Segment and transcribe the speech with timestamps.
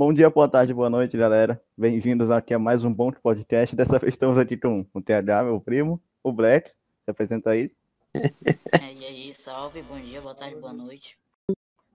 [0.00, 1.62] Bom dia, boa tarde, boa noite, galera.
[1.76, 3.76] Bem-vindos aqui a mais um bom podcast.
[3.76, 6.70] Dessa vez estamos aqui com o TH, meu primo, o Black.
[7.04, 7.70] Se apresenta aí.
[8.14, 11.18] É, e aí, salve, bom dia, boa tarde, boa noite.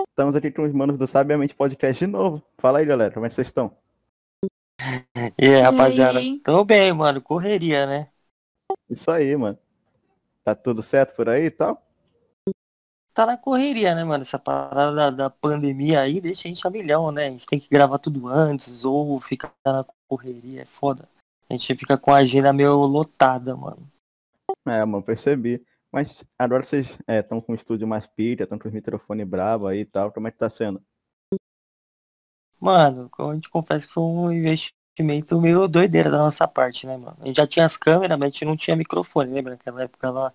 [0.07, 2.43] Estamos aqui com os manos do Sabiamente Podcast de novo.
[2.59, 3.75] Fala aí, galera, como é que vocês estão?
[5.41, 6.19] E aí, rapaziada?
[6.19, 6.39] aí?
[6.43, 7.19] Tô bem, mano.
[7.19, 8.09] Correria, né?
[8.87, 9.57] Isso aí, mano.
[10.43, 11.83] Tá tudo certo por aí e tal?
[13.15, 14.23] Tá na correria, né, mano?
[14.23, 17.27] Essa parada da, da pandemia aí deixa a gente a milhão, né?
[17.27, 20.63] A gente tem que gravar tudo antes ou ficar na correria.
[20.63, 21.07] É foda.
[21.49, 23.89] A gente fica com a agenda meio lotada, mano.
[24.67, 25.65] É, mano, percebi.
[25.93, 29.79] Mas agora vocês estão com o estúdio mais pilha, estão com os microfones brabo aí
[29.79, 30.11] e tal.
[30.11, 30.83] Como é que tá sendo?
[32.59, 37.15] Mano, a gente confessa que foi um investimento meio doideira da nossa parte, né, mano?
[37.21, 40.09] A gente já tinha as câmeras, mas a gente não tinha microfone, lembra naquela época
[40.11, 40.33] lá?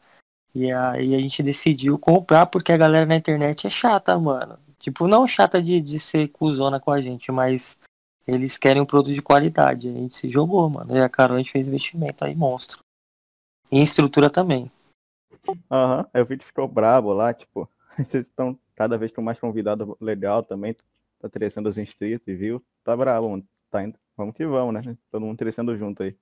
[0.54, 4.58] E aí a gente decidiu comprar porque a galera na internet é chata, mano.
[4.78, 7.78] Tipo, não chata de, de ser cuzona com a gente, mas
[8.26, 9.88] eles querem um produto de qualidade.
[9.88, 10.96] A gente se jogou, mano.
[10.96, 12.80] E a Carol a gente fez investimento aí, monstro.
[13.70, 14.70] E em estrutura também.
[15.70, 20.42] Aham, eu vi ficou brabo lá, tipo, vocês estão cada vez com mais convidado legal
[20.42, 20.74] também,
[21.18, 22.64] tá crescendo os inscritos, viu?
[22.82, 23.46] Tá brabo, mano.
[23.70, 24.96] Tá indo, vamos que vamos, né?
[25.10, 26.16] Todo mundo crescendo junto aí.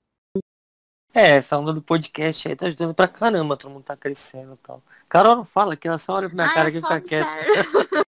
[1.15, 4.57] É, essa onda do podcast aí tá ajudando pra caramba, todo mundo tá crescendo e
[4.59, 4.83] tal.
[5.09, 7.27] Carol não fala que ela só olha pra minha Ah, cara que só fica quieta.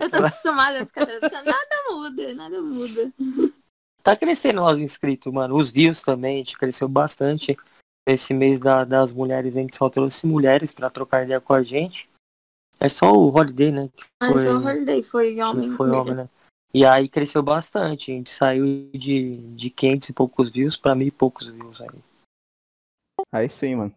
[0.00, 1.44] Eu tô acostumada a ficar trazendo.
[1.44, 3.12] Nada muda, nada muda.
[4.02, 5.56] Tá crescendo os inscritos, mano.
[5.56, 7.56] Os views também, a gente cresceu bastante.
[8.06, 11.62] Esse mês da- das mulheres, a gente só trouxe mulheres pra trocar ideia com a
[11.62, 12.08] gente.
[12.80, 13.90] É só o Holiday, né?
[13.94, 15.70] Que Mas foi, o Holiday foi homem.
[15.72, 16.28] foi homem, né?
[16.72, 18.10] E aí cresceu bastante.
[18.10, 21.98] A gente saiu de, de 500 e poucos views pra mil e poucos views aí.
[23.32, 23.94] Aí sim, mano.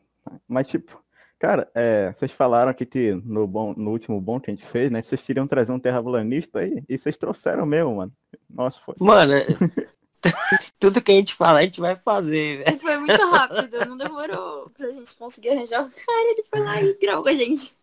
[0.48, 1.02] Mas tipo,
[1.38, 4.92] cara, é, vocês falaram aqui que no, bom, no último bom que a gente fez,
[4.92, 5.02] né?
[5.02, 8.12] Que vocês queriam trazer um terraplanista aí, e vocês trouxeram mesmo, mano.
[8.50, 8.96] Nossa, foi.
[9.00, 9.46] Mano, é-
[10.80, 12.76] tudo que a gente fala, a gente vai fazer, velho.
[12.76, 16.32] E Foi muito rápido, não demorou pra gente conseguir arranjar o cara.
[16.32, 17.76] Ele foi lá e gravou com a gente.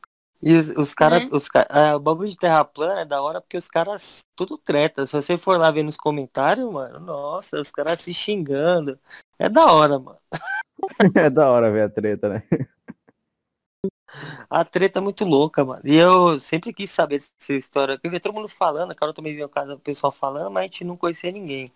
[0.43, 1.29] E os, os caras, Né?
[1.33, 4.57] os ca- ah, o bagulho de terra plana é da hora porque os caras tudo
[4.57, 5.05] treta.
[5.05, 8.99] Se você for lá ver nos comentários, mano, nossa, os caras se xingando.
[9.39, 10.19] É da hora, mano.
[11.15, 12.43] É da hora ver a treta, né?
[14.49, 15.83] A treta é muito louca, mano.
[15.85, 18.01] E eu sempre quis saber essa história.
[18.03, 20.63] Eu vi todo mundo falando, a Carol também viu o caso do pessoal falando, mas
[20.63, 21.71] a gente não conhecia ninguém.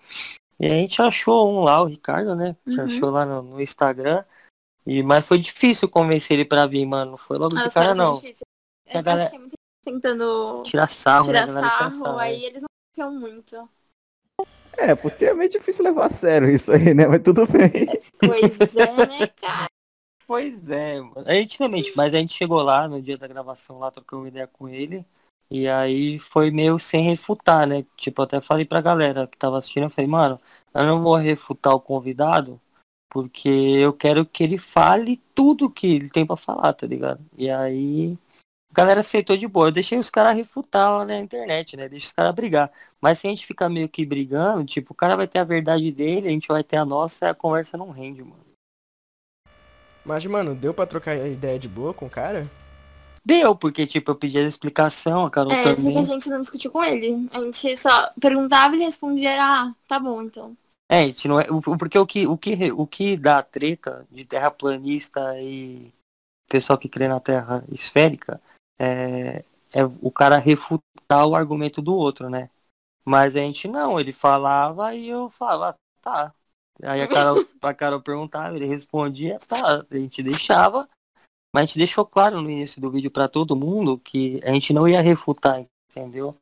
[0.58, 2.56] E a gente achou um lá, o Ricardo, né?
[2.66, 2.86] A gente Uhum.
[2.86, 4.24] achou lá no, no Instagram.
[4.86, 7.12] E, mas foi difícil convencer ele pra vir, mano.
[7.12, 8.14] Não foi logo Ah, de cara, não.
[8.14, 8.38] difíceis.
[8.86, 11.52] Que a Eu galera- acho que é muito tentando Tirar sarro, tirar né?
[11.52, 12.22] A galera tira sarro, né?
[12.22, 13.68] aí eles não confiam muito.
[14.76, 17.06] É, porque é meio difícil levar a sério isso aí, né?
[17.06, 17.70] Mas tudo bem.
[18.18, 19.66] Pois é, né, cara?
[20.26, 21.22] Pois é, mano.
[21.26, 24.28] A gente também, mas a gente chegou lá no dia da gravação lá, trocou uma
[24.28, 25.04] ideia com ele.
[25.50, 27.84] E aí foi meio sem refutar, né?
[27.96, 30.40] Tipo, eu até falei pra galera que tava assistindo, eu falei, mano,
[30.72, 32.58] eu não vou refutar o convidado,
[33.10, 37.20] porque eu quero que ele fale tudo que ele tem pra falar, tá ligado?
[37.36, 38.18] E aí
[38.74, 39.68] a galera aceitou de boa.
[39.68, 41.88] Eu deixei os caras refutar lá na internet, né?
[41.88, 42.72] Deixa os caras brigar.
[43.00, 45.92] Mas se a gente ficar meio que brigando, tipo, o cara vai ter a verdade
[45.92, 48.42] dele, a gente vai ter a nossa, e a conversa não rende, mano.
[50.04, 52.50] Mas, mano, deu pra trocar ideia de boa com o cara?
[53.24, 55.98] Deu, porque, tipo, eu pedi a explicação, a Carol É, só que também.
[55.98, 57.28] a gente não discutiu com ele.
[57.32, 60.54] A gente só perguntava e ele respondia, era, ah, tá bom, então.
[60.90, 61.46] É, a gente não é.
[61.50, 65.90] o- Porque o que, o que, o que dá treta de terraplanista e
[66.48, 68.38] pessoal que crê na terra esférica
[68.78, 72.50] é, é o cara refutar o argumento do outro, né?
[73.04, 76.34] Mas a gente não, ele falava e eu falava, tá.
[76.82, 80.88] Aí a Carol, a Carol perguntava, ele respondia, tá, a gente deixava.
[81.52, 84.72] Mas a gente deixou claro no início do vídeo pra todo mundo que a gente
[84.72, 86.36] não ia refutar, entendeu?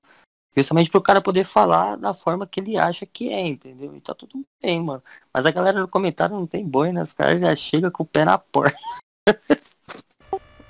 [0.56, 3.94] Justamente pro cara poder falar da forma que ele acha que é, entendeu?
[3.97, 5.03] E tá tudo bem, mano.
[5.32, 7.03] Mas a galera no comentário não tem boi, né?
[7.03, 8.78] Os caras já chegam com o pé na porta.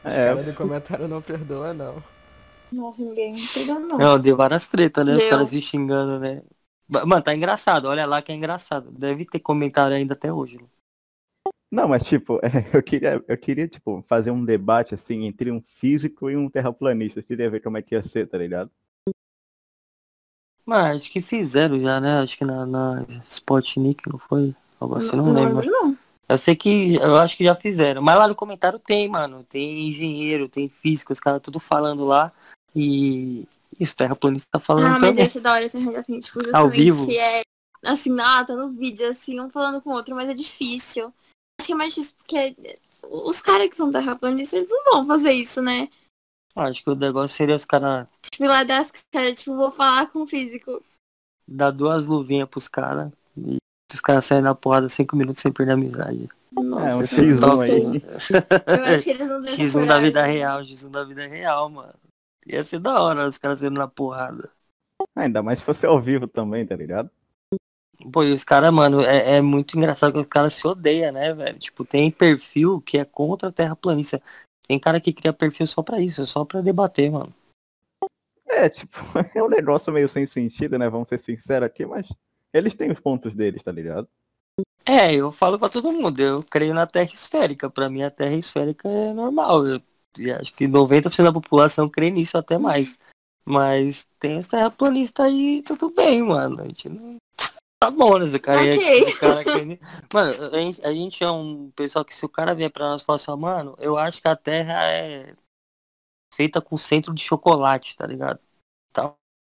[0.06, 2.02] Os É, caras do comentário não perdoa, não.
[2.72, 3.98] Não, ninguém não pegou, não.
[3.98, 5.16] Não, deu várias tretas, né?
[5.16, 5.26] Os Deu.
[5.26, 6.42] caras se xingando, né?
[6.88, 7.86] Ma- Mano, tá engraçado.
[7.88, 8.90] Olha lá que é engraçado.
[8.92, 10.58] Deve ter comentário ainda até hoje.
[10.58, 10.68] né?
[11.70, 15.60] Não, mas tipo, é, eu queria, eu queria, tipo, fazer um debate assim entre um
[15.60, 17.20] físico e um terraplanista.
[17.20, 18.70] Eu queria ver como é que ia ser, tá ligado?
[20.64, 22.20] Mas acho que fizeram já, né?
[22.20, 24.54] Acho que na, na Spotnik, não foi?
[24.80, 25.64] Algo assim, não, não lembro.
[25.64, 25.91] lembro, não.
[26.32, 28.02] Eu sei que, eu acho que já fizeram.
[28.02, 29.44] Mas lá no comentário tem, mano.
[29.44, 32.32] Tem engenheiro, tem físico, os caras tudo falando lá.
[32.74, 33.46] E
[33.78, 35.26] isso, terraplanista tá falando Ah, mas também.
[35.26, 37.12] esse da hora assim, tipo, Ao justamente vivo?
[37.12, 37.42] é
[37.84, 41.12] assim, ah, tá no vídeo, assim, um falando com o outro, mas é difícil.
[41.60, 42.56] Acho que é mais difícil porque
[43.02, 45.88] os caras que são terraplanistas, eles não vão fazer isso, né?
[46.54, 50.22] Acho que o negócio seria os caras Tipo, lá das caras, tipo, vou falar com
[50.22, 50.82] o físico.
[51.46, 53.12] dá duas luvinhas pros caras
[53.94, 56.28] os caras saem na porrada cinco minutos sem perder a amizade.
[56.52, 58.02] Nossa, É, um Esse X1 top- aí.
[58.66, 61.94] Eu acho que eles não têm X1 da vida real, X1 da vida real, mano.
[62.46, 64.50] Ia ser da hora os caras saindo na porrada.
[65.16, 67.10] Ainda mais se fosse ao vivo também, tá ligado?
[68.12, 71.32] Pô, e os caras, mano, é, é muito engraçado que os caras se odeiam, né,
[71.32, 71.58] velho?
[71.58, 74.20] Tipo, tem perfil que é contra a terraplanista.
[74.66, 77.32] Tem cara que cria perfil só pra isso, só pra debater, mano.
[78.48, 78.96] É, tipo,
[79.34, 80.88] é um negócio meio sem sentido, né?
[80.88, 82.08] Vamos ser sinceros aqui, mas
[82.52, 84.08] eles têm os pontos deles, tá ligado?
[84.84, 87.70] É, eu falo pra todo mundo, eu creio na Terra esférica.
[87.70, 89.66] Pra mim a Terra esférica é normal.
[89.66, 89.82] Eu,
[90.18, 92.98] e acho que 90% da população crê nisso até mais.
[93.44, 96.60] Mas tem os terraplanistas aí, tudo bem, mano.
[96.60, 97.16] A gente não.
[97.82, 98.38] Tá bom, né?
[98.38, 98.80] Cara, Ok.
[98.80, 99.80] se o cara crê
[100.14, 103.02] Mano, a gente, a gente é um pessoal que se o cara vier pra nós
[103.02, 105.34] e falar assim, mano, eu acho que a Terra é
[106.32, 108.38] feita com centro de chocolate, tá ligado?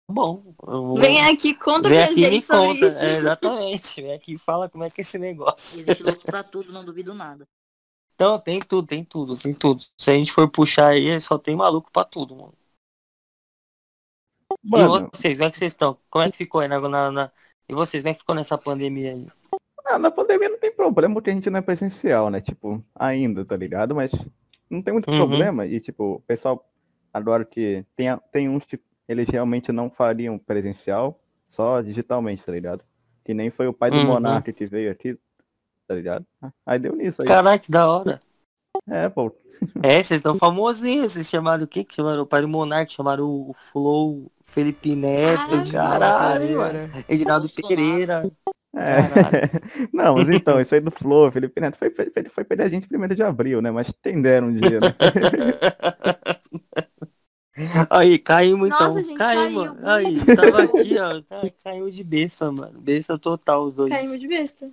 [0.09, 0.55] Tá bom.
[0.57, 2.85] vou- Vem aqui, conta Vem pra aqui e me gente sobre conta.
[2.87, 2.97] isso.
[2.97, 4.01] É, exatamente.
[4.01, 5.79] Vem aqui e fala como é que é esse negócio.
[5.81, 7.47] Existe louco pra tudo, não duvido nada.
[8.15, 9.85] Então, tem tudo, tem tudo, tem tudo.
[9.95, 12.53] Se a gente for puxar aí, só tem maluco pra tudo, mano.
[14.63, 15.97] Mano, E vocês, como é que vocês estão?
[16.09, 17.31] Como é que ficou aí na, na, na-
[17.69, 19.27] E vocês, como é que ficou nessa pandemia aí?
[19.85, 22.41] ah, na pandemia não tem problema porque a gente não é presencial, né?
[22.41, 23.93] Tipo, ainda, tá ligado?
[23.95, 24.11] Mas
[24.69, 25.17] não tem muito Uhum.
[25.17, 25.67] problema.
[25.67, 26.67] E, tipo, o pessoal
[27.13, 28.79] adora que tem, tem uns que
[29.09, 32.83] eles realmente não fariam presencial, só digitalmente, tá ligado?
[33.25, 34.05] Que nem foi o pai do Uhum.
[34.05, 35.17] Monark que veio aqui,
[35.87, 36.23] tá ligado?
[36.63, 37.27] Aí deu nisso aí.
[37.27, 38.19] Caraca, que da hora.
[38.87, 39.35] É, pô.
[39.81, 41.13] É, vocês estão famosinhos.
[41.13, 41.83] Vocês chamaram o quê?
[41.83, 45.71] Que chamaram o pai do Monark, chamaram o Flow, Felipe Neto, Caralho.
[45.71, 46.71] caralho, mano.
[46.71, 47.05] Pereira.
[47.07, 47.67] Reginaldo Bolsonaro.
[47.67, 48.31] Pereira.
[48.75, 48.77] É.
[49.91, 52.87] Não, mas então, isso aí do Flow, Felipe Neto, foi, foi, foi perder a gente
[52.87, 53.71] primeiro de abril, né?
[53.71, 54.89] Mas tenderam um dia, né?
[57.89, 58.87] Aí, caímos então.
[58.93, 59.69] Nossa, gente, caímos.
[59.69, 59.87] caiu.
[59.87, 61.21] Aí, tava aqui, ó.
[61.23, 62.79] Ca- Caiu de besta, mano.
[62.79, 63.89] Besta total os dois.
[63.89, 64.69] Caímos de besta.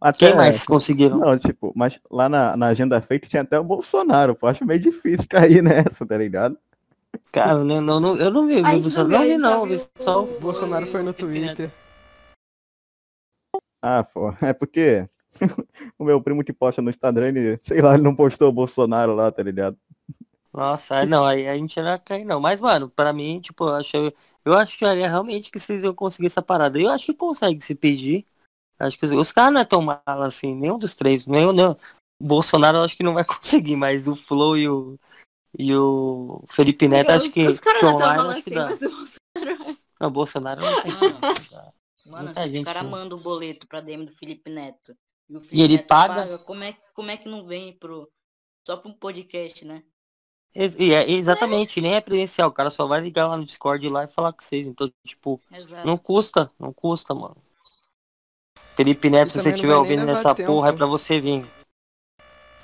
[0.00, 1.18] Até, Quem mais conseguiram?
[1.18, 4.46] Não, tipo, mas lá na, na agenda feita tinha até o Bolsonaro, pô.
[4.46, 6.58] Acho meio difícil cair nessa, tá ligado?
[7.32, 8.62] Cara, né, não, não, eu não vi.
[8.62, 9.64] Gente só- não não vi, só não.
[9.64, 11.12] Vi viu só o- o O Bolsonaro foi no.
[11.14, 11.70] Twitter.
[13.82, 15.08] Ah, pô, é porque
[15.98, 19.14] o meu primo que posta no Instagram, ele, sei lá, ele não postou o Bolsonaro
[19.14, 19.76] lá, tá ligado?
[20.52, 22.40] Nossa, aí não, aí a gente não ia cair, não.
[22.40, 23.96] Mas, mano, pra mim, tipo, eu acho,
[24.44, 26.78] eu acharia realmente que vocês iam conseguir essa parada.
[26.78, 28.26] Eu acho que consegue se pedir.
[28.78, 31.26] Acho que os, os caras não é tão mal assim, nenhum dos três.
[31.26, 31.76] Nenhum, não.
[32.20, 34.98] O Bolsonaro eu acho que não vai conseguir, mas o Flow e o,
[35.58, 38.58] e o Felipe Neto, acho os, que, os caras não estão online falando acho que
[38.58, 38.66] assim, dá.
[38.66, 40.92] mas o Bolsonaro Não, o Bolsonaro não tem?
[42.06, 44.96] Mano, Muita se os gente caras mandam o boleto pra DM do Felipe Neto
[45.28, 46.38] e o E ele Neto paga?
[46.38, 48.10] como, é, como é que não vem pro.
[48.66, 49.82] Só pra um podcast, né?
[50.54, 52.48] E é- exatamente, nem é presencial.
[52.48, 54.66] O cara só vai ligar lá no Discord lá e falar com vocês.
[54.66, 55.86] Então, tipo, Exato.
[55.86, 57.36] Não custa, não custa, mano.
[58.74, 60.52] Felipe Neto, se você estiver ouvindo nessa tempo.
[60.52, 61.46] porra, é pra você vir.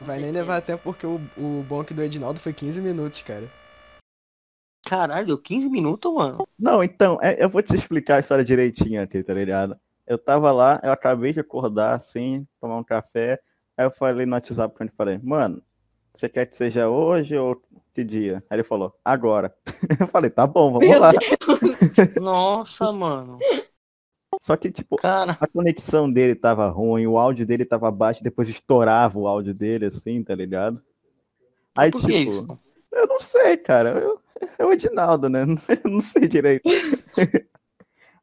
[0.01, 3.51] Vai nem levar tempo porque o, o bonk do Edinaldo foi 15 minutos, cara.
[4.87, 6.47] Caralho, deu 15 minutos, mano.
[6.59, 9.77] Não, então, é- eu vou te explicar a história direitinho aqui, tá ligado?
[10.07, 13.41] Eu tava lá, eu acabei de acordar, assim, tomar um café,
[13.77, 15.61] aí eu falei no WhatsApp pra ele, falei, mano,
[16.15, 17.61] você quer que seja hoje ou
[17.97, 18.45] que dia?
[18.51, 19.55] Aí ele falou, agora.
[19.99, 21.13] Eu falei, tá bom, vamos Meu lá.
[22.21, 23.39] Nossa, mano.
[24.43, 28.51] Só que, tipo, Cara, a conexão dele tava ruim, o áudio dele tava baixo, depois
[28.51, 30.83] estourava o áudio dele, assim, tá ligado?
[31.75, 32.47] Aí, por tipo, que isso?
[32.93, 33.99] eu não sei, cara.
[33.99, 34.21] Eu,
[34.59, 35.47] é o Edinaldo, né?
[35.57, 36.69] Sei, não sei direito.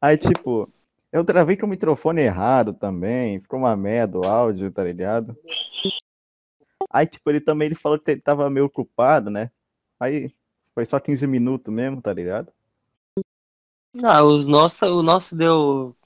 [0.00, 0.72] Aí, tipo,
[1.12, 5.36] eu gravei com o microfone errado também, ficou uma merda o áudio, tá ligado?
[6.88, 9.50] Aí, tipo, ele também ele falou que ele tava meio ocupado, né?
[10.04, 10.34] Aí
[10.74, 12.52] foi só 15 minutos mesmo, tá ligado?
[14.02, 15.96] Ah, os nossos, o nosso deu.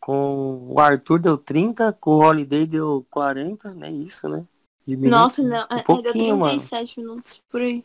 [0.00, 3.90] Com o Arthur deu 30, com o Holiday deu 40, né?
[3.90, 4.46] Isso, né?
[4.86, 5.10] De minuto.
[5.10, 6.50] Nossa, não, é, deu pouquinho, mano.
[6.52, 7.84] 37 minutos por aí.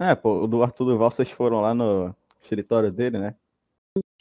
[0.00, 3.36] É, pô, o do Arthur Duval, vocês foram lá no escritório dele, né?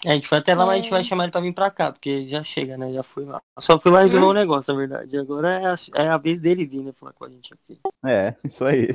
[0.06, 0.92] A gente foi até lá, mas a gente É.
[0.92, 2.92] vai chamar ele pra vir pra cá, porque já chega, né?
[2.94, 3.42] Já fui lá.
[3.60, 4.30] Só fui lá resolver Hum.
[4.30, 5.18] um negócio, na verdade.
[5.18, 6.94] Agora é a, é a vez dele vir, né?
[6.94, 7.80] Falar com a gente aqui.
[8.06, 8.88] É, isso aí.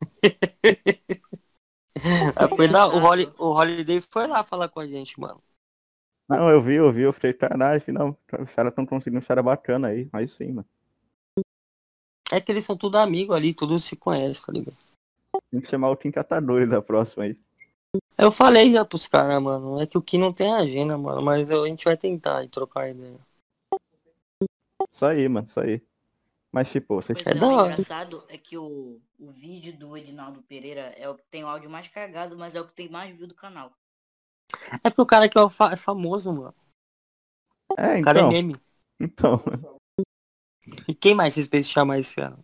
[2.56, 3.02] Foi lá, o.
[3.02, 5.42] Holi, o Holiday foi lá falar com a gente, mano.
[6.28, 9.42] Não, eu vi, eu vi, eu fiquei, caralho, afinal, os caras estão conseguindo um cara
[9.42, 10.08] bacana aí.
[10.12, 10.66] Aí sim, mano.
[12.30, 14.76] É que eles são tudo amigos ali, tudo se conhece, tá ligado?
[15.50, 17.38] Tem que chamar o Kim Catadores da próxima aí.
[18.18, 19.80] Eu falei já pros caras, mano.
[19.80, 21.22] É que o Kim não tem agenda, mano.
[21.22, 23.18] Mas eu- a gente vai tentar e trocar ideia.
[24.90, 25.82] Isso aí, mano, isso aí.
[26.52, 30.42] Mas, tipo, vocês Pois É da o engraçado é que o, o vídeo do Edinaldo
[30.42, 33.14] Pereira é o que tem o áudio mais cagado, mas é o que tem mais
[33.14, 33.72] view do canal.
[34.82, 36.54] É porque o cara aqui é, fa- é famoso, mano.
[37.76, 38.28] É, O cara então.
[38.28, 38.56] é meme.
[38.98, 39.42] Então,
[40.88, 42.42] E quem mais vocês pensam em chamar esse ano?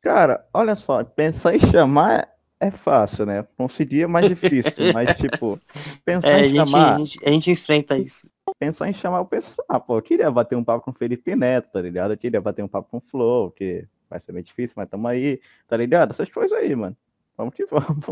[0.00, 3.42] cara, olha só, pensar em chamar é fácil, né?
[3.56, 5.58] Conseguir é mais difícil, mas tipo,
[6.04, 8.28] pensar É, em gente, chamar, a, gente, a gente enfrenta isso.
[8.58, 9.66] pensar em chamar o pessoal.
[9.68, 12.12] Ah, pô, eu queria bater um papo com o Felipe Neto, tá ligado?
[12.12, 15.06] Eu queria bater um papo com o Flow, que vai ser meio difícil, mas tamo
[15.08, 16.10] aí, tá ligado?
[16.10, 16.96] Essas coisas aí, mano.
[17.36, 18.04] Vamos que vamos.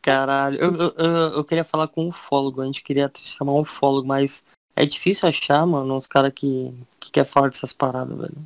[0.00, 3.60] Caralho, eu, eu, eu, eu queria falar com um ufólogo, a gente queria chamar um
[3.60, 4.44] ufólogo, mas
[4.76, 8.36] é difícil achar, mano, uns caras que, que quer falar dessas paradas, velho.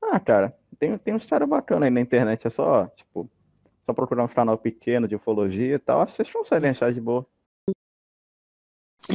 [0.00, 3.28] Ah, cara, tem, tem uns caras bacanas aí na internet, é só, tipo,
[3.84, 7.26] só procurar um canal pequeno de ufologia e tal, vocês conseguem achar de boa.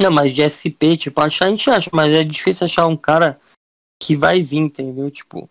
[0.00, 3.40] Não, mas de SP, tipo, achar a gente acha, mas é difícil achar um cara
[4.00, 5.10] que vai vir, entendeu?
[5.10, 5.50] Tipo,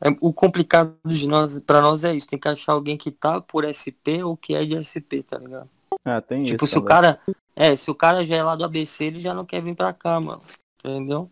[0.00, 3.40] é- o complicado de nós, pra nós é isso, tem que achar alguém que tá
[3.40, 5.70] por SP ou que é de SP, tá ligado?
[6.04, 6.88] Ah, tem tipo, isso se o também.
[6.88, 7.20] cara.
[7.54, 9.92] É, se o cara já é lá do ABC, ele já não quer vir pra
[9.92, 10.42] cá, mano.
[10.78, 11.30] Entendeu?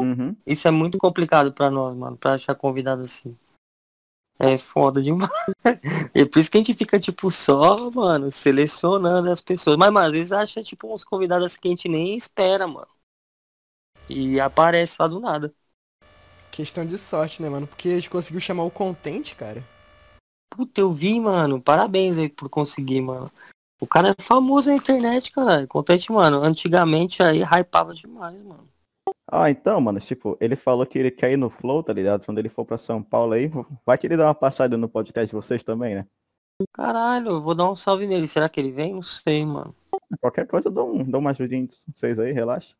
[0.00, 0.36] Uhum.
[0.46, 3.36] Isso é muito complicado pra nós, mano, pra achar convidado assim.
[4.38, 5.30] É foda demais.
[6.14, 9.76] É por isso que a gente fica, tipo, só, mano, selecionando as pessoas.
[9.76, 12.86] Mas, mano, às vezes acha, tipo, uns convidados assim que a gente nem espera, mano.
[14.08, 15.52] E aparece lá do nada.
[16.50, 17.66] Questão de sorte, né, mano?
[17.66, 19.64] Porque a gente conseguiu chamar o Contente, cara.
[20.50, 21.60] Puta, eu vi, mano.
[21.60, 23.30] Parabéns aí por conseguir, mano.
[23.80, 25.66] O cara é famoso na internet, cara.
[25.66, 26.42] Contente, mano.
[26.42, 28.68] Antigamente aí hypava demais, mano.
[29.30, 32.24] Ah, então, mano, tipo, ele falou que ele quer ir no Flow, tá ligado?
[32.24, 33.50] Quando ele for pra São Paulo aí,
[33.84, 36.06] vai que ele dá uma passada no podcast de vocês também, né?
[36.72, 38.26] Caralho, eu vou dar um salve nele.
[38.26, 38.94] Será que ele vem?
[38.94, 39.74] Não sei, mano.
[40.20, 42.74] Qualquer coisa, eu dou, um, dou uma ajudinha em vocês aí, relaxa.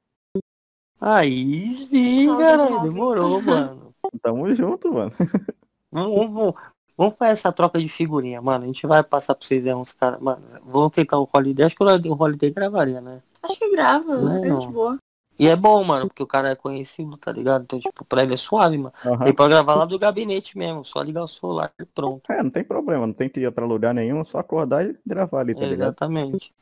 [1.00, 2.80] Aí sim, cara.
[2.80, 3.94] Demorou, mano.
[4.23, 5.12] Tamo junto, mano.
[5.90, 6.54] Vamos, vamos,
[6.99, 8.64] vamos fazer essa troca de figurinha, mano.
[8.64, 10.20] A gente vai passar pra vocês aí uns caras.
[10.20, 11.64] Mano, vamos tentar o Holiday.
[11.64, 13.23] Acho que o Holiday gravaria, né?
[13.42, 14.99] Acho que grava, é, é de boa.
[15.38, 17.62] E é bom, mano, porque o cara é conhecido, tá ligado?
[17.62, 18.92] Então, tipo, pra ele é suave, mano.
[19.04, 19.26] Aham.
[19.26, 22.23] Ele pode gravar lá do gabinete mesmo, só ligar o celular e pronto.
[22.30, 25.40] É, não tem problema, não tem que ir pra lugar nenhum, só acordar e gravar
[25.40, 25.90] ali, tá ligado?
[25.90, 26.52] Exatamente.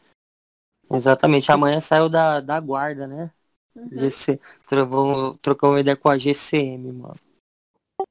[0.90, 1.50] Exatamente.
[1.50, 3.30] Amanhã saiu da, da guarda, né?
[3.74, 3.88] Uhum.
[3.92, 4.40] GC.
[4.68, 7.14] Trocou, trocou uma ideia com a GCM, mano.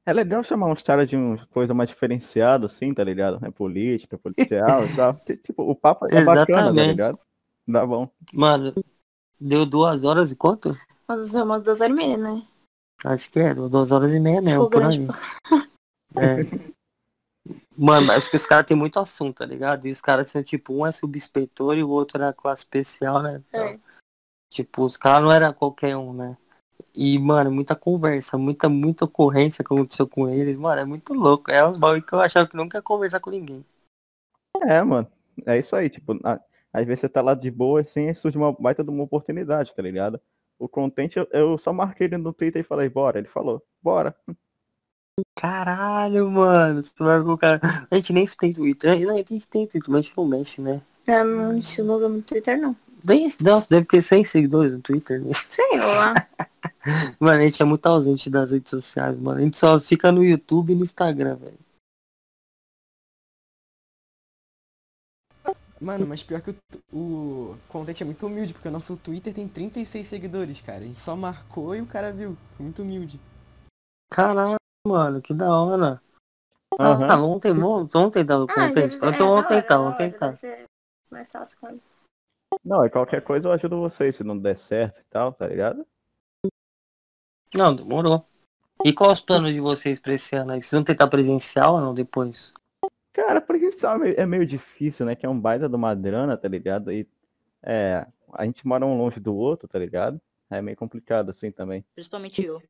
[0.04, 3.44] É legal chamar uns caras de uma coisa mais diferenciada, assim, tá ligado?
[3.44, 5.14] É política, policial e tal.
[5.42, 6.90] Tipo, o papo é bacana, tá Exatamente.
[6.90, 7.18] ligado?
[7.66, 8.08] Dá bom.
[8.32, 8.74] Mano,
[9.40, 10.76] deu duas horas e quanto?
[11.06, 12.42] Mas é umas duas horas e meia, né?
[13.04, 15.08] Acho que é, deu duas horas e meia mesmo, Ficou por grande aí.
[16.16, 16.66] É.
[17.76, 19.86] Mano, acho que os caras têm muito assunto, tá ligado?
[19.86, 23.42] E os caras são tipo, um é subinspetor e o outro era classe especial, né?
[23.52, 23.78] É.
[24.50, 26.36] Tipo, os caras não era qualquer um, né?
[26.94, 31.50] E, mano, muita conversa, muita, muita ocorrência que aconteceu com eles, mano, é muito louco.
[31.50, 33.64] É uns bagulho que eu achava que nunca ia conversar com ninguém.
[34.62, 35.06] É, mano.
[35.44, 36.40] É isso aí, tipo, a-
[36.76, 39.74] às vezes você tá lá de boa, assim, e surge uma baita de uma oportunidade,
[39.74, 40.20] tá ligado?
[40.58, 43.18] O Contente, eu, eu só marquei ele no Twitter e falei, bora.
[43.18, 44.14] Ele falou, bora.
[45.34, 47.60] Caralho, mano, você o cara.
[47.90, 49.00] A gente nem tem Twitter.
[49.06, 50.82] Não, a gente tem Twitter, mas a gente não mexe, né?
[51.06, 52.76] Eu não, a gente não usa muito Twitter, não.
[53.02, 55.32] Bem, nossa, deve ter 100 seguidores no Twitter, né?
[55.48, 56.14] Sei lá.
[57.18, 59.38] Mano, a gente é muito ausente das redes sociais, mano.
[59.38, 61.58] A gente só fica no YouTube e no Instagram, velho.
[65.80, 66.56] Mano, mas pior que o,
[66.92, 70.78] o Contente é muito humilde, porque o nosso Twitter tem 36 seguidores, cara.
[70.78, 72.36] A gente só marcou e o cara viu.
[72.58, 73.20] Muito humilde.
[74.10, 74.56] Caralho,
[74.86, 76.00] mano, que da hora.
[76.80, 77.04] Aham.
[77.04, 77.40] Ah, vamos,
[77.92, 79.04] vamos tentar o contexto.
[79.04, 80.34] então vamos tentar, vamos tentar.
[81.10, 81.82] Mais fácil com ele.
[82.64, 85.86] Não, e qualquer coisa eu ajudo vocês, se não der certo e tal, tá ligado?
[87.54, 88.26] Não, demorou.
[88.84, 90.62] E qual os planos de vocês pra esse ano aí?
[90.62, 92.52] Vocês vão tentar presencial ou não depois?
[93.16, 95.16] Cara, presencial é meio- é meio difícil, né?
[95.16, 96.92] Que é um baita de uma grana, tá ligado?
[96.92, 97.08] E
[97.62, 100.20] é, a gente mora um longe do outro, tá ligado?
[100.50, 101.82] É meio complicado assim também.
[101.94, 102.62] Principalmente eu.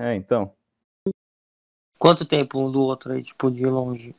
[0.00, 0.54] É, então.
[1.98, 4.14] Quanto tempo um do outro aí, tipo, de longe?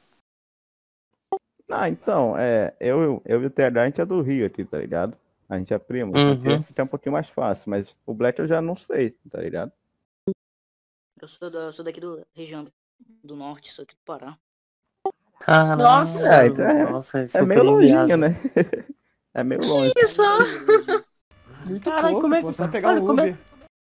[1.69, 4.77] Ah, então, é, eu, eu e o TH, a gente é do Rio aqui, tá
[4.77, 5.17] ligado?
[5.47, 6.33] A gente é primo, Uhum.
[6.57, 9.71] aqui fica um pouquinho mais fácil, mas o Black eu já não sei, tá ligado?
[11.21, 12.67] Eu sou, da, eu sou daqui do região
[13.23, 14.37] do norte, sou aqui do Pará.
[15.45, 16.33] Caralho, Nossa.
[16.43, 18.29] É, então é- nossa, É super meio longinho, né?
[19.33, 19.91] é meio longe.
[19.97, 20.21] Isso!
[21.65, 23.37] Muito Caralho, pouco, como é pô, que- pegar Olha, um como é-.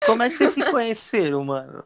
[0.06, 1.84] Como é que vocês se conheceram, mano?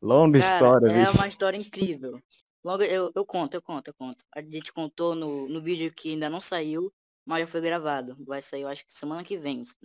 [0.00, 1.16] Longa Cara, história, é bicho.
[1.16, 2.20] uma história incrível.
[2.64, 4.24] Logo, eu, eu conto, eu conto, eu conto.
[4.34, 6.92] A gente contou no, no vídeo que ainda não saiu,
[7.24, 8.16] mas já foi gravado.
[8.26, 9.76] Vai sair, eu acho que semana que vem, se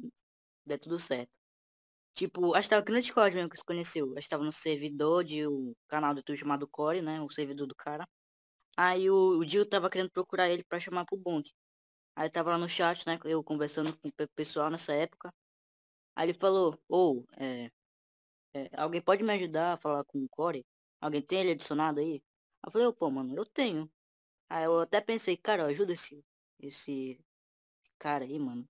[0.65, 1.29] der tudo certo.
[2.15, 4.11] Tipo, acho que tava aqui no Discord mesmo que se conheceu.
[4.17, 7.21] Acho que tava no servidor de o canal do YouTube chamado Core, né?
[7.21, 8.07] O servidor do cara.
[8.77, 11.51] Aí o, o Dio tava querendo procurar ele pra chamar pro Bonk.
[12.15, 13.19] Aí tava lá no chat, né?
[13.25, 15.33] Eu conversando com o pe- pessoal nessa época.
[16.15, 17.69] Aí ele falou, ou, é,
[18.55, 20.65] é, alguém pode me ajudar a falar com o Corey?
[21.01, 22.15] Alguém tem ele adicionado aí?
[22.15, 22.21] Aí
[22.67, 23.89] eu falei, ô, pô, mano, eu tenho.
[24.49, 26.23] Aí eu até pensei, cara, ajuda esse,
[26.59, 27.19] esse
[27.99, 28.63] cara aí, mano.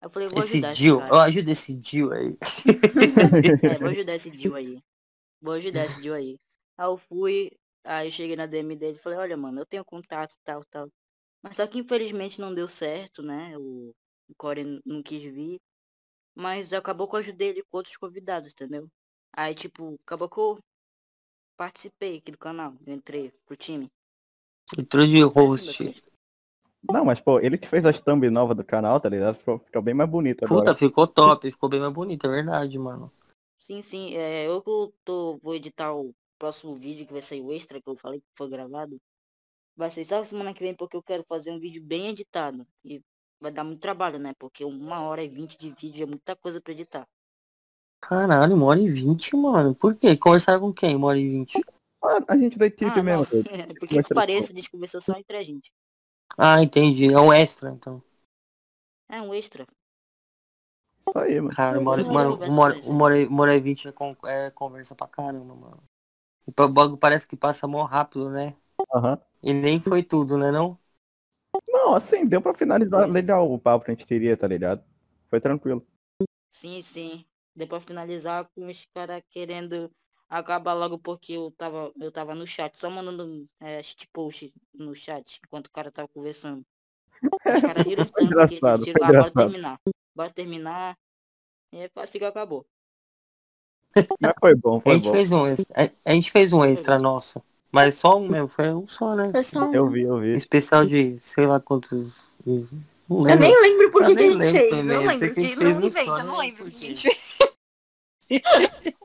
[0.00, 1.10] Aí eu falei, vou Esse ajudar esse Dio, cara.
[1.10, 2.36] ó, ajuda esse Dio aí.
[3.62, 4.82] É, vou ajudar esse Dio aí.
[5.40, 6.38] Vou ajudar esse Dio aí.
[6.78, 7.52] Aí eu fui,
[7.86, 10.88] aí eu cheguei na DM dele e falei, olha, mano, eu tenho contato, tal, tal.
[11.42, 13.56] Mas só que infelizmente não deu certo, né?
[13.56, 13.94] O,
[14.28, 15.60] o Corey não quis vir.
[16.34, 18.88] Mas acabou que eu ajudei ele com outros convidados, entendeu?
[19.32, 20.58] Aí, tipo, acabou que eu
[21.56, 22.74] participei aqui do canal.
[22.86, 23.90] Eu entrei pro time.
[24.76, 26.02] Entrou de assim, host.
[26.82, 29.36] Não, mas, pô, ele que fez as thumb nova do canal, tá ligado?
[29.36, 30.60] Ficou, ficou bem mais bonito agora.
[30.60, 33.10] Puta, ficou top, ficou bem mais bonito, é verdade, mano.
[33.58, 34.14] Sim, sim.
[34.14, 37.80] É, eu que eu tô, vou editar o próximo vídeo que vai sair o extra
[37.80, 38.98] que eu falei que foi gravado.
[39.76, 42.66] Vai ser só semana que vem porque eu quero fazer um vídeo bem editado.
[42.84, 43.02] E
[43.40, 44.32] vai dar muito trabalho, né?
[44.38, 47.06] Porque uma hora e vinte de vídeo é muita coisa pra editar.
[48.00, 49.74] Caralho, uma hora e vinte, mano.
[49.74, 50.16] Por quê?
[50.16, 51.60] Conversaram com quem, uma hora e vinte?
[52.02, 53.24] Ah, a gente da equipe Ah, mesmo.
[53.26, 53.30] tá?
[53.80, 55.72] Porque que pareça, a gente conversou só entre a gente.
[56.38, 57.12] Ah, entendi.
[57.12, 58.02] É um extra, então.
[59.08, 59.66] É um extra.
[61.00, 61.54] Isso aí, mano.
[61.54, 62.38] Cara, uma hora, mano,
[62.84, 65.82] uma e- uma hora e vinte é, con- é conversa pra caramba, mano.
[66.46, 68.56] O bagulho parece que passa mó rápido, né?
[68.94, 69.20] Aham.
[69.42, 70.78] E nem foi tudo, né não?
[71.68, 74.82] Não, assim, deu pra finalizar legal o papo que a gente queria, tá ligado?
[75.30, 75.86] Foi tranquilo.
[76.50, 77.24] Sim, sim.
[77.54, 79.90] Depois finalizar com os caras querendo
[80.28, 83.80] acabar logo porque eu tava, eu tava no chat, só mandando é,
[84.12, 86.64] post no chat enquanto o cara tava conversando.
[87.50, 89.80] Os caras riram tanto que eles foi ah, bora terminar.
[90.14, 90.96] Bora terminar.
[91.72, 92.66] E é assim que acabou.
[94.20, 95.12] Mas foi bom, A foi gente bom.
[95.12, 97.42] fez um extra, a, a gente fez um extra nosso.
[97.72, 99.30] Mas só um mesmo, foi um só, né?
[99.32, 99.74] Foi só um.
[99.74, 100.34] Eu vi, eu vi.
[100.34, 102.12] Especial de sei lá quantos.
[102.46, 104.70] Não Eu nem lembro por Eu que, a gente fez.
[104.70, 105.18] também, Não eu lembro.
[105.18, 107.38] que a Que gente fez não eu não lembro o que a por gente fez.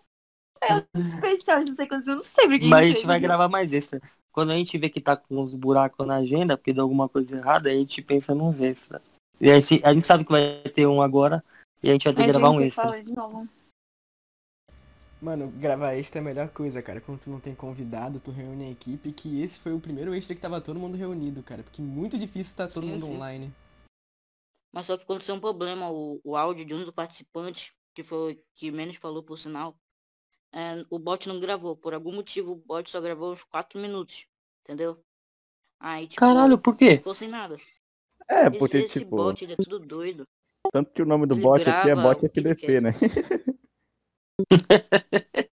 [0.64, 2.96] É um especial, não sei quantos, eu não sei por que Mas a a gente
[2.98, 4.00] gente vai gravar mais extra.
[4.32, 7.36] Quando a gente vê que tá com uns buracos na agenda, porque deu alguma coisa
[7.36, 9.02] errada, aí a gente pensa nos extra.
[9.40, 11.44] E a gente, a gente sabe que vai ter um agora
[11.82, 12.84] e a gente vai ter A que gravar gente um extra.
[12.84, 13.48] fala de novo.
[15.22, 17.00] Mano, gravar extra é a melhor coisa, cara.
[17.00, 20.36] Quando tu não tem convidado, tu reúne a equipe, que esse foi o primeiro extra
[20.36, 21.62] que tava todo mundo reunido, cara.
[21.62, 23.16] Porque muito difícil tá todo Sim, mundo sim.
[23.16, 23.54] online.
[24.74, 28.34] Mas só que aconteceu um problema, o, o áudio de um dos participantes, que foi
[28.34, 29.78] o que menos falou por sinal,
[30.52, 31.76] é, o bot não gravou.
[31.76, 34.26] Por algum motivo o bot só gravou uns 4 minutos.
[34.64, 35.04] Entendeu?
[35.80, 36.98] Aí, tipo, Caralho, por quê?
[36.98, 37.58] ficou sem nada.
[38.28, 40.28] É, Esse, porque, esse tipo, bot, ele é tudo doido.
[40.72, 42.92] tanto que o nome do ele bot aqui é bot FDP, né?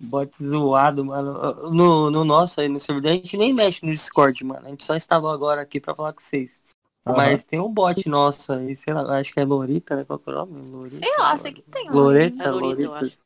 [0.00, 1.70] Bot zoado, mano.
[1.70, 4.66] No, no nosso aí, no servidor, a gente nem mexe no Discord, mano.
[4.66, 6.64] A gente só instalou agora aqui pra falar com vocês.
[7.06, 7.16] Aham.
[7.16, 10.04] Mas tem um bot nosso aí, sei lá, acho que é Lorita, né?
[10.04, 10.68] Qual que é o nome?
[10.68, 11.88] Lorita, Sei lá, sei que tem.
[11.90, 13.06] Loreta, É Lorita, eu Lorita.
[13.06, 13.18] acho.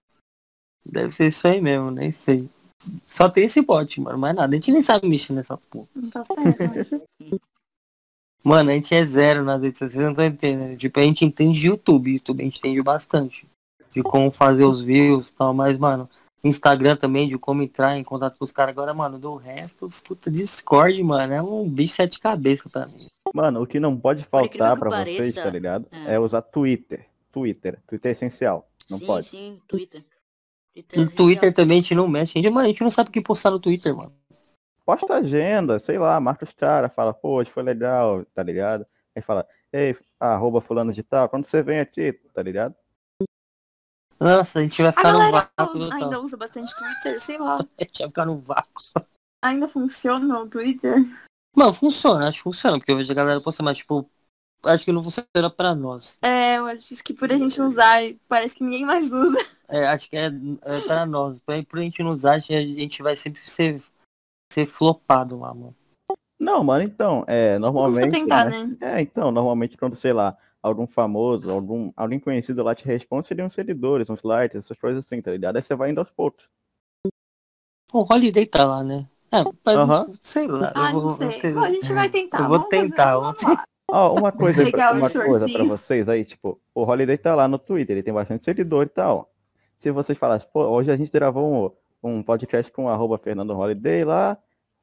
[0.84, 2.50] Deve ser isso aí mesmo, nem sei.
[3.08, 4.52] Só tem esse bot, mano, mais nada.
[4.52, 5.86] A gente nem sabe mexer nessa porra.
[5.94, 7.06] Não tá certo.
[8.42, 10.78] Mano, a gente é zero nas redes sociais, vocês não estão entendendo.
[10.78, 13.46] Tipo, a gente entende de YouTube, YouTube a gente entende bastante.
[13.90, 16.08] De como fazer os views e tal, mas, mano,
[16.42, 18.72] Instagram também, de como entrar em contato com os caras.
[18.72, 23.08] Agora, mano, do resto, puta, Discord, mano, é um bicho sete cabeças pra mim.
[23.34, 25.86] Mano, o que não pode faltar pra vocês, tá ligado?
[25.90, 26.14] é.
[26.14, 27.06] É usar Twitter.
[27.30, 27.78] Twitter.
[27.86, 28.68] Twitter é essencial.
[28.88, 29.26] Não sim, pode.
[29.28, 30.02] sim, Twitter.
[30.72, 31.06] Twitter é.
[31.06, 32.38] Twitter também a gente não mexe.
[32.38, 34.12] A gente, mano, a gente não sabe o que postar no Twitter, mano.
[34.84, 38.84] Posta agenda, sei lá, marca os caras, fala, pô, hoje foi legal, tá ligado?
[39.14, 42.74] Aí fala, ei, arroba fulano de tal, quando você vem aqui, tá ligado?
[44.20, 47.56] Nossa, a gente vai A ficar no vácuo usa- ainda usa bastante Twitter, sei lá.
[47.78, 48.84] A gente vai ficar no vácuo.
[49.42, 50.96] Ainda funciona o Twitter?
[51.56, 54.08] Mano, funciona, acho que funciona, porque eu vejo a galera postando, mas, tipo,
[54.64, 56.18] acho que não funciona pra nós.
[56.20, 59.38] É, eu acho que por a gente não usar, parece que ninguém mais usa.
[59.72, 61.38] É, acho que é, é pra nós.
[61.46, 63.80] Pra, por a gente não usar, a gente vai sempre ser,
[64.52, 65.76] ser flopado lá, mano.
[66.40, 68.10] Não, mano, então, é, normalmente.
[68.10, 68.64] tentar, né?
[68.64, 68.76] né?
[68.80, 73.46] É, então, normalmente quando, sei lá, algum famoso, algum, alguém conhecido lá te responde, seriam
[73.46, 75.56] uns seguidores, uns likes, essas coisas assim, tá ligado?
[75.56, 76.48] Aí você vai indo aos poucos.
[77.92, 79.08] O Holiday tá lá, né?
[79.32, 80.12] É, mas Aham.
[80.22, 80.72] sei lá.
[80.74, 81.28] Ah, eu não vou, sei.
[81.28, 82.40] a gente vai tentar.
[82.40, 83.34] eu vou tentar, vou.
[83.92, 87.58] Ó, uma coisa, pra, uma coisa pra vocês aí, tipo, o Holiday tá lá no
[87.58, 89.32] Twitter, ele tem bastante seguidor e tal.
[89.78, 93.50] Se vocês falassem, pô, hoje a gente gravou um, um podcast com o arroba Fernando
[93.50, 94.38] Holiday lá,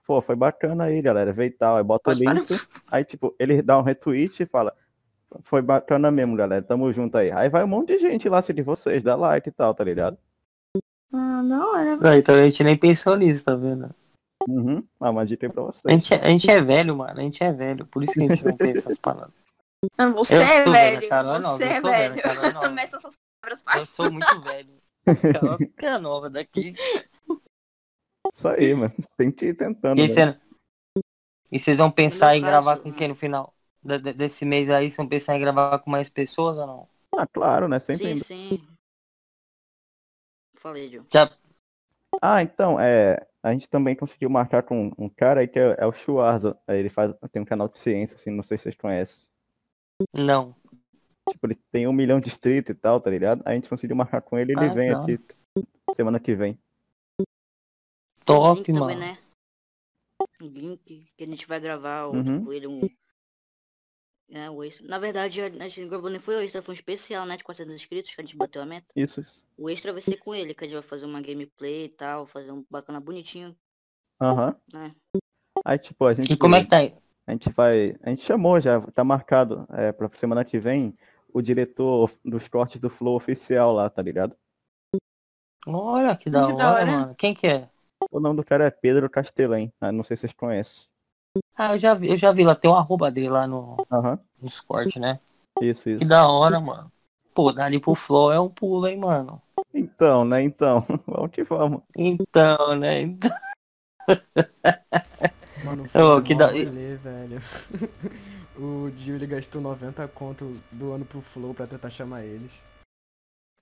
[0.05, 2.47] pô, foi bacana aí, galera, veio e tal, aí bota o link,
[2.91, 4.75] aí, tipo, ele dá um retweet e fala,
[5.43, 7.31] foi bacana mesmo, galera, tamo junto aí.
[7.31, 10.17] Aí vai um monte de gente lá seguir vocês, dá like e tal, tá ligado?
[11.13, 11.99] Ah, da hora.
[12.09, 13.89] Ah, então a gente nem pensou nisso, tá vendo?
[14.47, 14.83] Uhum.
[14.99, 15.93] Ah, uma dica aí pra A vocês.
[15.93, 17.19] gente, é- a gente é velho, mano.
[17.19, 17.85] A gente é velho.
[17.85, 19.33] Por isso que a gente não tem essas palavras.
[19.97, 20.71] Não, você Eu é velho.
[20.71, 22.23] velha, Carol é você é sou velha, velho.
[22.23, 22.69] Carol é.
[22.69, 23.01] Não essas
[23.41, 24.69] palavras, Eu sou muito velho.
[25.77, 26.75] Carol é nova daqui.
[28.33, 28.93] Isso aí, mano.
[29.17, 29.99] Tem que ir tentando.
[29.99, 30.07] E, né?
[30.07, 30.37] cê-
[31.51, 32.95] vocês vão pensar em gravar com né?
[32.97, 33.53] quem no final
[34.15, 34.85] desse mês aí?
[34.89, 36.89] Vocês vão pensar em gravar com mais pessoas ou não?
[37.15, 37.79] Ah, claro, né?
[37.79, 38.17] Sempre.
[38.17, 38.23] Sim,
[38.57, 38.67] sim.
[40.55, 41.05] Falei, Joe.
[41.13, 41.31] Já,
[42.21, 43.25] Ah, então, é.
[43.43, 46.59] A gente também conseguiu marcar com um cara aí que é, é o Schwarza.
[46.67, 49.25] Ele faz, tem um canal de ciência, assim, não sei se vocês conhecem.
[50.13, 50.55] não.
[51.29, 53.41] Tipo, ele tem um milhão de inscritos e tal, tá ligado?
[53.45, 55.19] A gente conseguiu marcar com ele e ele Ah, vem da aqui
[55.93, 56.57] semana que vem.
[58.25, 58.99] Top, Link também, mano.
[58.99, 59.17] né?
[60.41, 62.43] Um link que a gente vai gravar Uhum.
[62.45, 62.81] com ele, um.
[64.29, 64.85] É, o extra.
[64.87, 67.37] Na verdade, a gente não gravou nem foi o extra, foi um especial, né?
[67.37, 68.87] De 400 inscritos que a gente bateu a meta.
[68.95, 69.41] Isso, isso.
[69.57, 72.27] O extra vai ser com ele, que a gente vai fazer uma gameplay e tal,
[72.27, 73.55] fazer um bacana bonitinho,
[74.21, 74.55] Aham.
[74.73, 74.93] né?
[75.65, 76.31] Aí, tipo, a gente.
[76.33, 76.95] E como é que tá aí?
[77.25, 77.95] A gente vai.
[78.03, 80.97] A gente chamou já, tá marcado é, pra semana que vem
[81.33, 84.35] o diretor dos cortes do Flow oficial lá, tá ligado?
[85.65, 86.85] Olha que da Que hora, da hora.
[86.85, 87.15] mano.
[87.15, 87.69] Quem que é?
[88.11, 89.73] O nome do cara é Pedro Castelém.
[89.81, 90.87] Ah, não sei se vocês conhecem.
[91.57, 94.19] Ah, eu já vi, eu já vi lá, tem um arroba dele lá no, Aham.
[94.39, 95.19] no Discord, né?
[95.61, 96.05] Isso, Que isso.
[96.05, 96.91] da hora, mano.
[97.33, 99.41] Pô, dali pro Flow é um pulo, hein, mano.
[99.73, 100.41] Então, né?
[100.43, 100.85] Então.
[101.07, 101.81] vamos que vamos.
[101.95, 103.01] Então, né?
[103.01, 103.31] Então,
[105.65, 107.41] Mano, foi que da- rolê, velho.
[108.57, 112.51] o Dio, ele gastou 90 conto do ano pro Flow pra tentar chamar eles.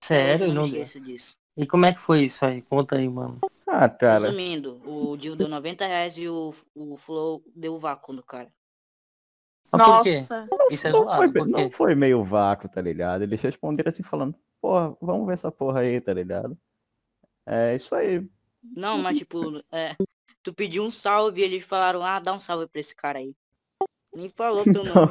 [0.04, 0.48] Sério?
[0.48, 0.56] Eu Não...
[0.56, 1.34] não esqueço disso.
[1.58, 2.62] E como é que foi isso aí?
[2.62, 3.40] Conta aí, mano.
[3.66, 4.26] Ah, cara.
[4.26, 8.52] Resumindo, o Dio deu 90 reais e o, o Flow deu o vácuo no cara.
[9.72, 10.20] Mas por quê?
[10.20, 10.48] Nossa.
[10.70, 13.24] Isso é Não zoado, foi, por não foi meio vácuo, tá ligado?
[13.24, 16.58] Eles responderam assim falando, porra, vamos ver essa porra aí, tá ligado?
[17.46, 18.28] É isso aí.
[18.64, 19.96] Não, mas tipo, é,
[20.44, 23.36] tu pediu um salve e eles falaram, ah, dá um salve pra esse cara aí.
[24.16, 25.08] Nem falou teu nome.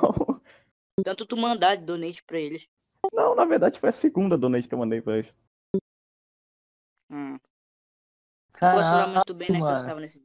[0.98, 2.68] Então, Tanto tu mandar de donate pra eles.
[3.12, 5.33] não, na verdade foi a segunda donate que eu mandei pra eles.
[7.14, 7.38] Hum.
[8.59, 9.59] Falar Caraca, muito bem, né?
[9.59, 10.20] Que eu tava nesse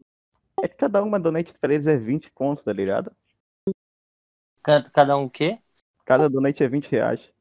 [0.64, 3.16] É que cada uma donate pra eles é 20 contos, tá ligado?
[4.64, 5.60] Ca- Cada um o quê?
[6.04, 7.32] Cada donate é 20 reais.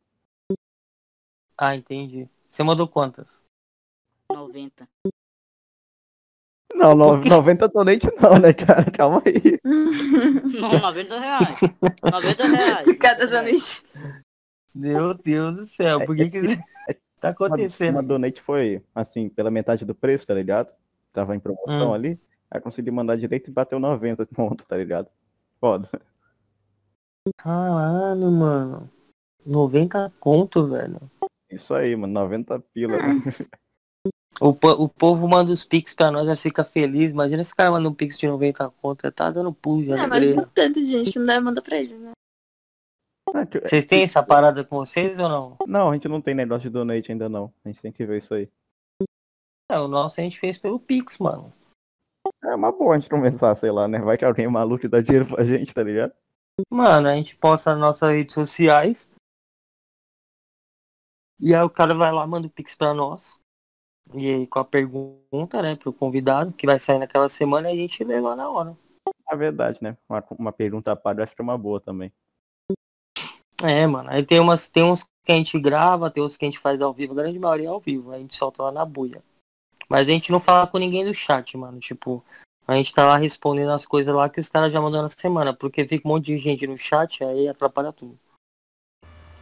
[1.56, 2.28] Ah, entendi.
[2.50, 3.26] Você mandou quantas?
[4.30, 4.86] 90.
[6.74, 7.28] Não, no, Por quê?
[7.30, 8.84] 90 donate não, né, cara?
[8.92, 9.58] Calma aí.
[9.64, 11.60] Não, 90 reais.
[12.02, 12.98] 90 reais.
[13.00, 13.82] Cada 90 reais.
[13.82, 13.84] donate.
[14.74, 16.62] Meu Deus do céu, por que que isso
[17.20, 17.94] tá Uma, acontecendo?
[17.96, 20.72] uma donate foi, assim, pela metade do preço, tá ligado?
[21.12, 21.94] Tava em promoção Hum.
[21.94, 22.18] ali.
[22.50, 25.08] Aí consegui mandar direito e bateu 90 pontos, tá ligado?
[25.60, 25.88] Foda.
[27.36, 28.90] Caralho, mano.
[29.44, 30.98] 90 conto, velho.
[31.50, 32.12] Isso aí, mano.
[32.12, 32.96] 90 pila.
[32.96, 33.02] né?
[34.40, 37.10] O, po- o povo manda os pix pra nós, já fica feliz.
[37.10, 39.96] Imagina esse cara manda um pix de 90 conto, já tá dando pulo já.
[39.96, 42.12] É, de mas tem tanto gente que não deve mandar pra eles, né?
[43.34, 45.56] Ah, que- Vocês têm essa parada com vocês ou não?
[45.66, 47.52] Não, a gente não tem negócio de donate ainda não.
[47.64, 48.48] A gente tem que ver isso aí.
[49.70, 51.52] É, o nosso a gente fez pelo Pix, mano.
[52.42, 53.98] É uma boa a gente começar, sei lá, né?
[53.98, 56.12] Vai que alguém maluco dá dinheiro pra gente, tá ligado?
[56.70, 59.06] Mano, a gente posta nas nossas redes sociais.
[61.40, 63.38] E aí o cara vai lá, manda o Pix pra nós.
[64.14, 68.02] E aí com a pergunta, né, pro convidado, que vai sair naquela semana, a gente
[68.02, 68.76] lê lá na hora.
[69.30, 69.96] É verdade, né?
[70.08, 72.10] Uma, uma pergunta paga acho que é uma boa também.
[73.62, 74.08] É, mano.
[74.10, 76.80] Aí tem umas, tem uns que a gente grava, tem outros que a gente faz
[76.80, 79.22] ao vivo, a grande maioria é ao vivo, a gente solta lá na buia.
[79.88, 81.78] Mas a gente não fala com ninguém do chat, mano.
[81.80, 82.24] Tipo,
[82.66, 85.54] a gente tá lá respondendo as coisas lá que os caras já mandou na semana,
[85.54, 88.18] porque fica um monte de gente no chat, aí atrapalha tudo.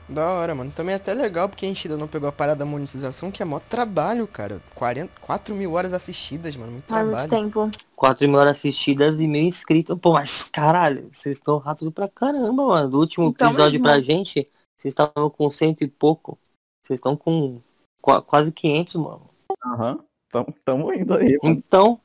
[0.09, 0.71] Da hora, mano.
[0.71, 3.43] Também é até legal porque a gente ainda não pegou a parada da monetização, que
[3.43, 4.63] é mó trabalho, cara.
[4.75, 6.73] 40, 4 mil horas assistidas, mano.
[6.73, 7.45] Muito Faz muito trabalho.
[7.45, 7.71] tempo.
[7.97, 9.99] 4 mil horas assistidas e mil inscritos.
[9.99, 12.89] Pô, mas caralho, vocês estão rápido pra caramba, mano.
[12.89, 13.85] Do último Então episódio mesmo.
[13.85, 16.39] pra gente, vocês estavam com cento e pouco.
[16.87, 17.61] Vocês estão com
[18.01, 19.29] qua- quase 500, mano.
[19.65, 19.99] Aham.
[20.31, 21.57] Tamo, tamo indo aí, mano.
[21.57, 22.01] Então,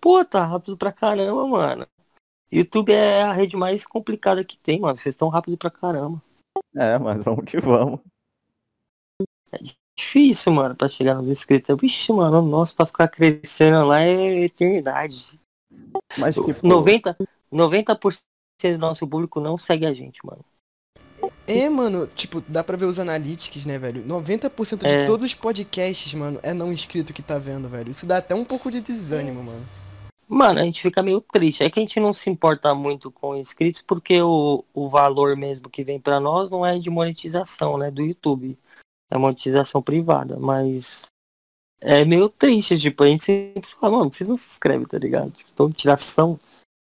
[0.00, 1.86] pô, tá rápido pra caramba, mano.
[2.52, 4.96] YouTube é a rede mais complicada que tem, mano.
[4.96, 6.22] Vocês estão rápido pra caramba.
[6.76, 8.00] É, mas vamos que vamos.
[9.98, 11.74] Difícil, mano, pra chegar nos inscritos.
[11.80, 15.40] Vixe, mano, nossa, pra ficar crescendo lá é eternidade.
[16.18, 17.16] Mas tipo, 90,
[17.50, 18.20] 90%
[18.72, 20.44] do nosso público não segue a gente, mano.
[21.46, 24.04] É, mano, tipo, dá pra ver os analytics, né, velho?
[24.04, 25.06] 90% de É.
[25.06, 27.90] todos os podcasts, mano, é não inscrito que tá vendo, velho.
[27.90, 29.64] Isso dá até um pouco de desânimo, mano.
[30.28, 31.62] Mano, a gente fica meio triste.
[31.62, 35.70] É que a gente não se importa muito com inscritos porque o, o valor mesmo
[35.70, 37.90] que vem pra nós não é de monetização, né?
[37.90, 38.58] Do YouTube.
[39.08, 40.36] É monetização privada.
[40.38, 41.06] Mas
[41.80, 45.30] é meio triste, tipo, a gente sempre fala, mano, vocês não se inscrevem, tá ligado?
[45.30, 46.38] Tipo, então, tiração,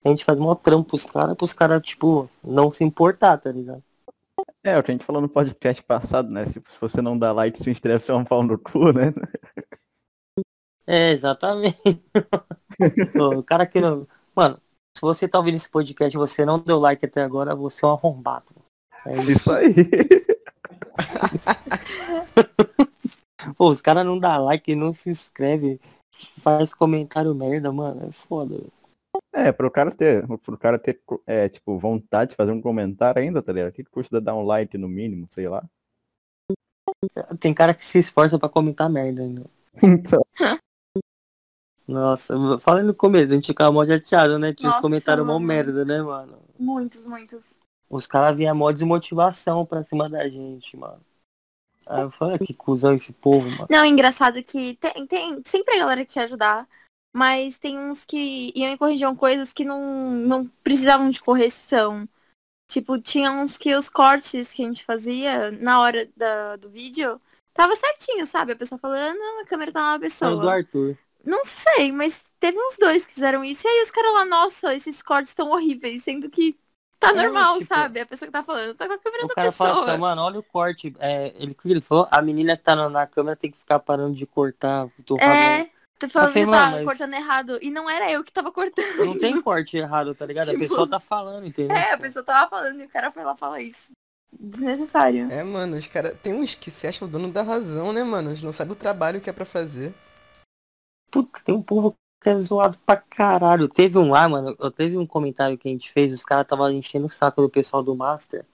[0.04, 3.84] a gente faz mó trampo pros caras, pros caras, tipo, não se importar, tá ligado?
[4.64, 6.46] É, o que a gente falou no podcast passado, né?
[6.46, 9.14] Se, se você não dá like, se inscreve, você é um pau no cu, né?
[10.86, 11.78] É, exatamente.
[13.38, 14.08] O cara que não.
[14.36, 14.60] Mano,
[14.96, 17.88] se você tá ouvindo esse podcast e você não deu like até agora, você é
[17.88, 18.46] um arrombado.
[19.06, 19.32] É isso.
[19.32, 19.74] Isso aí.
[23.58, 25.80] Pô, os caras não dá like, não se inscreve,
[26.42, 28.08] faz comentário merda, mano.
[28.08, 28.58] É foda.
[29.34, 33.42] É, pro cara ter, pro cara ter, é, tipo, vontade de fazer um comentário ainda,
[33.42, 33.70] tá ligado?
[33.70, 35.64] O que que custa dar um like no mínimo, sei lá?
[37.40, 39.46] Tem cara que se esforça pra comentar merda ainda.
[39.84, 40.26] Então,
[41.88, 44.54] Nossa, falando no começo, a gente ficava mó chateado, né?
[44.54, 46.38] Tinha os comentários mó merda, né, mano?
[46.60, 47.56] Muitos, muitos.
[47.90, 51.00] Os caras vinham mó desmotivação pra cima da gente, mano.
[51.86, 53.68] Aí eu falei, "Ah, que cuzão esse povo, mano.
[53.70, 56.68] Não, engraçado que tem, tem sempre a galera que quer ajudar,
[57.16, 62.08] mas tem uns que iam e corrigiam coisas que não, não precisavam de correção.
[62.70, 67.22] Tipo, tinha uns que os cortes que a gente fazia na hora da, do vídeo
[67.54, 68.52] tava certinho, sabe?
[68.52, 70.32] A pessoa falando, ah, a câmera tá na pessoa.
[70.32, 70.98] Falando do Arthur.
[71.24, 73.68] Não sei, mas teve uns dois que fizeram isso.
[73.68, 76.58] E aí os caras lá, nossa, esses cortes estão horríveis, sendo que
[77.00, 78.00] tá É, normal, tipo, sabe?
[78.00, 79.70] A pessoa que tá falando tá com a câmera O da cara pessoa.
[79.76, 80.96] fala assim, mano, olha o corte.
[81.00, 82.08] É, ele, o que ele falou?
[82.10, 84.86] A menina que tá na, na câmera tem que ficar parando de cortar.
[84.86, 85.36] o torrador.
[85.36, 87.60] é, tu falando falei, que tá "Mano, mas- cortando errado.
[87.62, 89.06] E não era eu que tava cortando.
[89.06, 90.48] Não tem corte errado, tá ligado?
[90.52, 91.76] Tipo, a pessoa tá falando, entendeu?
[91.76, 93.88] É, a pessoa tava falando e o cara foi lá falar isso.
[94.40, 95.32] Desnecessário.
[95.32, 96.16] É, mano, os caras.
[96.22, 98.30] Tem uns que se acham dono da razão, né, mano?
[98.30, 99.94] Eles não sabem o trabalho que é pra fazer.
[101.12, 103.70] Puta, tem um povo que é zoado pra caralho.
[103.70, 106.72] Teve um lá, mano, eu teve um comentário que a gente fez, os caras estavam
[106.72, 108.46] enchendo o saco do pessoal do Master.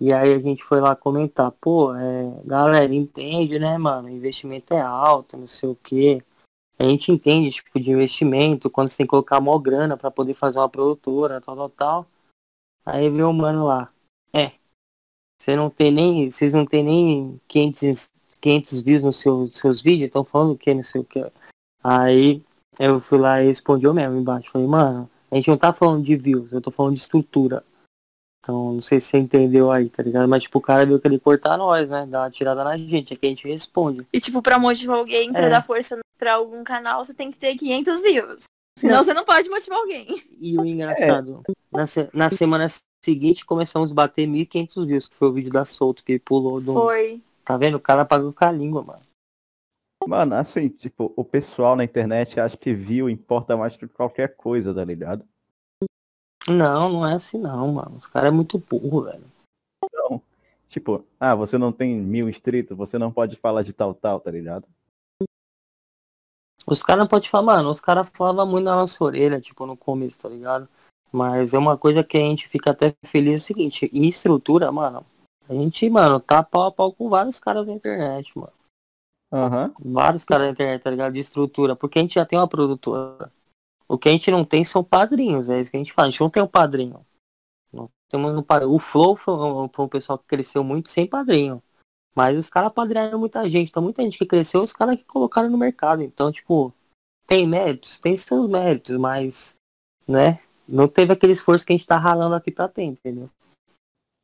[0.00, 4.08] E aí a gente foi lá comentar, pô, é, galera, entende, né, mano?
[4.08, 6.22] Investimento é alto, não sei o quê.
[6.78, 10.34] A gente entende, tipo, de investimento, quando você tem que colocar mó grana pra poder
[10.34, 12.06] fazer uma produtora, tal, tal, tal.
[12.86, 13.92] Aí veio o mano lá.
[14.32, 14.52] É.
[15.40, 16.30] Você não tem nem.
[16.30, 20.72] Vocês não tem nem 500, 500 views nos seus, seus vídeos, estão falando o que,
[20.72, 21.20] não sei o que.
[21.88, 22.42] Aí
[22.78, 24.50] eu fui lá e respondi eu mesmo embaixo.
[24.50, 27.64] Falei, mano, a gente não tá falando de views, eu tô falando de estrutura.
[28.42, 30.26] Então, não sei se você entendeu aí, tá ligado?
[30.28, 32.06] Mas, tipo, o cara veio querer cortar nós, né?
[32.06, 34.06] Dar uma tirada na gente, é que a gente responde.
[34.12, 35.50] E tipo, pra motivar alguém, pra É.
[35.50, 38.44] dar força pra algum canal, você tem que ter 500 views.
[38.78, 39.04] Senão Não.
[39.04, 40.22] você não pode motivar alguém.
[40.40, 42.66] E o engraçado, na, se- na semana
[43.04, 46.60] seguinte começamos a bater 1.500 views, que foi o vídeo da Solto, que ele pulou
[46.60, 46.72] do...
[46.74, 47.20] Foi.
[47.44, 47.74] Tá vendo?
[47.76, 49.00] O cara pagou com a língua, mano.
[50.06, 54.36] Mano, assim, tipo, o pessoal na internet acha que view importa mais do que qualquer
[54.36, 55.24] coisa, tá ligado?
[56.46, 57.96] Não, não é assim não, mano.
[57.96, 59.24] Os caras é muito burro, velho.
[60.68, 64.30] Tipo, ah, você não tem mil inscritos, você não pode falar de tal, tal, tá
[64.30, 64.66] ligado?
[66.66, 69.76] Os caras não podem falar, mano, os caras falavam muito na nossa orelha, tipo, no
[69.76, 70.68] começo, tá ligado?
[71.10, 74.70] Mas é uma coisa que a gente fica até feliz é o seguinte, em estrutura,
[74.70, 75.04] mano,
[75.48, 78.52] a gente, mano, tá pau a pau com vários caras da internet, mano.
[79.32, 79.74] Aham.
[79.78, 81.12] Vários caras da internet, tá ligado?
[81.12, 83.30] De estrutura, porque a gente já tem uma produtora.
[83.86, 86.08] O que a gente não tem são padrinhos, é isso que a gente fala.
[86.08, 87.06] A gente não tem um padrinho.
[87.72, 88.72] Não temos um padrinho.
[88.72, 91.62] O Flow foi um, foi um pessoal que cresceu muito sem padrinho.
[92.14, 93.70] Mas os caras padrinharam muita gente.
[93.70, 96.02] Então muita gente que cresceu, os caras que colocaram no mercado.
[96.02, 96.72] Então, tipo,
[97.26, 99.54] tem méritos, tem seus méritos, mas,
[100.06, 100.40] né?
[100.66, 103.30] Não teve aquele esforço que a gente tá ralando aqui pra ter, entendeu?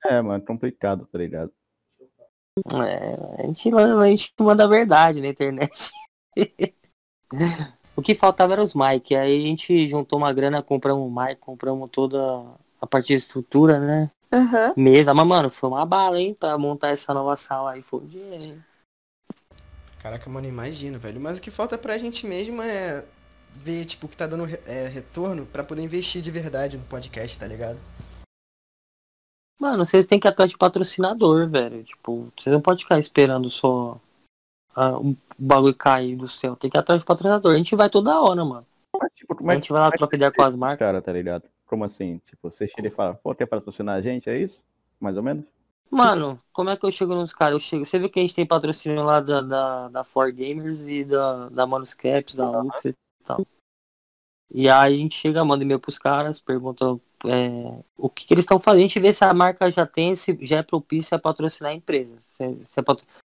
[0.04, 1.50] É, mano, complicado, tá ligado?
[2.56, 5.90] É, a gente, a gente manda a verdade na internet.
[7.96, 9.14] o que faltava era os mic.
[9.14, 12.18] Aí a gente juntou uma grana, compramos um mic, compramos toda
[12.80, 14.08] a parte de estrutura, né?
[14.32, 14.72] Aham.
[14.76, 17.82] Mesa, mas mano, foi uma bala, hein, pra montar essa nova sala aí.
[17.82, 18.64] Foi um dinheiro, hein?
[20.00, 21.20] Caraca, mano, imagino, velho.
[21.20, 23.04] Mas o que falta pra gente mesmo é
[23.50, 27.46] ver, tipo, que tá dando é, retorno pra poder investir de verdade no podcast, tá
[27.46, 27.78] ligado?
[29.60, 31.84] Mano, vocês têm que ir atrás de patrocinador, velho.
[31.84, 34.00] Tipo, vocês não podem ficar esperando só
[34.74, 36.56] ah, um bagulho cair do céu.
[36.56, 37.54] Tem que ir atrás de patrocinador.
[37.54, 38.66] A gente vai toda hora, mano.
[39.00, 40.78] Mas, tipo, como A é gente vai lá, é troca ideia com as marcas.
[40.78, 41.44] cara, tá ligado?
[41.66, 42.18] Como assim?
[42.24, 44.28] Tipo, você chega e fala, pô, quer patrocinar a gente?
[44.28, 44.60] É isso?
[45.00, 45.44] Mais ou menos?
[45.90, 47.54] Mano, como é que eu chego nos caras?
[47.54, 47.86] Eu chego.
[47.86, 51.66] Você viu que a gente tem patrocínio lá da, da, da 4Gamers e da, da
[51.66, 53.46] Manuscaps, da Lux e tal.
[54.50, 58.44] E aí a gente chega, manda e-mail pros caras, pergunta é, o que, que eles
[58.44, 58.80] estão fazendo.
[58.80, 61.74] A gente vê se a marca já tem, se já é propícia a patrocinar a
[61.74, 62.12] empresa.
[62.32, 62.82] Se, se é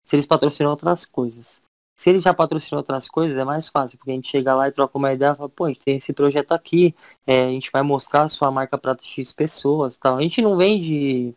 [0.07, 1.61] se eles patrocinam outras coisas.
[1.97, 4.73] Se eles já patrocinam outras coisas, é mais fácil, porque a gente chega lá e
[4.73, 6.95] troca uma ideia e fala, pô, a gente tem esse projeto aqui,
[7.27, 10.17] é, a gente vai mostrar a sua marca para X pessoas tal.
[10.17, 11.35] A gente não vende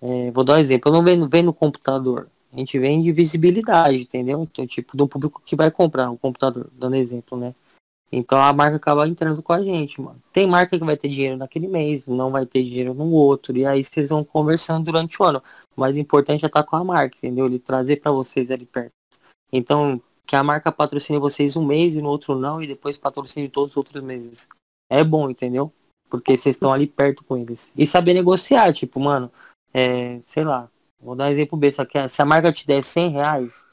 [0.00, 2.28] é, vou dar um exemplo, não vendo, vendo computador.
[2.52, 4.42] A gente vende visibilidade, entendeu?
[4.42, 7.54] Então, tipo, do público que vai comprar o computador, dando exemplo, né?
[8.10, 10.22] Então a marca acaba entrando com a gente, mano.
[10.32, 13.56] Tem marca que vai ter dinheiro naquele mês, não vai ter dinheiro no outro.
[13.56, 15.42] E aí vocês vão conversando durante o ano.
[15.76, 17.46] O mais importante é estar com a marca, entendeu?
[17.46, 18.92] Ele trazer para vocês ali perto.
[19.52, 23.48] Então, que a marca patrocine vocês um mês e no outro não, e depois patrocine
[23.48, 24.48] todos os outros meses.
[24.90, 25.72] É bom, entendeu?
[26.08, 27.70] Porque vocês estão ali perto com eles.
[27.76, 29.30] E saber negociar, tipo, mano,
[29.74, 30.68] é, sei lá,
[31.00, 33.65] vou dar um exemplo B, se a marca te der 100 reais,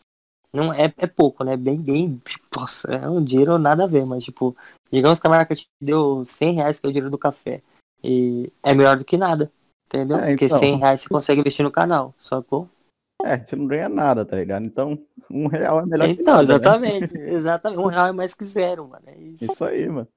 [0.53, 1.57] não é, é pouco, né?
[1.57, 2.21] Bem, bem.
[2.55, 4.55] Nossa, é um dinheiro nada a ver, mas tipo,
[4.91, 7.61] digamos que a marca te deu 100 reais, que é o dinheiro do café.
[8.03, 9.51] E é melhor do que nada.
[9.87, 10.17] Entendeu?
[10.17, 10.47] É, então...
[10.47, 12.69] Porque 100 reais você consegue investir no canal, sacou?
[13.23, 14.65] É, a gente não ganha nada, tá ligado?
[14.65, 16.43] Então, um real é melhor então, que nada.
[16.43, 17.17] Então, exatamente.
[17.17, 17.33] Né?
[17.33, 17.79] Exatamente.
[17.79, 19.03] Um real é mais que zero, mano.
[19.07, 19.45] É isso.
[19.45, 20.07] isso aí, mano.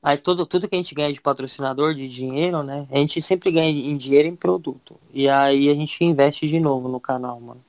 [0.00, 2.86] Mas tudo, tudo que a gente ganha de patrocinador, de dinheiro, né?
[2.90, 4.94] A gente sempre ganha em dinheiro em produto.
[5.12, 7.64] E aí a gente investe de novo no canal, mano.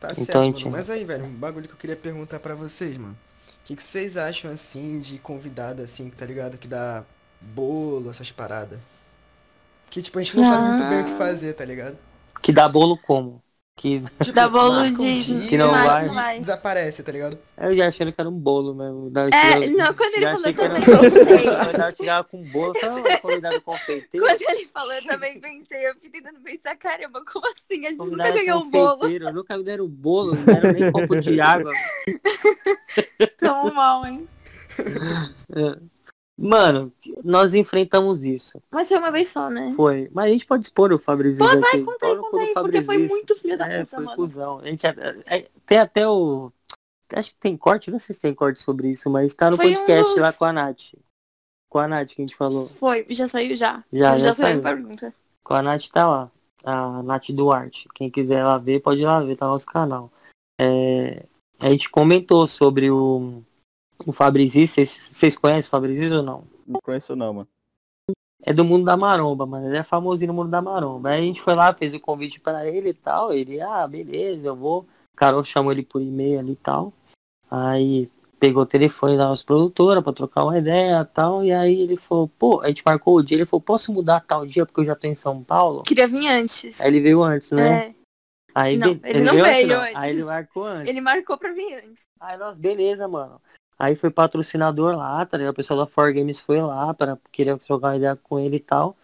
[0.00, 0.68] Tá então, certo, gente...
[0.68, 3.16] Mas aí, velho, um bagulho que eu queria perguntar para vocês, mano.
[3.46, 6.58] O que, que vocês acham, assim, de convidado, assim, tá ligado?
[6.58, 7.04] Que dá
[7.40, 8.78] bolo, essas paradas.
[9.90, 10.52] Que, tipo, a gente não ah.
[10.52, 11.98] sabe muito bem o que fazer, tá ligado?
[12.42, 13.42] Que dá bolo como?
[13.78, 15.48] Que tipo, dá bolo de.
[15.48, 16.08] que não vai.
[16.08, 16.40] vai.
[16.40, 17.38] Desaparece, tá ligado?
[17.58, 19.12] Eu já achei que era um bolo mesmo.
[19.30, 21.46] É, não, quando ele falou também pensei.
[21.46, 24.26] Eu chegava com bolo, só convidado confeiteiro.
[24.26, 25.88] Quando ele falou, eu também pensei.
[25.88, 27.86] Eu fiquei tentando pensar, caramba, como assim?
[27.86, 29.32] A gente nunca ganhou um bolo.
[29.34, 31.72] Nunca me deram bolo, não deram nem copo de água.
[33.36, 34.26] Tão mal, hein?
[36.38, 36.46] É.
[36.46, 36.92] Mano,
[37.24, 38.60] nós enfrentamos isso.
[38.70, 39.72] Mas foi uma vez só, né?
[39.74, 40.10] Foi.
[40.12, 41.56] Mas a gente pode expor o Fabrício aqui.
[41.56, 44.16] Vai, conta aí, conta aí, porque foi muito filho da é, puta, foi mano.
[44.16, 44.58] Cuzão.
[44.58, 44.94] A gente, é,
[45.26, 46.52] é, tem até o...
[47.12, 49.74] Acho que tem corte, não sei se tem corte sobre isso, mas tá no foi
[49.74, 50.22] podcast um dos...
[50.22, 50.94] lá com a Nath.
[51.70, 52.68] Com a Nath que a gente falou.
[52.68, 53.84] Foi, já saiu já.
[53.92, 54.62] Já, já, já saiu.
[54.62, 55.14] Pergunta.
[55.44, 56.30] Com a Nath tá lá.
[56.64, 57.88] A Nath Duarte.
[57.94, 60.10] Quem quiser lá ver, pode ir lá ver, tá no nosso canal.
[60.60, 61.24] É,
[61.60, 63.42] a gente comentou sobre o
[64.04, 66.44] o Fabrizio, vocês conhecem o Fabrizio ou não?
[66.66, 67.48] Não conheço não, mano.
[68.42, 69.66] É do mundo da maromba, mano.
[69.66, 71.10] Ele é famosinho no mundo da maromba.
[71.10, 73.32] Aí a gente foi lá, fez o convite para ele e tal.
[73.32, 74.86] Ele, ah, beleza, eu vou.
[75.16, 76.92] Carol chamou ele por e-mail ali e tal.
[77.50, 81.44] Aí pegou o telefone da nossa produtora pra trocar uma ideia e tal.
[81.44, 84.46] E aí ele falou, pô, a gente marcou o dia, ele falou, posso mudar tal
[84.46, 85.82] dia porque eu já tô em São Paulo?
[85.82, 86.80] Queria vir antes.
[86.80, 87.86] Aí ele veio antes, né?
[87.88, 87.94] É.
[88.54, 89.96] Aí não, ele, ele não veio, antes, antes.
[89.96, 90.88] Aí ele marcou antes.
[90.88, 92.08] Ele marcou pra vir antes.
[92.20, 93.40] Aí nós, beleza, mano.
[93.78, 95.52] Aí foi patrocinador lá, tá ligado?
[95.52, 98.96] O pessoal da For Games foi lá para querer uma ideia com ele e tal.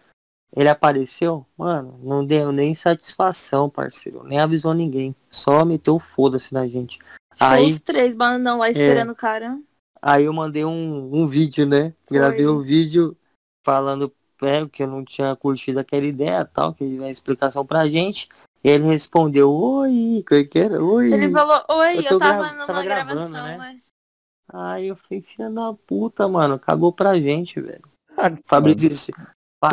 [0.55, 4.23] Ele apareceu, mano, não deu nem satisfação, parceiro.
[4.23, 5.15] Nem avisou ninguém.
[5.31, 6.99] Só meteu foda-se na gente.
[7.39, 9.59] Aí, os três bandão lá esperando o cara.
[10.01, 11.93] Aí eu mandei um, um vídeo, né?
[12.05, 12.17] Foi.
[12.17, 13.17] Gravei um vídeo
[13.65, 17.87] falando é, que eu não tinha curtido aquela ideia tal, que ele vai explicação pra
[17.87, 18.27] gente.
[18.63, 20.83] E ele respondeu, oi, que era?
[20.83, 21.13] Oi.
[21.13, 23.81] Ele falou, oi, eu, eu tava gra numa tava gravação, né?
[24.53, 27.81] Aí eu falei, filha da puta, mano, cagou pra gente, velho.
[28.15, 29.11] Ah, Fabrício, se,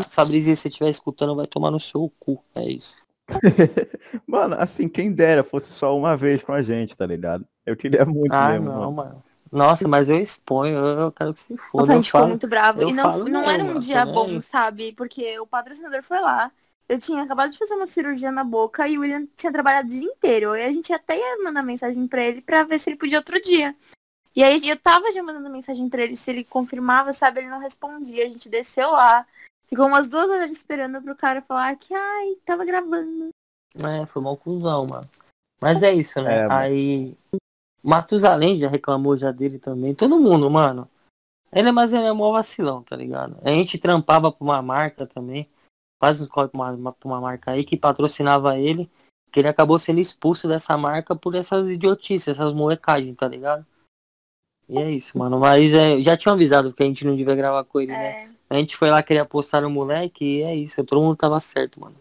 [0.09, 2.43] Fabrício, se você estiver escutando, vai tomar no seu cu.
[2.55, 2.97] É isso.
[4.27, 7.47] mano, assim, quem dera fosse só uma vez com a gente, tá ligado?
[7.67, 8.67] Eu queria muito ah, mesmo.
[8.67, 8.93] Não, mano.
[8.93, 9.25] mano.
[9.53, 11.83] Nossa, mas eu exponho, eu quero que se foda.
[11.83, 12.89] Nossa, a gente falo, ficou muito bravo.
[12.89, 14.93] E não, não era um dia bom, sabe?
[14.93, 16.51] Porque o patrocinador foi lá.
[16.89, 19.91] Eu tinha acabado de fazer uma cirurgia na boca e o William tinha trabalhado o
[19.91, 20.57] dia inteiro.
[20.57, 23.41] E a gente até ia mandar mensagem pra ele pra ver se ele podia outro
[23.43, 23.75] dia.
[24.35, 27.59] E aí eu tava já mandando mensagem pra ele, se ele confirmava, sabe, ele não
[27.59, 28.25] respondia.
[28.25, 29.27] A gente desceu lá,
[29.67, 33.31] ficou umas duas horas esperando pro cara falar que, ai, tava gravando.
[33.75, 35.09] É, foi uma confusão, mano.
[35.61, 36.39] Mas é isso, né?
[36.39, 37.17] É, aí.
[37.83, 39.95] Matusalém já reclamou já dele também.
[39.95, 40.89] Todo mundo, mano.
[41.53, 43.39] Ele é mais ele é mó vacilão, tá ligado?
[43.43, 45.49] A gente trampava pra uma marca também.
[45.99, 48.91] Faz uns corre pra uma, pra uma marca aí que patrocinava ele.
[49.33, 53.67] Que ele acabou sendo expulso dessa marca por essas idiotices, essas molecagens, tá ligado?
[54.71, 55.41] E é isso, mano.
[55.41, 58.23] Mas é, já tinha avisado que a gente não devia gravar com ele, né?
[58.23, 58.27] é.
[58.27, 58.35] né?
[58.49, 60.83] A gente foi lá querer apostar no moleque e é isso.
[60.85, 61.97] Todo mundo tava certo, mano.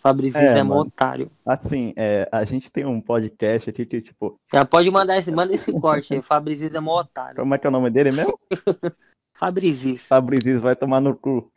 [0.00, 1.30] Fabrício é, é um otário.
[1.44, 4.36] Assim, é, a gente tem um podcast aqui que, tipo.
[4.52, 6.22] Já pode mandar esse, manda esse corte aí.
[6.22, 7.36] Fabrício é um otário.
[7.36, 8.38] Como é que é o nome dele mesmo?
[9.34, 9.98] Fabrício.
[9.98, 11.50] Fabrício vai tomar no cu.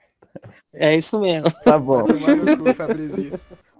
[0.74, 1.50] É isso mesmo.
[1.64, 2.06] Tá bom.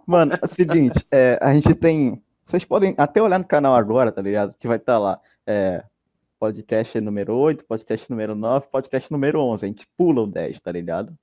[0.06, 2.22] Mano, é o seguinte, é, a gente tem.
[2.46, 4.56] Vocês podem até olhar no canal agora, tá ligado?
[4.60, 5.20] Que vai estar tá lá.
[5.46, 5.84] É,
[6.40, 9.66] podcast número 8, podcast número 9, podcast número 11.
[9.66, 11.14] A gente pula o 10, tá ligado?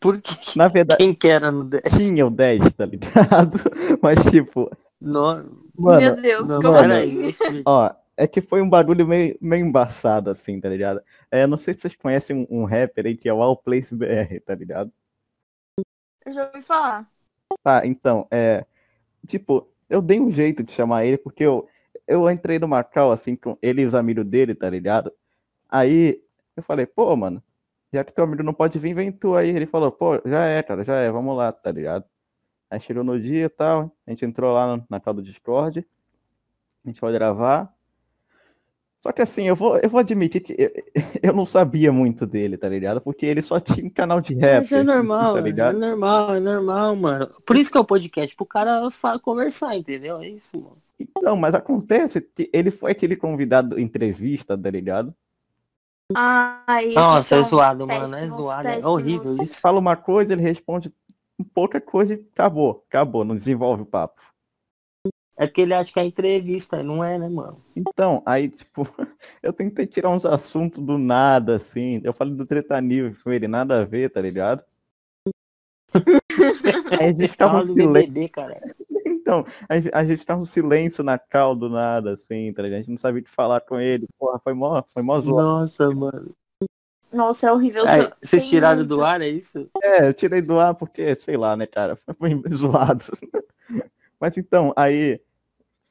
[0.00, 1.82] Porque na verdade quem que era no 10?
[1.96, 3.58] Tinha o 10, tá ligado?
[4.02, 4.70] Mas tipo,
[5.00, 5.66] no...
[5.78, 7.62] Mano, Meu Deus, não, como mano, assim?
[7.64, 11.00] Ó, é que foi um bagulho meio, meio embaçado, assim, tá ligado?
[11.30, 13.94] É, não sei se vocês conhecem um, um rapper aí que é o All Place
[13.94, 14.90] BR, tá ligado?
[16.24, 17.08] Eu já ouvi falar.
[17.62, 18.64] Tá, então, é.
[19.28, 21.68] Tipo, eu dei um jeito de chamar ele, porque eu,
[22.06, 25.12] eu entrei no Macau, assim, com ele e os amigos dele, tá ligado?
[25.68, 26.20] Aí
[26.56, 27.42] eu falei, pô, mano,
[27.92, 29.50] já que teu amigo não pode vir, vem tu aí.
[29.50, 32.04] Ele falou, pô, já é, cara, já é, vamos lá, tá ligado?
[32.70, 35.86] Aí chegou no dia e tal, a gente entrou lá na tela do Discord,
[36.84, 37.72] a gente vai gravar.
[39.00, 40.72] Só que assim, eu vou, eu vou admitir que eu,
[41.22, 43.00] eu não sabia muito dele, tá ligado?
[43.00, 44.62] Porque ele só tinha um canal de rap.
[44.62, 45.76] Mas é normal, tá ligado?
[45.76, 47.26] é normal, é normal, mano.
[47.46, 50.20] Por isso que é o podcast, pro cara falar, conversar, entendeu?
[50.20, 50.85] É isso, mano.
[50.98, 55.14] Então, mas acontece que ele foi aquele convidado entrevista, tá ligado?
[56.14, 58.24] Ai, Nossa, é zoado, péssimos, mano.
[58.24, 58.62] É zoado.
[58.62, 58.84] Péssimos.
[58.84, 59.58] É horrível isso.
[59.58, 60.92] Fala uma coisa, ele responde
[61.52, 62.84] pouca coisa e acabou.
[62.88, 64.20] Acabou, não desenvolve o papo.
[65.38, 67.62] É porque ele acha que é entrevista, não é, né, mano?
[67.74, 68.88] Então, aí, tipo,
[69.42, 72.00] eu tentei tirar uns assuntos do nada, assim.
[72.02, 74.64] Eu falei do tretanível com ele, nada a ver, tá ligado?
[76.98, 78.30] aí a gente ficava um silêncio.
[78.30, 78.58] cara.
[79.26, 79.44] Então,
[79.92, 82.78] a gente ficava um silêncio na cal do nada, assim, tá ligado?
[82.78, 84.06] A gente não sabia o que falar com ele.
[84.16, 85.42] Porra, foi mó, foi mó zoado.
[85.42, 86.32] Nossa, mano.
[87.12, 87.84] Nossa, é horrível.
[87.88, 88.88] É, vocês tiraram muito.
[88.88, 89.68] do ar, é isso?
[89.82, 91.98] É, eu tirei do ar porque, sei lá, né, cara?
[92.18, 93.04] Foi zoado.
[94.20, 95.20] Mas então, aí,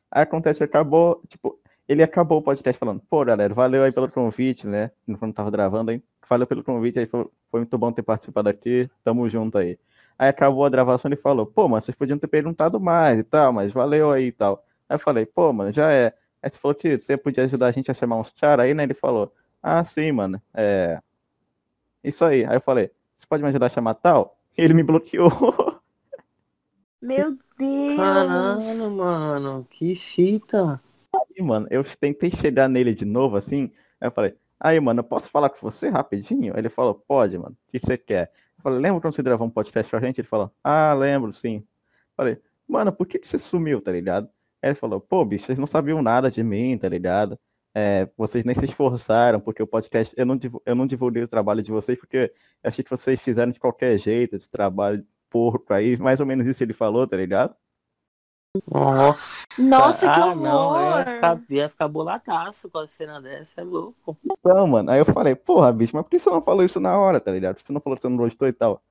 [0.10, 1.60] aí acontece, acabou, tipo,
[1.90, 4.92] ele acabou o podcast falando, pô, galera, valeu aí pelo convite, né?
[5.06, 6.02] Não tava gravando, hein?
[6.30, 9.78] Valeu pelo convite aí, foi, foi muito bom ter participado aqui, tamo junto aí.
[10.18, 13.52] Aí acabou a gravação e falou, pô, mas vocês podiam ter perguntado mais e tal,
[13.52, 14.66] mas valeu aí e tal.
[14.88, 16.14] Aí eu falei, pô, mano, já é.
[16.42, 18.84] Aí você falou que você podia ajudar a gente a chamar uns char aí, né?
[18.84, 21.00] Ele falou, ah, sim, mano, é.
[22.04, 22.46] Isso aí.
[22.46, 24.38] Aí eu falei, você pode me ajudar a chamar tal?
[24.58, 25.32] E ele me bloqueou.
[27.02, 27.96] Meu Deus!
[27.98, 30.82] Caralho, mano, que chita.
[31.14, 33.72] Aí, mano, eu tentei chegar nele de novo, assim.
[34.00, 36.58] Aí eu falei, aí, mano, eu posso falar com você rapidinho?
[36.58, 38.32] Ele falou, pode, mano, o que você quer?
[38.58, 40.20] Eu falei, lembra quando você gravou um podcast com a gente?
[40.22, 41.58] Ele falou, ah, lembro, sim.
[41.58, 41.64] Eu
[42.18, 44.30] falei, mano, por que, que você sumiu, tá ligado?
[44.62, 47.40] Ele falou, pô, bicho, vocês não sabiam nada de mim, tá ligado?
[47.74, 51.62] É, vocês nem se esforçaram, porque o podcast, eu não, eu não divulguei o trabalho
[51.62, 52.32] de vocês, porque
[52.64, 56.64] achei que vocês fizeram de qualquer jeito esse trabalho porco aí, mais ou menos isso
[56.64, 57.56] ele falou, tá ligado?
[58.72, 60.36] Nossa, Nossa que ah, horror!
[60.36, 64.18] Não, ia ficar, ia ficar boladaço com a cena dessa, é louco.
[64.24, 66.98] Então, mano, aí eu falei, porra, bicho, mas por que você não falou isso na
[66.98, 67.56] hora, tá ligado?
[67.56, 68.82] Por que você não falou que você não gostou e tal?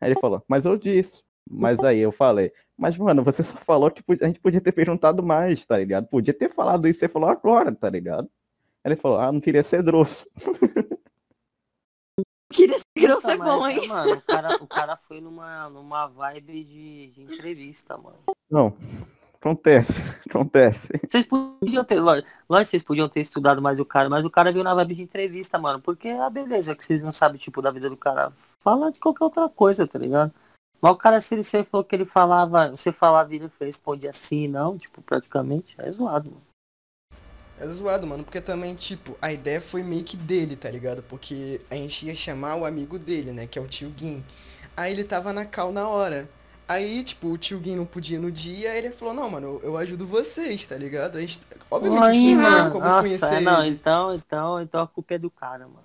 [0.00, 1.22] Aí ele falou, mas eu disse.
[1.50, 5.22] Mas aí eu falei, mas mano, você só falou que a gente podia ter perguntado
[5.22, 6.06] mais, tá ligado?
[6.06, 8.28] Podia ter falado isso, você falou agora, tá ligado?
[8.82, 10.26] Aí ele falou, ah, não queria ser grosso.
[12.54, 13.88] Queria ser grosso é bom, hein?
[13.88, 18.18] Mano, o cara, o cara foi numa, numa vibe de, de entrevista, mano.
[18.50, 18.74] Não,
[19.44, 19.92] Acontece,
[20.26, 20.88] acontece.
[21.06, 24.64] Vocês podiam ter, lógico, vocês podiam ter estudado mais o cara, mas o cara veio
[24.64, 25.78] na vibe de entrevista, mano.
[25.78, 28.32] Porque a beleza que vocês não sabem, tipo, da vida do cara.
[28.62, 30.32] Fala de qualquer outra coisa, tá ligado?
[30.80, 34.48] Mas o cara, se ele falou que ele falava, você falava e ele responde assim,
[34.48, 36.53] não, tipo, praticamente, é zoado, mano.
[37.58, 41.02] É zoado, mano, porque também, tipo, a ideia foi meio que dele, tá ligado?
[41.04, 44.24] Porque a gente ia chamar o amigo dele, né, que é o tio Gin.
[44.76, 46.28] Aí ele tava na cal na hora.
[46.66, 49.76] Aí, tipo, o tio Gin não podia no dia, aí ele falou, não, mano, eu,
[49.76, 51.16] ajudo vocês, tá ligado?
[51.16, 51.40] A gente,
[51.70, 53.74] obviamente, Oi, a gente não como Nossa, conhecer não, ele.
[53.74, 55.84] então, então, então a culpa é do cara, mano.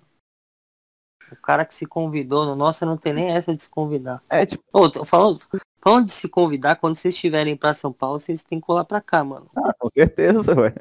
[1.31, 4.23] O cara que se convidou no nosso não tem nem essa de se convidar.
[4.27, 4.63] É, tipo.
[4.73, 5.39] Ô, tô falando,
[5.79, 8.99] falando de se convidar, quando vocês estiverem pra São Paulo, vocês têm que colar pra
[8.99, 9.47] cá, mano.
[9.55, 10.73] Ah, com certeza, ué.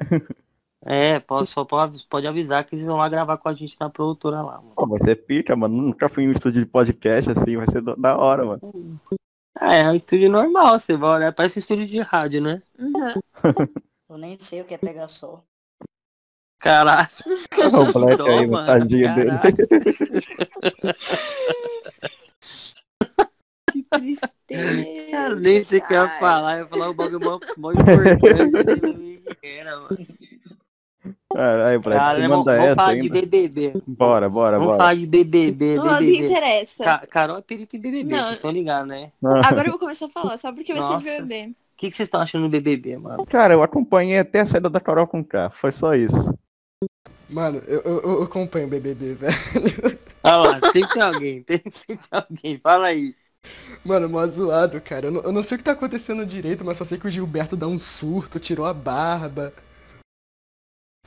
[0.85, 3.89] É, pode, só pode, pode avisar que eles vão lá gravar com a gente na
[3.89, 4.73] produtora lá, mano.
[4.75, 5.75] Pô, vai ser pica, mano.
[5.75, 8.61] Nunca fui em um estúdio de podcast assim, vai ser da hora, mano.
[9.59, 12.61] Ah, é um estúdio normal, você vai olhar, parece um estúdio de rádio, né?
[12.77, 13.13] Uhum.
[14.09, 15.43] Eu nem sei o que é pegar sol.
[16.59, 17.07] Caralho.
[17.73, 19.31] o Black Toma, aí no tadinho dele.
[23.71, 24.85] que tristeza.
[25.11, 26.55] Cara, nem sei o que eu ia falar.
[26.55, 27.35] Eu ia falar o bagulho mó
[27.71, 29.21] importante.
[29.43, 30.07] Era, mano.
[31.31, 33.03] Caralho, Black, Cara, vamos, vamos falar ainda.
[33.03, 33.73] de BBB.
[33.85, 34.77] Bora, bora, vamos bora.
[34.79, 36.19] falar de BBB, não, BBB.
[36.19, 36.83] Não interessa.
[36.83, 38.23] Ca Carol é perito em BBB, não.
[38.23, 39.11] vocês estão ligados, né?
[39.45, 41.51] Agora eu vou começar a falar, só porque vai ser BBB.
[41.51, 43.25] O que, que vocês estão achando do BBB, mano?
[43.27, 46.33] Cara, eu acompanhei até a saída da Carol com K, foi só isso.
[47.29, 49.99] Mano, eu, eu, eu acompanho o BBB, velho.
[50.23, 53.15] Olha lá, sempre tem alguém, tem sempre alguém, fala aí.
[53.85, 55.07] Mano, mó zoado, cara.
[55.07, 57.11] Eu não, eu não sei o que tá acontecendo direito, mas só sei que o
[57.11, 59.53] Gilberto dá um surto, tirou a barba.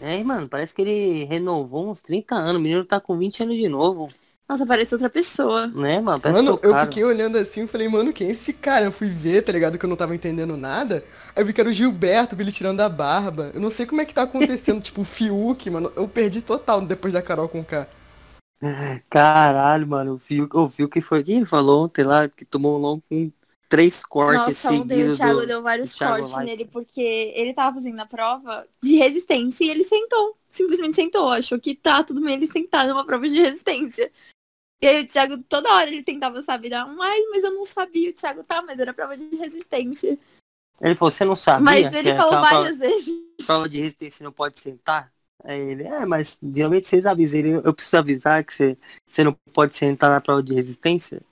[0.02, 2.56] É, mano, parece que ele renovou uns 30 anos.
[2.56, 4.08] O menino tá com 20 anos de novo.
[4.48, 5.68] Nossa, parece outra pessoa.
[5.68, 6.20] Né, mano?
[6.20, 8.84] Parece mano, eu fiquei olhando assim e falei, mano, quem é esse cara?
[8.86, 9.78] Eu fui ver, tá ligado?
[9.78, 11.04] Que eu não tava entendendo nada.
[11.34, 13.50] Aí eu vi que era o Gilberto, vi ele tirando a barba.
[13.54, 15.92] Eu não sei como é que tá acontecendo, tipo, o Fiuk, mano.
[15.94, 17.88] Eu perdi total depois da Carol com K.
[19.10, 23.02] Caralho, mano, o Fiuk, o Fiuk foi quem falou ontem lá, que tomou um longo
[23.08, 23.32] com
[23.72, 25.46] três cortes Nossa, ontem o seguidos Thiago do...
[25.46, 29.82] deu vários Thiago cortes nele porque ele tava fazendo a prova de resistência e ele
[29.82, 30.36] sentou.
[30.50, 31.30] Simplesmente sentou.
[31.30, 34.12] Achou que tá tudo bem ele sentar numa prova de resistência.
[34.82, 37.64] E aí o Thiago, toda hora ele tentava saber, dar um, ai, mas eu não
[37.64, 38.10] sabia.
[38.10, 40.18] O Thiago, tá, mas era prova de resistência.
[40.78, 43.24] Ele falou, você não sabia mas ele falou uma prova- várias vezes.
[43.46, 45.10] prova de resistência não pode sentar?
[45.42, 48.76] Aí ele, é, mas geralmente vocês avisam ele, eu preciso avisar que você,
[49.08, 51.22] você não pode sentar na prova de resistência?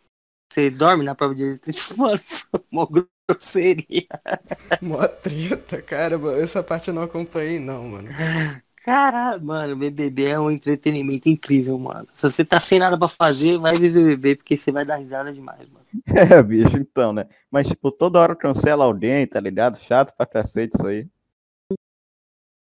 [0.51, 1.95] Você dorme na prova de resistência?
[1.97, 2.21] Mano,
[2.71, 4.09] uma grosseria.
[4.83, 6.19] Mó treta, cara.
[6.43, 8.09] Essa parte eu não acompanhei, não, mano.
[8.85, 12.09] Caralho, mano, BBB é um entretenimento incrível, mano.
[12.15, 15.33] Se você tá sem nada pra fazer, vai ver BBB, porque você vai dar risada
[15.33, 15.87] demais, mano.
[16.07, 17.29] É, bicho, então, né?
[17.51, 19.79] Mas, tipo, toda hora cancela alguém, tá ligado?
[19.79, 21.07] Chato pra cacete isso aí.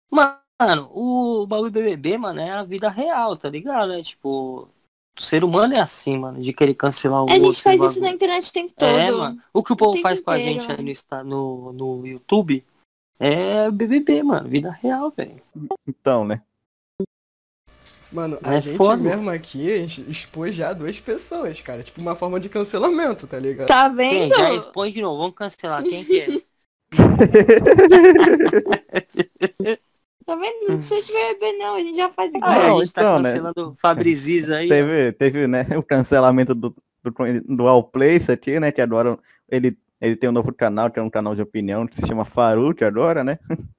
[0.09, 3.93] Mano, o bagulho BBB, mano, é a vida real, tá ligado?
[3.93, 4.69] É tipo,
[5.17, 7.51] o ser humano é assim, mano, de querer cancelar o A outro.
[7.51, 8.89] gente faz isso na internet o tempo todo.
[8.89, 9.41] É, mano.
[9.53, 12.63] O que o povo tempo faz com a gente aí no, no, no YouTube
[13.19, 14.49] é BBB, mano.
[14.49, 15.41] Vida real, velho.
[15.87, 16.41] Então, né?
[18.11, 19.01] Mano, a É gente foda.
[19.01, 21.83] mesmo aqui a gente expôs já duas pessoas, cara.
[21.83, 23.67] Tipo, uma forma de cancelamento, tá ligado?
[23.67, 24.29] Tá Quem?
[24.29, 24.35] vendo?
[24.35, 25.17] Já expõe de novo.
[25.17, 25.83] Vamos cancelar.
[25.83, 26.27] Quem que é?
[30.25, 30.67] Tá vendo?
[30.67, 31.75] Não precisa de BBB, não.
[31.75, 32.51] A gente já faz igual.
[32.51, 33.29] Ah, a gente tá então, né?
[33.29, 34.65] cancelando Fabriziz aí.
[34.65, 34.69] ó.
[34.69, 37.13] teve, teve, né, o cancelamento do, do,
[37.47, 38.71] do Allplace aqui, né?
[38.71, 39.19] Que agora
[39.49, 42.25] ele, ele tem um novo canal, que é um canal de opinião que se chama
[42.25, 43.37] Faruk agora, né?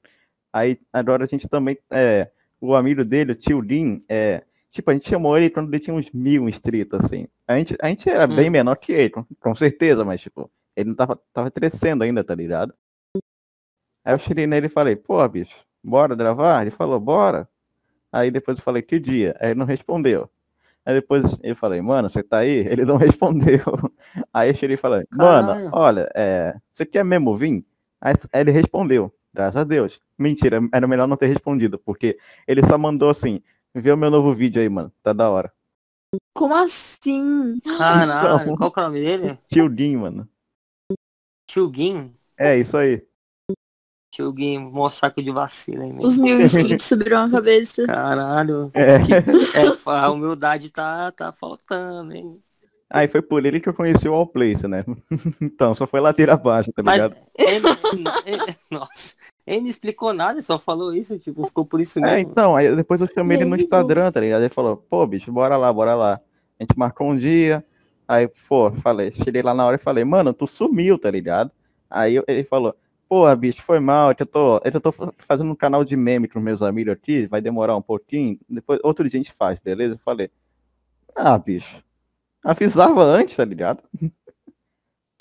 [0.52, 1.76] Aí agora a gente também.
[1.90, 2.30] É,
[2.60, 4.42] o amigo dele, o tio Din, é.
[4.70, 7.26] Tipo, a gente chamou ele quando ele tinha uns mil inscritos, assim.
[7.48, 8.52] A gente, a gente era bem Hum.
[8.52, 12.34] menor que ele, com, com certeza, mas, tipo, ele não tava, tava crescendo ainda, tá
[12.34, 12.74] ligado?
[14.04, 16.62] Aí eu cheguei nele e falei, pô, bicho, bora gravar?
[16.62, 17.48] Ele falou, bora.
[18.12, 19.36] Aí depois eu falei, que dia?
[19.40, 20.28] Aí ele não respondeu.
[20.84, 22.58] Aí depois eu falei, mano, você tá aí?
[22.70, 23.58] Ele não respondeu.
[24.32, 25.70] Aí eu cheguei e falei, mano, Caralho.
[25.72, 27.64] olha, é, você quer mesmo vir?
[28.00, 30.00] Aí ele respondeu, graças a Deus.
[30.16, 32.16] Mentira, era melhor não ter respondido, porque
[32.46, 33.42] ele só mandou assim,
[33.74, 35.52] vê o meu novo vídeo aí, mano, tá da hora.
[36.32, 37.58] Como assim?
[37.64, 38.56] Caralho, Então.
[38.56, 39.38] qual que é o nome dele?
[39.50, 40.28] Tio Din, mano.
[41.48, 42.14] Tio Guim.
[42.38, 43.02] É, isso aí.
[44.16, 46.06] Tio Guim, mó saco de vacina aí, mesmo.
[46.06, 47.84] Os mil inscritos subiram a cabeça.
[47.84, 48.70] Caralho.
[48.72, 48.94] É.
[49.60, 52.40] É, a humildade tá, tá faltando, hein?
[52.88, 54.84] Aí foi por ele que eu conheci o Allplace, né?
[55.42, 57.16] Então, só foi ladeira abaixo, tá Mas ligado?
[57.36, 57.66] ele,
[58.24, 59.14] ele- nossa,
[59.46, 62.30] ele não explicou nada, ele só falou isso, tipo, ficou por isso É, mesmo.
[62.30, 64.40] então, aí depois eu chamei ele no Instagram, tá ligado?
[64.42, 66.20] Ele falou, pô, bicho, bora lá, bora lá.
[66.58, 67.62] A gente marcou um dia,
[68.08, 71.50] aí, pô, falei, cheguei lá na hora e falei, mano, tu sumiu, tá ligado?
[71.90, 72.74] Aí ele falou,
[73.08, 75.56] pô, bicho, foi mal, é que eu tô, é que eu tô fa- fazendo um
[75.56, 79.22] canal de meme com meus amigos aqui, vai demorar um pouquinho, depois, outro dia a
[79.22, 79.94] gente faz, beleza?
[79.94, 80.30] Eu falei,
[81.14, 81.82] ah, bicho,
[82.44, 83.82] avisava antes, tá ligado?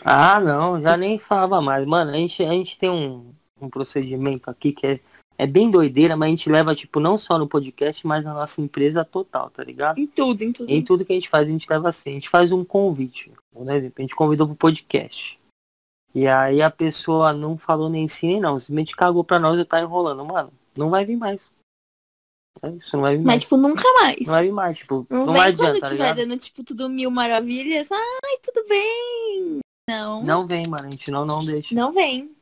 [0.04, 1.86] Ah, não, já nem falava mais.
[1.86, 5.00] Mano, a gente, a gente tem um, um procedimento aqui que é,
[5.38, 8.62] é bem doideira, mas a gente leva, tipo, não só no podcast, mas na nossa
[8.62, 9.98] empresa total, tá ligado?
[9.98, 10.70] Em tudo, em tudo.
[10.70, 12.12] Em tudo que a gente faz, a gente leva assim.
[12.12, 13.32] A gente faz um convite.
[13.52, 15.40] Por exemplo, a gente convidou pro podcast.
[16.16, 18.58] E aí a pessoa não falou nem sim nem não.
[18.58, 20.24] Simplesmente cagou pra nós e tá enrolando.
[20.24, 21.52] Mano, não vai vir mais.
[22.62, 23.44] É isso, não vai vir Mas, mais.
[23.44, 24.20] tipo, nunca mais.
[24.22, 26.16] Não vai vir mais, tipo, Não, não, vem vai quando adianta, tá tiver ligado?
[26.16, 27.92] dando, tipo, tudo mil maravilhas.
[27.92, 29.60] Ai, tudo bem.
[29.90, 30.24] Não.
[30.24, 30.88] Não vem, mano.
[30.88, 31.76] A gente não, não deixa.
[31.76, 32.34] Não vem.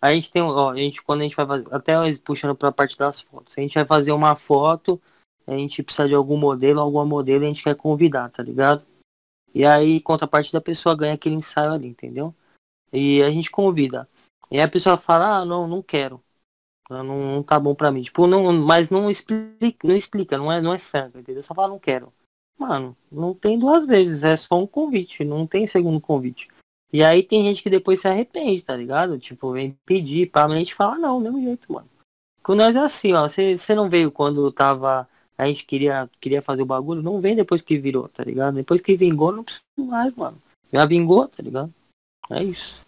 [0.00, 2.96] A gente tem, ó, a gente, quando a gente vai fazer, até puxando pra parte
[2.96, 5.02] das fotos, a gente vai fazer uma foto,
[5.44, 8.86] a gente precisa de algum modelo, alguma modelo, a gente quer convidar, tá ligado?
[9.52, 12.32] E aí, contraparte da pessoa ganha aquele ensaio ali, entendeu?
[12.92, 14.08] E a gente convida.
[14.50, 16.22] E a pessoa fala, ah, não, não quero.
[16.88, 18.02] Não, não tá bom pra mim.
[18.02, 21.42] Tipo, não, mas não explica, não explica, não é, não é franca, entendeu?
[21.42, 22.12] Só fala, não quero.
[22.58, 26.48] Mano, não tem duas vezes, é só um convite, não tem segundo convite.
[26.92, 29.18] E aí tem gente que depois se arrepende, tá ligado?
[29.18, 31.88] Tipo, vem pedir, pra a gente fala não, do mesmo jeito, mano.
[32.42, 33.28] Com nós é assim, ó.
[33.28, 35.06] Você não veio quando tava.
[35.36, 38.54] A gente queria, queria fazer o bagulho, não vem depois que virou, tá ligado?
[38.54, 40.40] Depois que vingou, não precisa mais, mano.
[40.72, 41.72] Já vingou, tá ligado?
[42.30, 42.82] É isso.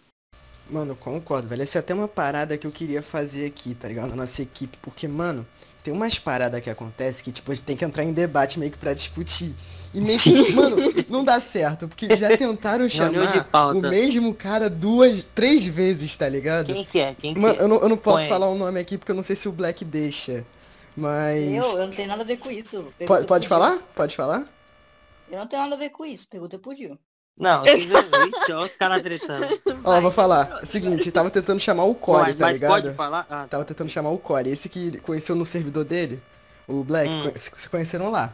[0.69, 1.63] Mano, eu concordo, velho.
[1.63, 4.09] Essa é até uma parada que eu queria fazer aqui, tá ligado?
[4.09, 4.77] Na nossa equipe.
[4.81, 5.45] Porque, mano,
[5.83, 8.71] tem umas paradas que acontecem que, tipo, a gente tem que entrar em debate meio
[8.71, 9.53] que pra discutir.
[9.93, 10.77] E meio que, mano,
[11.09, 11.87] não dá certo.
[11.87, 16.73] Porque já tentaram chamar o mesmo cara duas, três vezes, tá ligado?
[16.73, 17.15] Quem que é?
[17.15, 17.63] Quem que Mano, é?
[17.63, 19.49] eu não, eu não posso Põe falar o nome aqui porque eu não sei se
[19.49, 20.45] o Black deixa.
[20.95, 21.51] Mas.
[21.51, 22.77] Eu, eu não tenho nada a ver com isso.
[22.77, 23.79] Pergunta Pode, pode falar?
[23.93, 24.47] Pode falar?
[25.29, 26.27] Eu não tenho nada a ver com isso.
[26.27, 26.97] Pergunta pro Gil.
[27.37, 29.47] Não, vocês- Ixi, olha os caras tretando.
[29.83, 30.59] Ó, vou falar.
[30.61, 32.71] É o seguinte, tava tentando chamar o Core, tá mas ligado?
[32.71, 33.25] pode falar?
[33.29, 34.49] Ah, Tava tentando chamar o Core.
[34.49, 36.21] Esse que conheceu no servidor dele,
[36.67, 37.31] o Black, Hum.
[37.35, 38.31] se conheceram lá.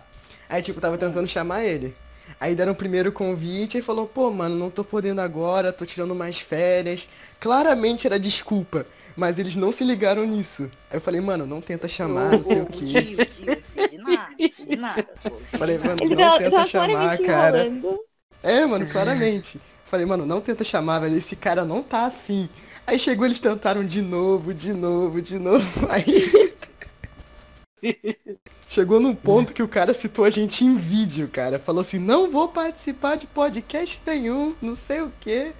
[0.49, 1.95] Aí, tipo, tava tentando chamar ele.
[2.39, 6.13] Aí deram o primeiro convite e falou, pô, mano, não tô podendo agora, tô tirando
[6.13, 7.07] mais férias.
[7.39, 8.85] Claramente era desculpa.
[9.15, 10.69] Mas eles não se ligaram nisso.
[10.91, 12.85] Aí eu falei, mano, não tenta chamar, não sei o quê.
[12.85, 15.03] Tio, tio, sei de nada, sei de nada.
[15.23, 16.03] Pô, sei Falei, de nada.
[16.03, 17.65] mano, não tá, tenta tá chamar, cara.
[18.49, 19.59] É, mano, claramente.
[19.85, 21.17] Falei, mano, não tenta chamar, velho.
[21.17, 22.49] Esse cara não tá afim.
[22.85, 25.65] Aí chegou, eles tentaram de novo, de novo, de novo.
[25.89, 26.53] Aí.
[28.67, 31.59] Chegou num ponto que o cara citou a gente em vídeo, cara.
[31.59, 35.53] Falou assim: não vou participar de podcast nenhum, não sei o quê.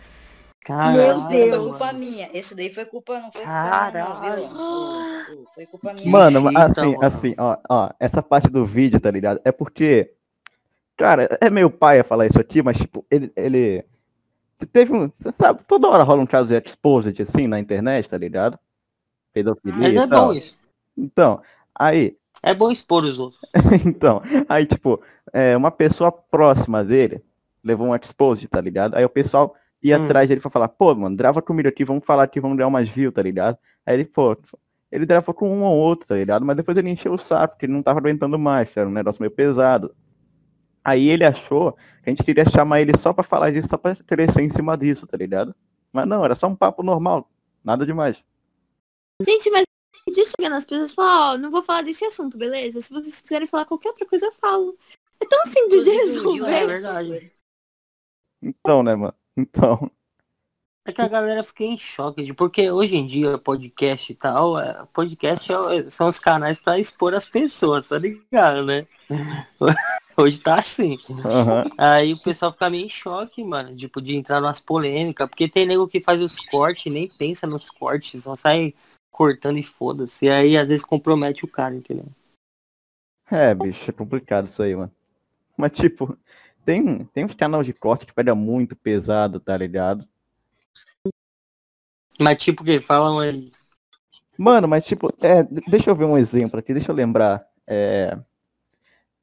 [0.65, 1.69] Caralho, Meu Esse daí foi Deus.
[1.77, 2.29] culpa minha.
[2.33, 4.49] Esse daí foi culpa, não foi Caralho.
[4.53, 6.11] não, Foi culpa minha.
[6.11, 7.03] Mano, assim, mano.
[7.05, 9.39] assim, ó, ó, essa parte do vídeo, tá ligado?
[9.45, 10.11] É porque,
[10.98, 13.86] cara, é meio paia falar isso aqui, mas, tipo, ele, ele
[14.72, 18.18] teve um, você sabe, toda hora rola um caso de exposed, assim, na internet, tá
[18.18, 18.58] ligado?
[19.34, 20.58] Pedofilia Mas é bom isso.
[20.98, 21.41] Então,
[21.76, 23.41] aí, É bom expor os outros.
[23.86, 25.02] então, aí, tipo,
[25.34, 27.24] é, uma pessoa próxima dele
[27.64, 28.95] levou um exposed, tá ligado?
[28.95, 30.06] Aí o pessoal ia Hum.
[30.06, 32.89] atrás dele pra falar, pô, mano, grava comigo aqui, vamos falar aqui, vamos dar umas
[32.89, 33.58] views, tá ligado?
[33.86, 34.36] Aí ele, pô,
[34.91, 36.45] ele gravou com um ou outro, tá ligado?
[36.45, 39.22] Mas depois ele encheu o saco, porque ele não tava aguentando mais, era um negócio
[39.22, 39.93] meio pesado.
[40.88, 43.93] Aí ele achou que a gente queria chamar ele só pra falar disso, só pra
[43.93, 45.53] crescer em cima disso, tá ligado?
[45.91, 47.29] Mas não, era só um papo normal,
[47.61, 48.23] nada demais.
[49.21, 49.63] Gente, mas
[50.07, 52.81] de chegar nas pessoas e falar, ó, não vou falar desse assunto, beleza?
[52.81, 54.77] Se vocês quiserem falar qualquer outra coisa, eu falo.
[55.19, 56.49] É tão simples de resolver.
[56.53, 57.33] É verdade.
[58.41, 59.13] Então, né, mano?
[59.35, 59.91] Então,
[60.85, 64.57] É que a galera fica em choque, de- porque hoje em dia podcast e tal,
[64.57, 68.88] é, podcast é- são os canais pra expor as pessoas, tá ligado, né?
[70.20, 70.97] Hoje tá assim.
[71.24, 71.65] aham.
[71.78, 75.65] Aí o pessoal fica meio em choque, mano, tipo, de entrar nas polêmicas, porque tem
[75.65, 78.74] nego que faz os cortes e nem pensa nos cortes, só sai
[79.11, 80.26] cortando e foda-se.
[80.26, 82.07] E aí às vezes compromete o cara, entendeu?
[83.30, 84.91] É, bicho, é complicado isso aí, mano.
[85.55, 86.18] Mas, tipo,
[86.65, 90.07] tem, tem uns canais de corte que pega muito pesado, tá ligado?
[92.20, 93.51] Mas tipo que falam aí.
[94.39, 97.47] Mano, mas, tipo, é, deixa eu ver um exemplo aqui, deixa eu lembrar.
[97.65, 98.18] É...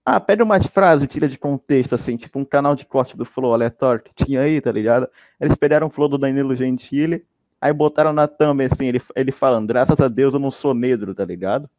[0.07, 3.55] Ah, pega umas frases, tira de contexto, assim, tipo um canal de corte do Flow
[3.55, 5.09] aleatório que tinha aí, tá ligado?
[5.41, 7.25] Eles pegaram o Flow do Danilo Gentili,
[7.59, 11.15] aí botaram na thumb, assim, ele, ele falando, graças a Deus eu não sou negro,
[11.15, 11.71] tá ligado?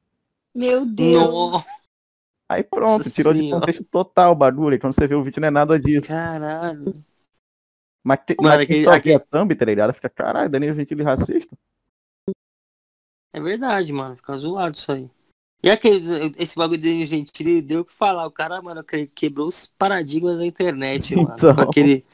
[0.56, 1.24] Meu Deus.
[1.24, 1.86] Nossa,
[2.50, 3.60] Aí pronto, Nossa tirou de Senhora.
[3.60, 6.08] contexto total o bagulho, e quando você vê o vídeo não é nada disso.
[6.08, 6.94] caralho.
[8.04, 9.94] Mas, que, Mano, mas aquele- aquele- a thumb, tá ligado?
[9.94, 11.56] Fica, caralho, Danilo Gentili racista?
[13.34, 14.16] É verdade, mano.
[14.16, 15.10] Fica zoado isso aí.
[15.66, 16.00] E aquele,
[16.38, 18.28] esse bagulho de gente, ele deu o que falar.
[18.28, 21.34] O cara, mano, que- quebrou os paradigmas da internet, mano.
[21.34, 21.50] Então.
[21.58, 22.06] Aquele.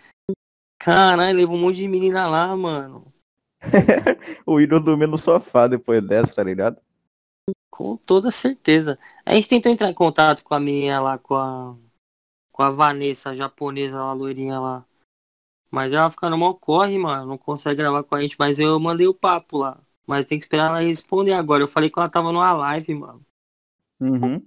[0.79, 3.13] Caralho, levou um monte de menina lá, mano.
[4.47, 6.81] o ídolo dormiu no sofá depois dessa, tá ligado?
[7.69, 8.97] Com toda certeza.
[9.25, 11.75] A gente tentou entrar em contato com a menina lá, com a.
[12.53, 14.85] Com a Vanessa, a japonesa lá, a loirinha lá.
[15.69, 17.25] Mas ela fica no mal corre, mano.
[17.25, 18.37] Não consegue gravar com a gente.
[18.39, 19.77] Mas eu mandei o papo lá.
[20.07, 21.63] Mas tem que esperar ela responder agora.
[21.63, 23.25] Eu falei que ela tava numa live, mano.
[24.01, 24.41] Uhum.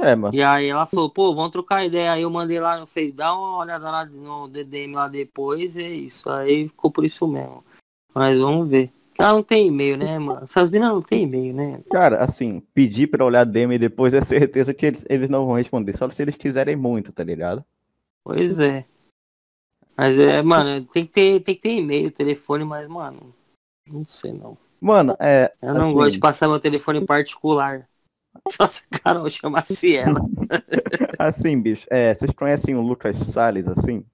[0.00, 0.34] É, mano.
[0.34, 2.12] E aí ela falou, pô, vamos trocar ideia.
[2.12, 5.82] Aí eu mandei lá, eu falei, dá uma olhada lá no DDM lá depois, e
[5.82, 6.28] é isso.
[6.28, 7.64] Aí ficou por isso mesmo.
[8.12, 8.90] Mas vamos ver.
[9.16, 10.42] Ela não tem e-mail, né, mano?
[10.42, 11.80] Essas meninas não tem e-mail, né?
[11.90, 15.96] Cara, assim, pedir pra olhar DM depois é certeza que eles, eles não vão responder,
[15.96, 17.64] só se eles quiserem muito, tá ligado?
[18.24, 18.84] Pois é.
[19.96, 23.32] Mas é, mano, tem que ter, tem que ter e-mail, telefone, mas, mano,
[23.86, 24.58] não sei não.
[24.80, 25.52] Mano, é.
[25.62, 27.88] Eu não assim, gosto de passar meu telefone particular.
[28.50, 30.20] Só se a Carol chamasse ela.
[31.18, 34.04] Assim, bicho, é, vocês conhecem o Lucas Salles, assim?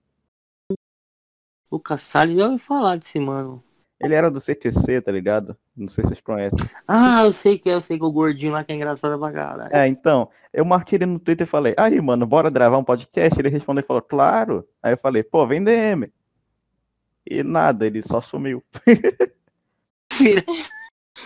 [1.70, 3.62] Lucas Salles, já ouvi falar desse mano.
[4.00, 5.56] Ele era do CTC, tá ligado?
[5.76, 6.58] Não sei se vocês conhecem.
[6.88, 9.32] Ah, eu sei que é, eu sei que o gordinho lá que é engraçado pra
[9.32, 9.74] caralho.
[9.74, 13.38] É, então, eu marquei ele no Twitter e falei, aí, mano, bora gravar um podcast?
[13.38, 14.66] Ele respondeu e falou, claro.
[14.82, 16.10] Aí eu falei, pô, vem DM.
[17.26, 18.62] E nada, ele só sumiu.
[20.12, 20.44] Filha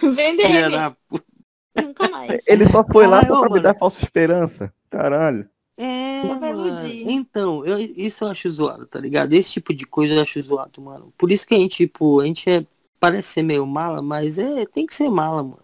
[0.03, 1.34] Vender da puta.
[1.83, 2.43] Nunca mais.
[2.47, 3.63] Ele só foi lá só pra me mano.
[3.63, 4.73] dar falsa esperança.
[4.91, 5.49] Caralho.
[5.77, 6.69] É, Só vai mano.
[6.69, 7.09] iludir.
[7.11, 9.33] Então, eu, isso eu acho zoado, tá ligado?
[9.33, 11.13] Esse tipo de coisa eu acho zoado, mano.
[11.19, 12.65] Por isso que a gente, tipo, a gente é,
[13.01, 15.63] parece ser meio mala, mas é, tem que ser mala, mano.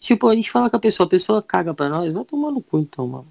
[0.00, 2.60] Tipo, a gente fala com a pessoa, a pessoa caga pra nós, vai tomar no
[2.60, 3.30] cu então, mano.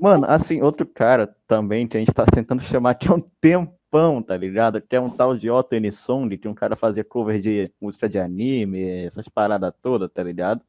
[0.00, 4.20] Mano, assim, outro cara também que a gente tá tentando chamar aqui há um tempão,
[4.20, 4.80] tá ligado?
[4.80, 5.92] Que é um tal de Otto N.
[5.92, 10.60] Song, que um cara fazia cover de música de anime, essas paradas todas, tá ligado?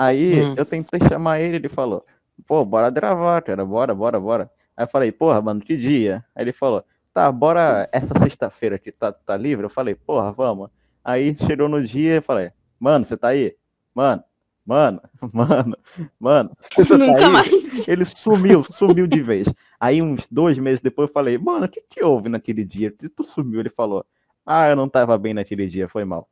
[0.00, 0.54] Aí Hum.
[0.56, 2.06] eu tentei chamar ele, ele falou,
[2.46, 4.50] pô, bora gravar, cara, bora, bora, bora.
[4.74, 6.24] Aí eu falei, porra, mano, que dia?
[6.34, 6.82] Aí ele falou,
[7.12, 9.66] tá, bora essa sexta-feira que tá, tá livre?
[9.66, 10.70] Eu falei, porra, vamos.
[11.04, 13.54] Aí chegou no dia, eu falei, mano, você tá aí?
[13.94, 14.24] Mano,
[14.64, 15.00] Mano,
[15.34, 15.76] mano,
[16.18, 16.50] mano.
[16.98, 17.88] Nunca tá mais.
[17.88, 19.48] Ele sumiu, sumiu de vez.
[19.80, 22.94] Aí, uns dois meses depois, eu falei, mano, o que que houve naquele dia?
[23.16, 23.60] Tu sumiu?
[23.60, 24.04] Ele falou,
[24.46, 26.28] ah, eu não tava bem naquele dia, foi mal.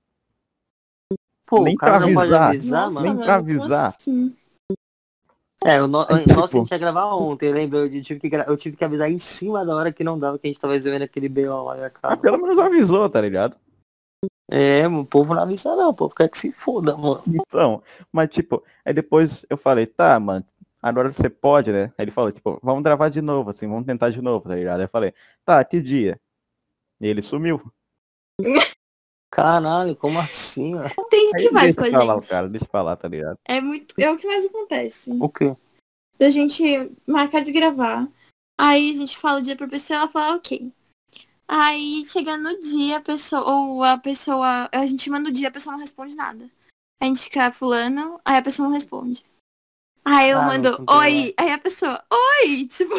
[1.48, 3.96] Pô, nem pra avisar, avisar Nossa, nem pra avisar.
[3.98, 4.36] Assim?
[5.64, 6.04] É, o no...
[6.06, 6.34] tipo...
[6.34, 7.78] nossa, a gente ia gravar ontem, lembra?
[7.78, 8.44] Eu tive, que gra...
[8.46, 10.74] eu tive que avisar em cima da hora que não dava, que a gente tava
[10.74, 11.64] resolvendo aquele B.O.
[11.64, 11.90] lá.
[12.02, 13.56] Ah, pelo menos avisou, tá ligado?
[14.50, 17.22] É, o povo não avisa não, o povo quer que se foda, mano.
[17.26, 17.82] Então,
[18.12, 20.44] mas tipo, aí depois eu falei, tá, mano,
[20.82, 21.92] agora você pode, né?
[21.98, 24.80] Aí ele falou, tipo, vamos gravar de novo, assim, vamos tentar de novo, tá ligado?
[24.80, 26.20] Aí eu falei, tá, que dia?
[27.00, 27.60] E ele sumiu.
[29.30, 30.90] Caralho, como assim, mano?
[31.10, 31.94] Tem que mais com a gente.
[31.94, 33.38] Falar, cara, deixa eu falar, tá ligado?
[33.44, 33.94] É muito.
[33.98, 35.10] É o que mais acontece.
[35.20, 35.54] O quê?
[36.18, 36.64] Da gente
[37.06, 38.08] marcar de gravar.
[38.58, 40.72] Aí a gente fala o dia pra pessoa, ela fala ok.
[41.46, 45.52] Aí chega no dia, a pessoa, ou a pessoa, a gente manda o dia, a
[45.52, 46.50] pessoa não responde nada.
[47.00, 49.24] A gente fica fulano, aí a pessoa não responde.
[50.04, 52.94] Aí eu ah, mando, oi, aí a pessoa, oi, tipo.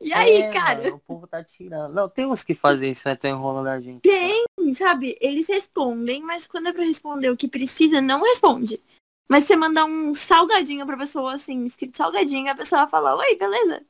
[0.00, 0.82] E aí, é, cara?
[0.82, 1.92] Mano, o povo tá tirando.
[1.92, 3.14] Não, tem uns que fazem isso, né?
[3.14, 4.00] Tem enrolando a gente.
[4.02, 4.44] Tem,
[4.74, 5.16] sabe?
[5.20, 8.80] Eles respondem, mas quando é pra responder o que precisa, não responde.
[9.28, 13.82] Mas você manda um salgadinho pra pessoa, assim, escrito salgadinho, a pessoa fala, oi, beleza.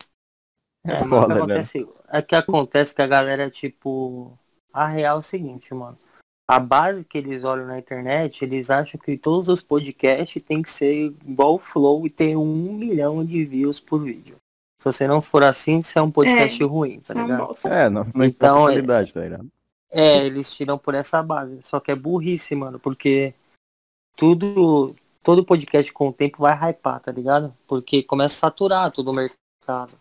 [0.87, 1.41] É, é foda, que né?
[1.41, 4.37] acontece, é que acontece que a galera, tipo.
[4.73, 5.99] A real é o seguinte, mano.
[6.49, 10.71] A base que eles olham na internet, eles acham que todos os podcasts tem que
[10.71, 14.37] ser igual o Flow e ter um milhão de views por vídeo.
[14.81, 17.55] Se você não for assim, você é um podcast é, ruim, tá ligado?
[17.65, 19.49] É, não, não então, é, qualidade, tá ligado?
[19.93, 21.63] É, eles tiram por essa base.
[21.63, 23.35] Só que é burrice, mano, porque
[24.17, 27.55] tudo, todo podcast com o tempo vai hypar, tá ligado?
[27.67, 29.93] Porque começa a saturar todo o mercado.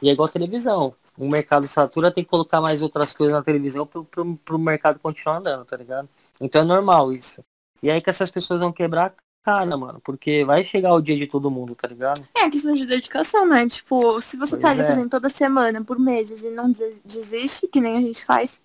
[0.00, 0.94] E é igual televisão.
[1.18, 4.98] O mercado satura, tem que colocar mais outras coisas na televisão pro, pro, pro mercado
[4.98, 6.08] continuar andando, tá ligado?
[6.40, 7.42] Então é normal isso.
[7.82, 11.26] E aí que essas pessoas vão quebrar cara, mano, porque vai chegar o dia de
[11.26, 12.26] todo mundo, tá ligado?
[12.36, 13.66] É a questão de dedicação, né?
[13.68, 14.84] Tipo, se você pois tá ali é.
[14.84, 16.70] fazendo toda semana, por meses, e não
[17.04, 18.62] desiste, que nem a gente faz,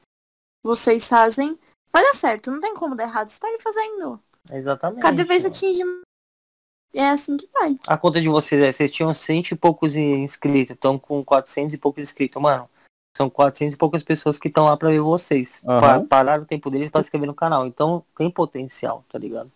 [0.66, 1.60] vocês fazem,
[1.94, 4.20] vai dar certo, não tem como dar errado, você tá ali fazendo.
[4.52, 5.02] Exatamente.
[5.02, 5.84] Cada vez atinge.
[6.92, 7.78] É assim que vai.
[7.88, 11.78] A conta de vocês é, vocês tinham cento e poucos inscritos, estão com 400 e
[11.78, 12.68] poucos inscritos, mano.
[13.16, 15.62] São 400 e poucas pessoas que estão lá pra ver vocês.
[15.64, 16.08] Uhum.
[16.08, 17.68] Pararam o tempo deles pra se inscrever no canal.
[17.68, 19.52] Então tem potencial, tá ligado?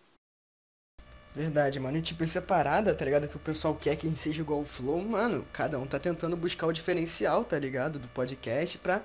[1.34, 1.96] Verdade, mano.
[1.98, 3.28] E tipo, essa parada, tá ligado?
[3.28, 5.44] Que o pessoal quer que a gente seja igual o Flow, mano.
[5.52, 7.98] Cada um tá tentando buscar o diferencial, tá ligado?
[7.98, 9.02] Do podcast pra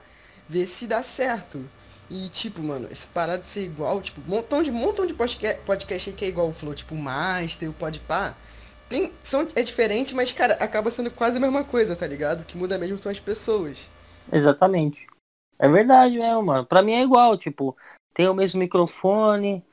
[0.47, 1.68] ver se dá certo.
[2.10, 6.10] E tipo, mano, essa parada de ser igual, tipo, montão de montão de podcast, podcast
[6.10, 8.36] aí que é igual o Flow, tipo o Master, o Podpah.
[8.88, 12.41] Tem, são, é diferente, mas, cara, acaba sendo quase a mesma coisa, tá ligado?
[12.41, 13.89] O que muda mesmo são as pessoas.
[14.32, 15.08] Exatamente.
[15.58, 16.66] É verdade mesmo, mano.
[16.66, 17.76] Pra mim é igual, tipo,
[18.14, 19.64] tem o mesmo microfone,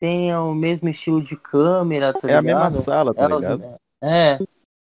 [0.00, 2.60] tem o mesmo estilo de câmera, tá É ligado?
[2.62, 3.76] a mesma sala, tá ligado?
[4.02, 4.38] É,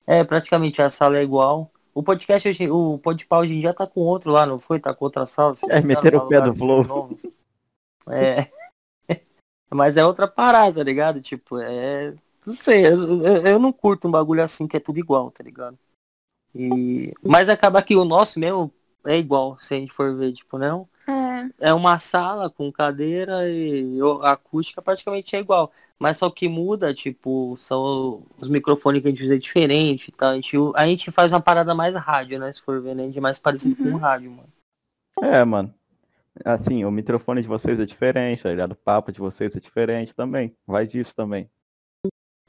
[0.06, 1.70] é, praticamente a sala é igual.
[1.96, 4.78] O podcast, hoje, o Podpah hoje em dia tá com outro lá, não foi?
[4.78, 5.56] Tá com outra sala.
[5.70, 7.18] É, meteram o pé do Flow.
[8.10, 8.50] É.
[9.72, 11.22] Mas é outra parada, tá ligado?
[11.22, 12.14] Tipo, é.
[12.44, 15.78] Não sei, eu, eu, não curto um bagulho assim que é tudo igual, tá ligado?
[16.54, 17.14] E...
[17.22, 18.70] Mas acaba que o nosso mesmo
[19.06, 20.86] é igual, se a gente for ver, tipo, não.
[21.58, 25.72] É uma sala com cadeira e a acústica praticamente é igual.
[25.98, 30.30] Mas só que muda, tipo, são os microfones que a gente usa diferente, tá?
[30.30, 32.52] A gente, a gente faz uma parada mais rádio, né?
[32.52, 33.04] Se for ver, né?
[33.04, 33.92] A gente é mais parecido uhum.
[33.92, 34.48] com rádio, mano.
[35.22, 35.72] É, mano.
[36.44, 38.72] Assim, o microfone de vocês é diferente, tá ligado?
[38.72, 40.54] O papo de vocês é diferente também.
[40.66, 41.48] Vai disso também.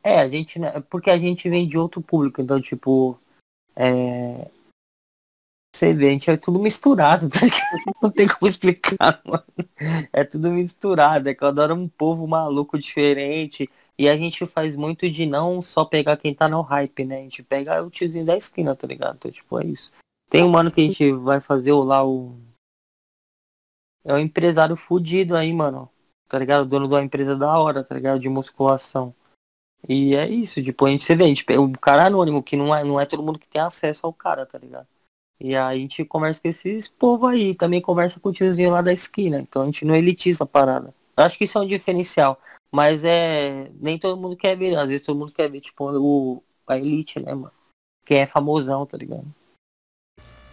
[0.04, 0.84] É, a gente, né?
[0.90, 3.18] Porque a gente vem de outro público, então, tipo,
[3.76, 4.50] é,
[5.78, 7.40] você vê, a gente é tudo misturado, tá?
[8.02, 9.44] Não tem como explicar, mano.
[10.12, 13.70] É tudo misturado, é que eu adoro um povo maluco diferente.
[13.98, 17.20] E a gente faz muito de não só pegar quem tá no hype, né?
[17.20, 19.16] A gente pega o tiozinho da esquina, tá ligado?
[19.16, 19.92] Então, tipo, é isso.
[20.30, 22.36] Tem um mano que a gente vai fazer lá o.
[24.04, 25.90] É um empresário fudido aí, mano.
[26.30, 26.64] Tá ligado?
[26.64, 28.20] O dono de uma empresa da hora, tá ligado?
[28.20, 29.16] De musculação.
[29.88, 32.76] E é isso, tipo, a gente, você vê, a gente, o cara anônimo, que não
[32.76, 34.88] é, não é todo mundo que tem acesso ao cara, tá ligado?
[35.40, 38.82] E aí a gente conversa com esses povo aí, também conversa com o tiozinho lá
[38.82, 39.40] da esquina.
[39.40, 40.94] Então a gente não elitiza a parada.
[41.16, 42.40] Eu acho que isso é um diferencial.
[42.72, 43.72] Mas é.
[43.80, 44.76] Nem todo mundo quer ver.
[44.76, 47.52] Às vezes todo mundo quer ver, tipo, o, a elite, né, mano?
[48.06, 49.26] Quem é famosão, tá ligado?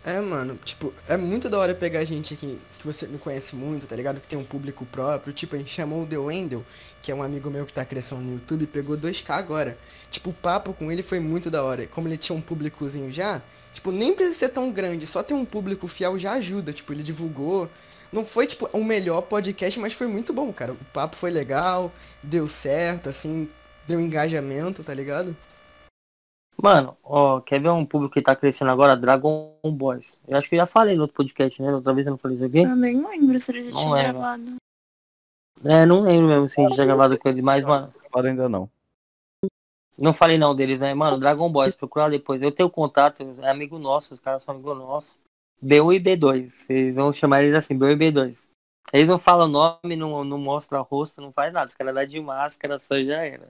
[0.06, 3.86] É, mano, tipo, é muito da hora pegar gente aqui que você não conhece muito,
[3.86, 4.20] tá ligado?
[4.20, 5.32] Que tem um público próprio.
[5.32, 6.64] Tipo, a gente chamou o The Wendell,
[7.00, 9.78] que é um amigo meu que tá crescendo no YouTube, pegou 2k agora.
[10.10, 11.86] Tipo, o papo com ele foi muito da hora.
[11.86, 13.40] Como ele tinha um públicozinho já,
[13.74, 16.72] Tipo, nem precisa ser tão grande, só ter um público fiel já ajuda.
[16.72, 17.68] Tipo, ele divulgou.
[18.12, 20.72] Não foi, tipo, o melhor podcast, mas foi muito bom, cara.
[20.72, 23.48] O papo foi legal, deu certo, assim.
[23.86, 25.36] deu engajamento, tá ligado?
[26.56, 28.96] Mano, ó, quer ver um público que tá crescendo agora?
[28.96, 30.20] Dragon Boys.
[30.26, 31.74] Eu acho que eu já falei no outro podcast, né?
[31.74, 32.60] Outra vez eu não falei isso aqui.
[32.60, 34.12] Eu nem lembro se ele já Não tinha lembro.
[34.12, 34.56] gravado.
[35.64, 38.70] É, não lembro mesmo se a gente já gravado com eles, mas, mano, ainda não.
[39.98, 40.92] Não falei não deles, né?
[40.94, 42.40] Mano, Dragon Boys, procura depois.
[42.42, 45.16] Eu tenho contato, é amigo nosso, os caras são amigos nossos.
[45.64, 46.50] B1 e B2.
[46.50, 48.38] Vocês vão chamar eles assim, B1 e B2.
[48.92, 51.68] Eles não falam nome, não, não mostram rosto, não faz nada.
[51.68, 53.48] Os caras dá de máscara, só já era.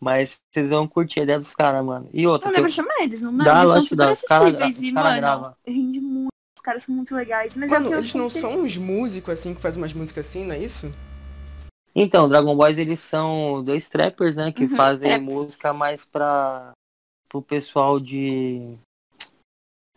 [0.00, 2.08] Mas vocês vão curtir a ideia dos caras, mano.
[2.12, 3.44] E outra, Não tem- lembro de chamar eles, não dá.
[3.44, 4.12] Dá, eles são lógico, super dá.
[4.12, 5.58] Os cara acessíveis gra- e, os cara mano, grava.
[5.66, 6.28] rende muito.
[6.56, 7.56] Os caras são muito legais.
[7.56, 10.26] Mas é Mano, que eu eles não são uns músicos assim que fazem umas músicas
[10.26, 10.92] assim, não é isso?
[11.94, 14.50] Então, Dragon Boys eles são dois trappers, né?
[14.50, 15.34] Que Uhum, fazem trappers.
[15.34, 16.72] música mais pra
[17.28, 18.76] pro pessoal de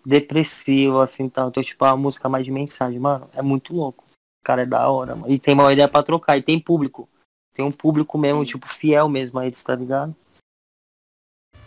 [0.06, 1.50] depressivo, assim, tal.
[1.50, 4.06] Então, tipo, a música mais de mensagem, mano, é muito louco.
[4.42, 5.32] O cara é da hora, mano.
[5.32, 7.08] E tem uma ideia pra trocar, e tem público.
[7.54, 10.16] Tem um público mesmo, tipo, fiel mesmo a eles, tá ligado?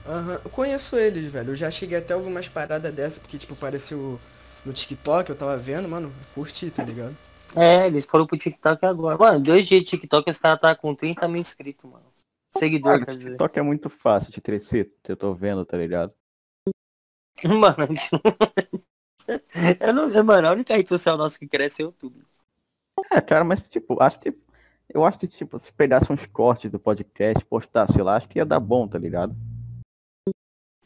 [0.06, 1.50] Aham, eu conheço eles, velho.
[1.50, 4.18] Eu já cheguei até a ouvir umas paradas dessa, porque, tipo, apareceu
[4.64, 7.16] no TikTok, eu tava vendo, mano, curti, tá ligado?
[7.56, 9.18] É, eles foram pro TikTok agora.
[9.18, 12.06] Mano, dois dias de TikTok, os caras tá com 30 mil inscritos, mano.
[12.50, 13.30] Seguidor, quer dizer.
[13.30, 16.12] TikTok é muito fácil de crescer, eu tô vendo, tá ligado?
[17.44, 18.80] Mano, não...
[19.80, 22.20] Eu não, mano, a única rede social nossa que cresce é o YouTube.
[23.10, 24.34] É, cara, mas tipo, acho que.
[24.92, 28.44] Eu acho que, tipo, se pegasse uns cortes do podcast, postasse lá, acho que ia
[28.44, 29.36] dar bom, tá ligado?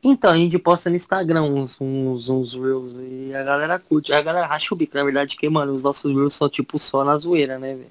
[0.05, 4.13] Então, a gente posta no Instagram uns, uns, uns Reels e a galera curte.
[4.13, 7.03] A galera racha o bico, na verdade, que, mano, os nossos Reels são tipo só
[7.03, 7.91] na zoeira, né, velho?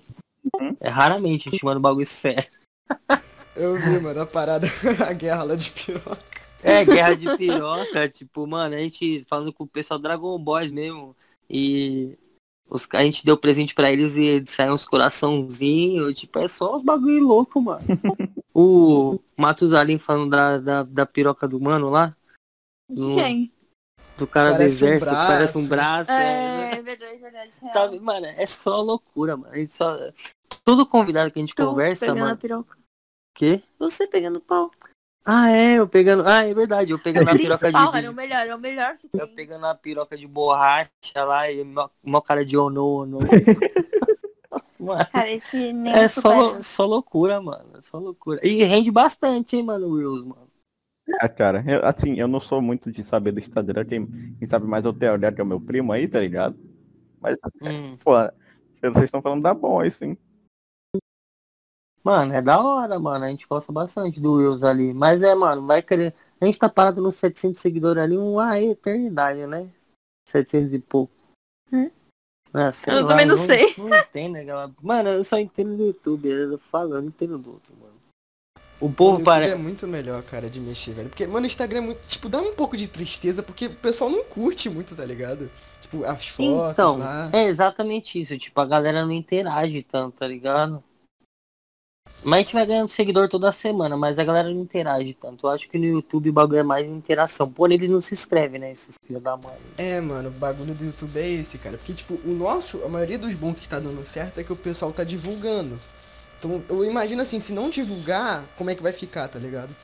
[0.53, 0.77] Uhum.
[0.79, 2.45] É raramente a gente manda um bagulho sério.
[3.55, 4.67] Eu vi, mano, a parada,
[5.07, 6.19] a guerra lá de piroca.
[6.61, 11.15] É, guerra de piroca, tipo, mano, a gente falando com o pessoal Dragon Boys mesmo.
[11.49, 12.17] E
[12.69, 16.83] os, a gente deu presente pra eles e saiu uns coraçãozinhos, tipo, é só uns
[16.83, 17.83] bagulho louco, mano.
[18.53, 22.15] O Matusalém falando da, da, da piroca do mano lá.
[22.89, 23.51] Do, Quem?
[24.17, 26.07] do cara do Parece um exército, que parece um braço.
[26.07, 26.11] braço.
[26.11, 27.51] é, É, verdade, verdade.
[27.73, 28.01] Tá, real.
[28.01, 29.51] mano, é só loucura, mano.
[29.53, 29.97] A gente só...
[30.63, 32.37] Todo convidado que a gente Tu conversa, pegando a mano.
[32.37, 32.77] piroca.
[33.35, 33.63] Que?
[33.79, 34.69] Você pegando pau.
[35.25, 36.27] Ah, é, eu pegando.
[36.27, 37.73] Ah, é verdade, eu pegando a piroca de.
[37.73, 41.49] Principal, era o melhor, é o melhor que Eu pegando a piroca de borracha lá
[41.49, 43.19] e mó, mó cara de ono, ono.
[44.79, 47.77] Mano, Cara, esse nem é só, só loucura, mano.
[47.77, 48.45] É só loucura.
[48.45, 50.47] E rende bastante, hein, mano, o Reels, mano.
[51.21, 54.07] É, cara, eu- assim, eu não sou muito de saber do Instagram, quem,
[54.39, 56.57] quem sabe mais é o Theodoro, que é o meu primo aí, tá ligado?
[57.19, 57.97] Mas, Hum.
[58.03, 58.11] pô,
[58.81, 60.17] vocês estão falando da bom aí, sim.
[62.03, 63.23] Mano, é da hora, mano.
[63.23, 64.93] A gente gosta bastante do Reels ali.
[64.93, 66.13] Mas é, mano, vai querer.
[66.39, 69.69] A gente tá parado nos 700 seguidores ali, uma eternidade, né?
[70.27, 71.13] 700 e pouco.
[72.53, 73.73] Ah, sei Eu lá, também não sei.
[73.77, 74.71] Não entendo aquela.
[74.81, 76.29] Mano, eu só entendo do YouTube.
[76.29, 77.93] Eu falo, eu não entendo do outro, mano.
[78.79, 79.53] O O povo YouTube parece.
[79.53, 81.09] é muito melhor, cara, de mexer, velho.
[81.09, 82.01] Porque, mano, o Instagram é muito.
[82.07, 85.49] Tipo, dá um pouco de tristeza, porque o pessoal não curte muito, tá ligado?
[85.81, 87.29] Tipo, as fotos Então, lá.
[87.33, 88.37] é exatamente isso.
[88.37, 90.83] Tipo, a galera não interage tanto, tá ligado?
[92.23, 95.45] Mas a gente vai ganhando seguidor toda semana, mas a galera não interage tanto.
[95.45, 97.49] Eu acho que no YouTube o bagulho é mais interação.
[97.49, 98.71] Porém, eles não se inscrevem, né?
[98.71, 99.57] Esses filhos da mãe.
[99.77, 101.77] É, mano, o bagulho do YouTube é esse, cara.
[101.77, 104.55] Porque, tipo, o nosso, a maioria dos bons que tá dando certo é que o
[104.55, 105.77] pessoal tá divulgando.
[106.39, 109.75] Então, eu imagino assim, se não divulgar, como é que vai ficar, tá ligado?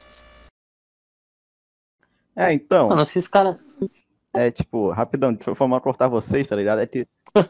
[2.36, 3.57] É, então, Mano, esses caras.
[4.34, 6.80] É tipo, rapidão, eu formar cortar vocês, tá ligado?
[6.80, 7.07] É que,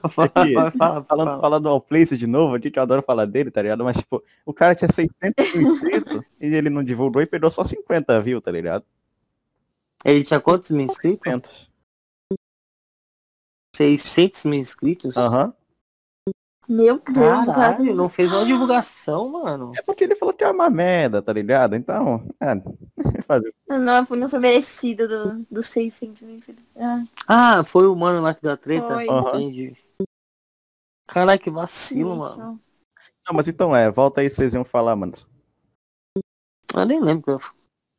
[0.09, 0.29] fala,
[0.71, 1.39] falando, fala.
[1.39, 3.83] falando do Allplace de novo aqui, que eu adoro falar dele, tá ligado?
[3.83, 7.63] Mas, tipo, o cara tinha 600 mil inscritos e ele não divulgou e perdeu só
[7.63, 8.85] 50 views, tá ligado?
[10.05, 11.19] Ele tinha quantos mil inscritos?
[11.21, 11.69] 600.
[13.75, 15.17] 600 mil inscritos?
[15.17, 15.53] Aham.
[16.69, 19.71] Meu Deus, o cara Caralho, não fez uma divulgação, mano.
[19.75, 21.75] É porque ele falou que é uma merda, tá ligado?
[21.75, 22.53] Então, é,
[23.23, 23.51] fazer.
[23.67, 26.39] Não, foi- não foi merecido do, dos 600 mil.
[26.77, 28.85] Ah, Ah, foi o mano lá que deu a treta?
[28.85, 29.07] Foi.
[29.07, 29.75] Entendi.
[31.07, 32.19] Caralho, que vacilo, isso.
[32.19, 32.61] mano.
[33.27, 35.13] Não, mas então é, volta aí, vocês iam falar, mano.
[36.75, 37.39] Eu nem lembro que eu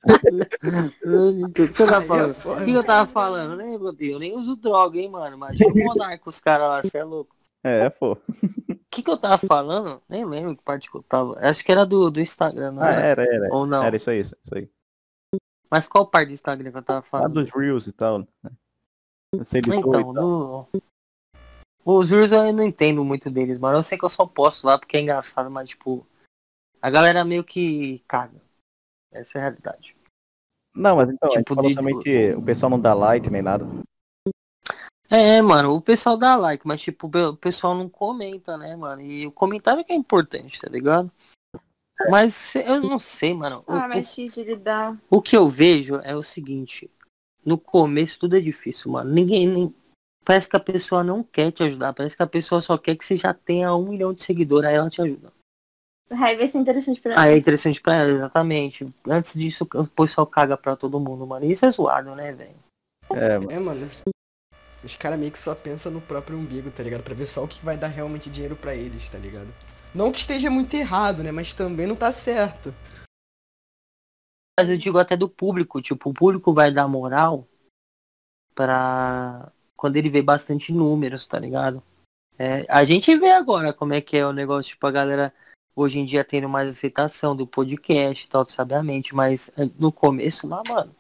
[1.42, 2.36] o que eu tava falando.
[2.36, 3.50] O que eu tava falando?
[3.50, 5.34] Eu lembro, eu nem uso droga, hein, mano.
[5.36, 7.39] Imagina o monarca, os caras lá, você é louco.
[7.62, 8.12] É, pô.
[8.12, 8.18] O
[8.90, 10.02] que, que eu tava falando?
[10.08, 11.38] Nem lembro que parte que eu tava.
[11.40, 13.22] Acho que era do, do Instagram, não Ah, era?
[13.22, 13.54] era, era.
[13.54, 13.84] Ou não?
[13.84, 14.70] Era isso aí, isso aí.
[15.70, 17.34] Mas qual parte do Instagram que eu tava falando?
[17.34, 18.20] dos Reels e tal.
[18.20, 18.26] né?
[19.36, 20.66] Você editou Então, do...
[21.84, 23.78] Os Reels eu não entendo muito deles, mano.
[23.78, 26.06] Eu sei que eu só posto lá porque é engraçado, mas tipo.
[26.82, 28.40] A galera meio que caga.
[29.12, 29.94] Essa é a realidade.
[30.74, 31.54] Não, mas então, a Tipo,
[32.02, 33.66] de- o pessoal não dá like nem nada.
[35.11, 39.02] É, mano, o pessoal dá like, mas tipo, o pessoal não comenta, né, mano?
[39.02, 41.11] E o comentário que é importante, tá ligado?
[42.08, 43.64] Mas eu não sei, mano.
[43.66, 44.96] Ah, o, mas difícil de lidar.
[45.11, 46.88] O que eu vejo é o seguinte.
[47.44, 49.11] No começo tudo é difícil, mano.
[49.11, 49.48] Ninguém.
[49.48, 49.74] Nem...
[50.24, 51.92] Parece que a pessoa não quer te ajudar.
[51.92, 54.76] Parece que a pessoa só quer que você já tenha um milhão de seguidores, aí
[54.76, 55.32] ela te ajuda.
[56.11, 57.22] Aí vai ser interessante pra ela.
[57.22, 58.86] Aí é interessante pra ela, exatamente.
[59.06, 61.44] Antes disso, o pessoal caga pra todo mundo, mano.
[61.44, 62.56] Isso é zoado, né, velho?
[63.11, 63.50] É, mano.
[63.50, 63.90] É, mano.
[64.82, 67.02] Os caras meio que só pensam no próprio umbigo, tá ligado?
[67.02, 69.52] Pra ver só o que vai dar realmente dinheiro para eles, tá ligado?
[69.94, 71.30] Não que esteja muito errado, né?
[71.30, 72.74] Mas também não tá certo.
[74.58, 77.46] Mas eu digo até do público, tipo, o público vai dar moral
[78.54, 81.82] pra quando ele vê bastante números, tá ligado?
[82.38, 85.32] É, a gente vê agora como é que é o negócio, tipo, a galera
[85.74, 90.62] hoje em dia tendo mais aceitação do podcast e tal, sabiamente, mas no começo lá,
[90.68, 90.94] mano,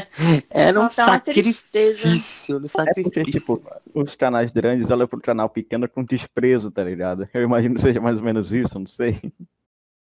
[0.50, 2.80] Era um Nossa, é sacrifício, um sacrifício.
[2.80, 3.62] É porque, tipo,
[3.94, 7.28] os canais grandes olham pro canal pequeno com desprezo, tá ligado?
[7.32, 9.20] Eu imagino que seja mais ou menos isso, não sei.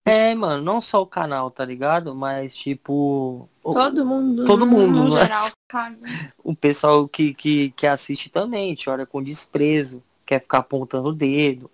[0.04, 2.14] É, mano, não só o canal, tá ligado?
[2.14, 3.48] Mas, tipo...
[3.62, 4.44] Todo mundo.
[4.44, 5.22] Todo mundo, no é?
[5.22, 5.50] geral,
[6.44, 11.12] O pessoal que, que, que assiste também, te olha com desprezo, quer ficar apontando o
[11.12, 11.70] dedo.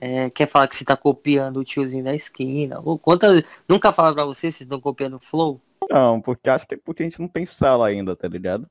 [0.00, 2.80] É, quer falar que você tá copiando o tiozinho da esquina.
[2.84, 3.42] Ou quantas...
[3.68, 5.60] Nunca fala pra você se estão copiando o Flow?
[5.90, 8.68] Não, porque acho que é porque a gente não tem sala ainda, tá ligado?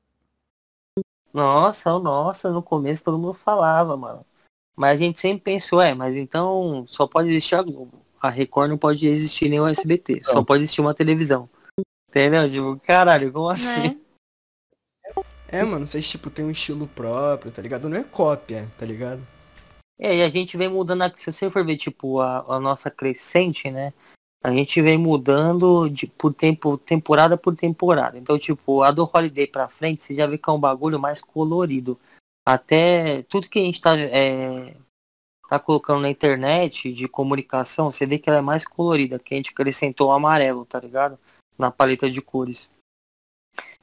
[1.32, 4.24] Nossa, nossa, no começo todo mundo falava, mano.
[4.76, 8.00] Mas a gente sempre pensou, é, mas então só pode existir a Globo.
[8.20, 10.32] A Record não pode existir nem o SBT, não.
[10.32, 11.48] só pode existir uma televisão.
[12.08, 12.48] Entendeu?
[12.48, 14.00] Tipo, caralho, como assim?
[15.48, 17.88] É, é mano, vocês tipo tem um estilo próprio, tá ligado?
[17.88, 19.26] Não é cópia, tá ligado?
[19.98, 23.70] É, e a gente vem mudando, se você for ver, tipo, a, a nossa crescente,
[23.70, 23.92] né?
[24.42, 28.16] A gente vem mudando de, por tempo, temporada por temporada.
[28.16, 31.20] Então, tipo, a do Holiday pra frente, você já vê que é um bagulho mais
[31.20, 31.98] colorido.
[32.46, 34.76] Até tudo que a gente tá, é,
[35.48, 39.36] tá colocando na internet de comunicação, você vê que ela é mais colorida, que a
[39.36, 41.18] gente acrescentou o amarelo, tá ligado?
[41.58, 42.70] Na paleta de cores.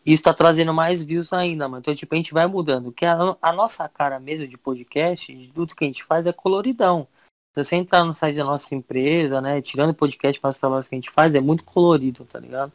[0.06, 1.82] Isso tá trazendo mais views ainda, mano.
[1.82, 2.91] Então, tipo, a gente vai mudando.
[2.91, 6.32] Que a, a nossa cara mesmo de podcast, de tudo que a gente faz é
[6.32, 7.08] coloridão.
[7.56, 10.89] Se você entrar no site da nossa empresa, né, tirando o podcast para os trabalhos
[10.89, 12.70] que a gente faz, é muito colorido, tá ligado?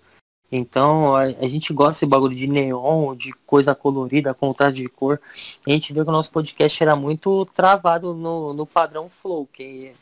[0.51, 5.21] Então a, a, gente gosta desse bagulho de neon, de coisa colorida, contraste de cor.
[5.67, 9.93] A gente vê que o nosso podcast era muito travado no, no padrão flow, que,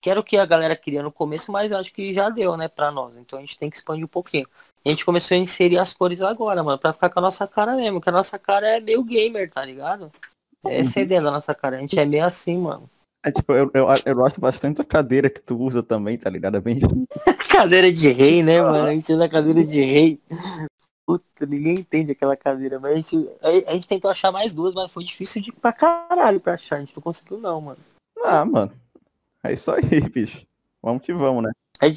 [0.00, 2.68] que era o que a galera queria no começo, mas acho que já deu, né,
[2.68, 3.14] pra nós.
[3.18, 4.48] Então a gente tem que expandir um pouquinho.
[4.82, 7.76] A gente começou a inserir as cores agora, mano, pra ficar com a nossa cara
[7.76, 10.10] mesmo, que a nossa cara é meio gamer, tá ligado?
[10.64, 12.88] Essa é a ideia da nossa cara, a gente é meio assim, mano.
[13.24, 16.56] É tipo, eu, eu, eu gosto bastante da cadeira que tu usa também, tá ligado?
[16.56, 16.80] É bem.
[17.48, 18.86] cadeira de rei, né, mano?
[18.86, 20.20] A gente usa cadeira de rei.
[21.06, 24.74] Puta, ninguém entende aquela cadeira, mas a gente, a, a, gente tentou achar mais duas,
[24.74, 26.76] mas foi difícil de pra caralho pra achar.
[26.76, 27.78] A gente não conseguiu não, mano.
[28.24, 28.72] Ah, mano.
[29.44, 30.44] É isso aí, bicho.
[30.82, 31.50] Vamos que vamos, né?
[31.80, 31.88] É,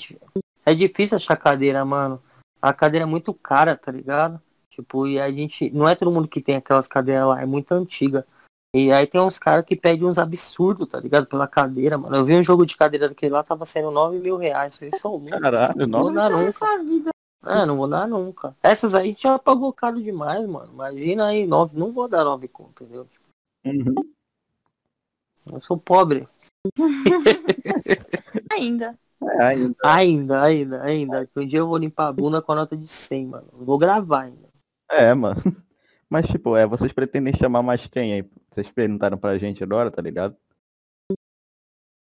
[0.71, 2.21] é difícil achar cadeira, mano.
[2.61, 4.41] A cadeira é muito cara, tá ligado?
[4.69, 5.71] Tipo, e a gente.
[5.71, 8.25] Não é todo mundo que tem aquelas cadeiras lá, é muito antiga.
[8.77, 11.27] E aí tem uns caras que pedem uns absurdos, tá ligado?
[11.27, 12.13] Pela cadeira, mano.
[12.13, 14.75] Eu vi um jogo de cadeira daquele lá, tava sendo 9 mil reais.
[14.75, 15.27] Foi só um.
[15.27, 16.83] Caralho, não vou dar nunca.
[16.83, 17.09] Vida.
[17.45, 18.53] É, não vou dar nunca.
[18.61, 20.73] Essas aí a gente já pagou caro demais, mano.
[20.73, 21.79] Imagina aí, 9.
[21.79, 23.07] Não vou dar 9 conto, entendeu?
[23.65, 23.95] Uhum.
[25.53, 26.27] Eu sou pobre.
[28.51, 28.99] ainda.
[29.23, 29.75] É, ainda.
[29.85, 31.29] Ainda, ainda, ainda.
[31.33, 33.47] Um dia eu vou limpar a bunda com a nota de 100, mano.
[33.53, 34.49] vou gravar ainda.
[34.91, 35.41] É, mano.
[36.09, 38.29] Mas, tipo, é, vocês pretendem chamar mais quem aí?
[38.55, 40.37] Vocês perguntaram pra gente agora, tá ligado?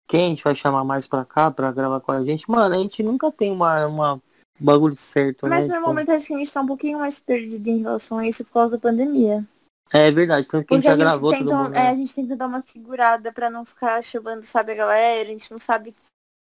[0.08, 2.50] Quem a gente vai chamar mais pra cá pra gravar com a gente?
[2.50, 4.22] Mano, a gente nunca tem uma, uma
[4.60, 5.76] bagulho certo, Mas né?
[5.76, 5.88] no tipo...
[5.88, 8.54] momento acho que a gente tá um pouquinho mais perdido em relação a isso por
[8.54, 9.48] causa da pandemia.
[9.94, 11.86] É verdade, tanto que Porque a gente já a gente gravou tenta, mundo, né?
[11.86, 15.32] é, a gente tenta dar uma segurada pra não ficar chamando, sabe, a galera, a
[15.32, 15.96] gente não sabe.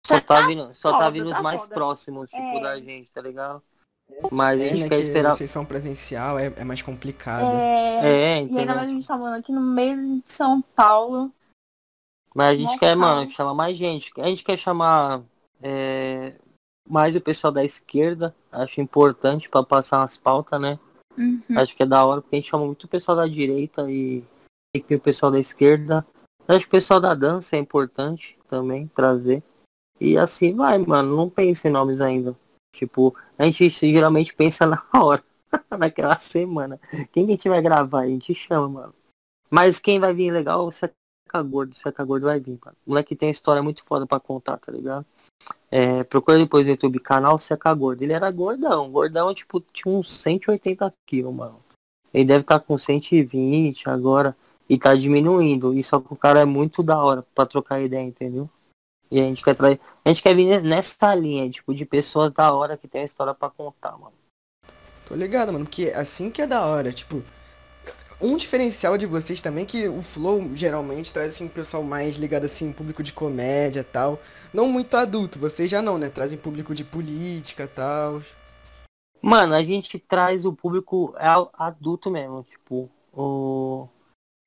[0.06, 1.74] Só tá, tá vindo, só tá vindo tá os mais foda.
[1.74, 2.62] próximos, tipo, é.
[2.62, 3.64] da gente, tá ligado?
[4.32, 5.36] Mas é, a gente né, quer esperar.
[5.38, 7.46] sessão presencial é, é mais complicado.
[7.56, 11.32] É, é e ainda mais a gente tá morando aqui no meio de São Paulo.
[12.36, 14.12] Mas a gente quer, mano, chamar mais gente.
[14.18, 15.22] A gente quer chamar
[15.62, 16.36] é,
[16.88, 18.36] mais o pessoal da esquerda.
[18.52, 20.80] Acho importante para passar umas pautas, né?
[21.18, 21.42] Uhum.
[21.56, 24.24] Acho que é da hora, porque a gente chama muito o pessoal da direita e
[24.74, 26.06] tem que o pessoal da esquerda.
[26.48, 29.44] Acho que o pessoal da dança é importante também trazer.
[30.00, 31.16] E assim vai, mano.
[31.16, 32.36] Não pense em nomes ainda.
[32.74, 35.24] Tipo, a gente geralmente pensa na hora,
[35.78, 36.80] naquela semana.
[37.12, 38.02] Quem que a gente vai gravar?
[38.02, 38.96] A gente chama, mano.
[39.50, 40.94] Mas quem vai vir legal é o Seca
[41.44, 41.74] Gordo.
[41.74, 42.78] O Seca Gordo vai vir, mano.
[42.86, 45.06] O moleque tem história muito foda pra contar, tá ligado?
[45.72, 48.04] É, procura depois no YouTube canal Seca Gordo.
[48.04, 48.92] Ele era gordão.
[48.92, 51.60] Gordão, tipo, tinha uns 180 quilos, mano.
[52.14, 54.36] Ele deve estar tá com 120 agora.
[54.70, 55.74] E tá diminuindo.
[55.74, 58.48] E só que o cara é muito da hora pra trocar ideia, entendeu?
[59.12, 59.80] E a gente quer trazer.
[60.06, 63.34] A gente quer vir nessa linha, tipo, de pessoas da hora que tem a história
[63.34, 64.14] para contar, mano.
[65.06, 67.24] Tô ligado, mano, porque assim que é da hora, tipo.
[68.22, 72.18] Um diferencial de vocês também é que o Flow geralmente traz assim um pessoal mais
[72.18, 74.20] ligado assim, público de comédia e tal.
[74.54, 76.10] Não muito adulto, vocês já não, né?
[76.10, 78.22] Trazem público de política e tal.
[79.22, 81.16] Mano, a gente traz o público
[81.54, 83.88] adulto mesmo, tipo, o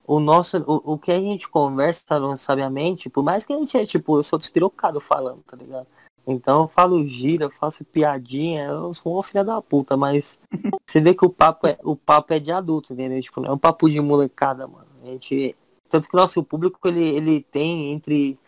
[0.06, 2.04] o nosso, o, o que a gente conversa
[2.36, 5.86] sabiamente, por mais que a gente é, tipo, eu sou despirocado falando, tá ligado?
[6.26, 10.38] Então eu falo gira, eu faço piadinha, eu sou uma filha da puta, mas
[10.86, 13.20] você vê que o papo é, o papo é de adulto, entendeu?
[13.20, 14.86] Tipo, não é um papo de molecada, mano.
[15.02, 15.56] A gente,
[15.88, 18.38] tanto que o nosso público, ele, ele tem entre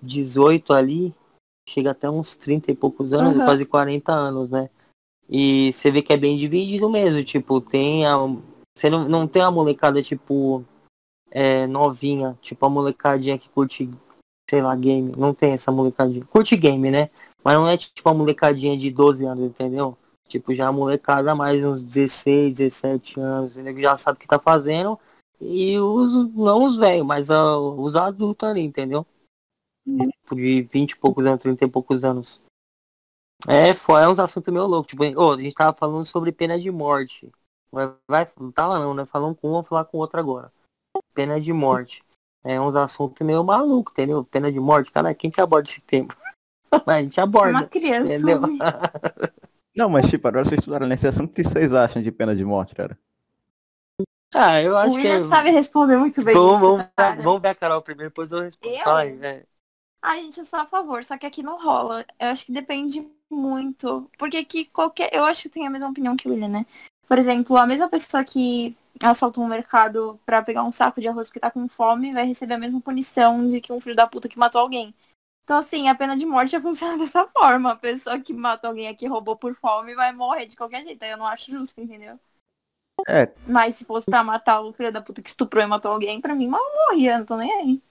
[0.00, 1.14] 18 ali,
[1.68, 3.44] chega até uns 30 e poucos anos, uhum.
[3.44, 4.70] quase 40 anos, né?
[5.28, 8.16] E você vê que é bem dividido mesmo, tipo, tem a.
[8.76, 10.64] Você não, não tem a molecada, tipo,
[11.34, 13.90] é, novinha, tipo a molecadinha que curte,
[14.48, 15.10] sei lá, game.
[15.18, 16.24] Não tem essa molecadinha.
[16.26, 17.10] Curte game, né?
[17.42, 19.98] Mas não é tipo a molecadinha de 12 anos, entendeu?
[20.28, 24.38] Tipo, já a molecada mais uns 16, 17 anos, ele já sabe o que tá
[24.38, 24.98] fazendo.
[25.40, 29.04] E os, não os velhos, mas uh, os adultos ali, entendeu?
[29.86, 32.40] Tipo, de 20 e poucos anos, 30 e poucos anos.
[33.46, 34.90] É, foi é uns assuntos meio loucos.
[34.90, 37.30] Tipo, oh, a gente tava falando sobre pena de morte.
[37.70, 39.04] Vai, vai, não tava não, né?
[39.04, 40.52] Falando com um, vou falar com outro agora
[41.14, 42.02] pena de morte.
[42.42, 44.24] É uns assuntos meio maluco, entendeu?
[44.24, 46.14] Pena de morte, cara, quem que aborda esse tema?
[46.86, 47.50] a gente aborda.
[47.50, 48.12] Uma criança.
[48.12, 48.40] Entendeu?
[49.74, 52.44] Não, mas tipo, agora vocês estudaram nesse assunto, o que vocês acham de pena de
[52.44, 52.98] morte, cara?
[54.32, 55.08] Ah, eu acho o que.
[55.08, 56.34] O sabe responder muito bem.
[56.34, 58.74] Vamos, isso, vamos, vamos ver a Carol primeiro, depois eu respondo.
[58.74, 58.98] Eu?
[59.24, 59.44] É.
[60.02, 62.04] A gente é só a favor, só que aqui não rola.
[62.18, 64.10] Eu acho que depende muito.
[64.18, 65.10] Porque aqui qualquer.
[65.12, 66.66] Eu acho que tem a mesma opinião que o William, né?
[67.08, 71.28] Por exemplo, a mesma pessoa que assalta um mercado para pegar um saco de arroz
[71.28, 74.28] porque tá com fome, vai receber a mesma punição de que um filho da puta
[74.28, 74.94] que matou alguém.
[75.44, 77.72] Então, assim, a pena de morte funciona dessa forma.
[77.72, 81.02] A pessoa que matou alguém aqui roubou por fome vai morrer de qualquer jeito.
[81.02, 82.18] Aí eu não acho justo, entendeu?
[83.06, 83.28] É.
[83.46, 86.34] Mas se fosse pra matar o filho da puta que estuprou e matou alguém, pra
[86.34, 87.82] mim mal morria, não tô nem aí.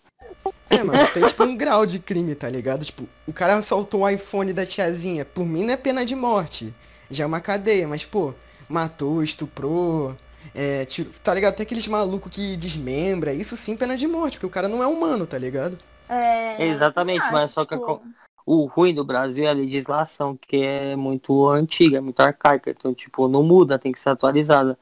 [0.69, 2.83] É, mas tem tipo um grau de crime, tá ligado?
[2.83, 5.25] Tipo, o cara assaltou o iPhone da tiazinha.
[5.25, 6.73] Por mim não é pena de morte.
[7.11, 8.33] Já é uma cadeia, mas, pô,
[8.67, 10.15] matou, estuprou,
[10.53, 11.55] é, tiro, tá ligado?
[11.55, 14.87] Tem aqueles malucos que desmembra, isso sim pena de morte, porque o cara não é
[14.87, 15.77] humano, tá ligado?
[16.09, 18.01] É, Exatamente, mas só que tipo...
[18.45, 22.93] o ruim do Brasil é a legislação, que é muito antiga, é muito arcaica, então
[22.93, 24.77] tipo, não muda, tem que ser atualizada.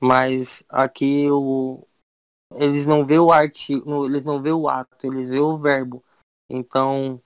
[0.00, 1.86] Mas aqui o
[2.54, 6.04] eles não vê o artigo, eles não vê o ato, eles vê o verbo.
[6.48, 7.20] Então,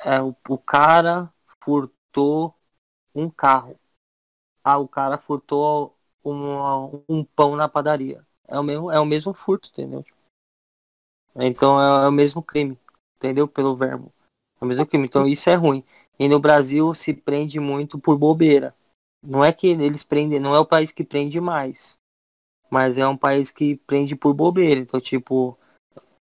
[0.00, 1.32] é, o, o cara
[1.62, 2.54] furtou
[3.14, 3.78] um carro.
[4.64, 8.24] Ah, o cara furtou um, um pão na padaria.
[8.46, 10.04] É o mesmo, é o mesmo furto, entendeu?
[11.36, 12.78] Então é, é o mesmo crime,
[13.16, 13.46] entendeu?
[13.46, 14.12] Pelo verbo.
[14.60, 15.06] É o mesmo crime.
[15.06, 15.84] Então isso é ruim.
[16.18, 18.74] E no Brasil se prende muito por bobeira.
[19.22, 21.98] Não é que eles prendem, não é o país que prende mais.
[22.70, 24.80] Mas é um país que prende por bobeira.
[24.80, 25.58] Então, tipo,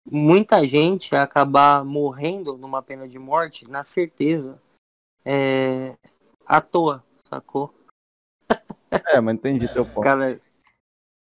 [0.04, 4.60] muita gente acabar morrendo numa pena de morte, na certeza,
[5.24, 5.96] é,
[6.46, 7.74] à toa, sacou?
[9.06, 10.02] É, mas entendi teu ponto.
[10.02, 10.40] Cara...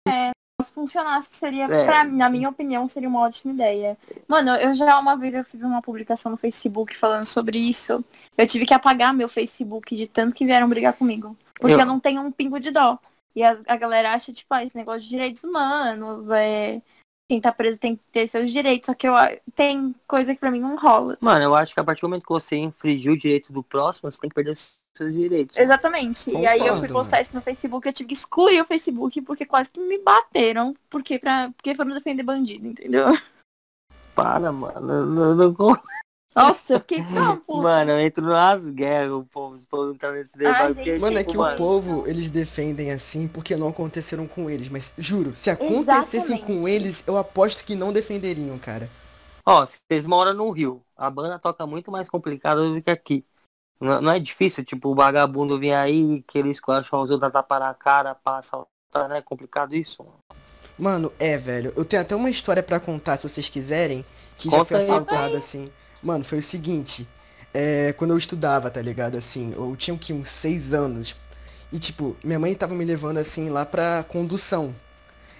[0.08, 0.32] É,
[0.64, 1.86] se funcionasse, seria, é.
[1.86, 3.98] pra, na minha opinião, seria uma ótima ideia.
[4.28, 8.04] Mano, eu já uma vez eu fiz uma publicação no Facebook falando sobre isso.
[8.38, 11.38] Eu tive que apagar meu Facebook de tanto que vieram brigar comigo.
[11.60, 12.98] Porque eu, eu não tenho um pingo de dó.
[13.36, 16.82] E a, a galera acha, tipo, ah, esse negócio de direitos humanos, é,
[17.30, 19.14] quem tá preso tem que ter seus direitos, só que eu
[19.54, 21.16] tem coisa que pra mim não rola.
[21.22, 24.12] Mano, eu acho que a partir do momento que você infringiu o direito do próximo,
[24.12, 24.58] você tem que perder
[25.00, 25.58] seus direitos.
[25.58, 26.26] Exatamente.
[26.26, 27.24] Concordo, e aí eu fui postar mano.
[27.24, 31.18] isso no Facebook, eu tive que excluir o Facebook porque quase que me bateram porque,
[31.18, 33.18] pra, porque foram defender bandido, entendeu?
[34.14, 35.06] Para, mano.
[35.06, 35.56] Não, não...
[36.36, 40.38] Nossa, eu fiquei tão Mano, eu entro nas guerras, o povo, os povos estão nesse
[40.38, 40.76] debate.
[40.76, 44.70] Porque, mano, é que mano, o povo, eles defendem assim porque não aconteceram com eles.
[44.70, 46.46] Mas, juro, se acontecessem Exatamente.
[46.46, 48.90] com eles, eu aposto que não defenderiam, cara.
[49.46, 50.84] Ó, vocês moram no Rio.
[50.96, 53.26] A banda toca muito mais complicado do que aqui.
[53.80, 57.60] Não, não, é difícil, tipo, o vagabundo vir aí, que ele esculacha os outros, tapar
[57.60, 59.19] na cara, passa, tá, né?
[59.19, 60.06] É complicado isso.
[60.77, 61.73] Mano, é, velho.
[61.76, 64.06] Eu tenho até uma história para contar, se vocês quiserem,
[64.38, 65.72] que Conta já foi assaltado assim.
[66.01, 67.07] Mano, foi o seguinte.
[67.53, 69.18] É, quando eu estudava, tá ligado?
[69.18, 71.15] Assim, eu tinha que uns seis anos.
[71.72, 74.73] E tipo, minha mãe tava me levando assim lá pra condução.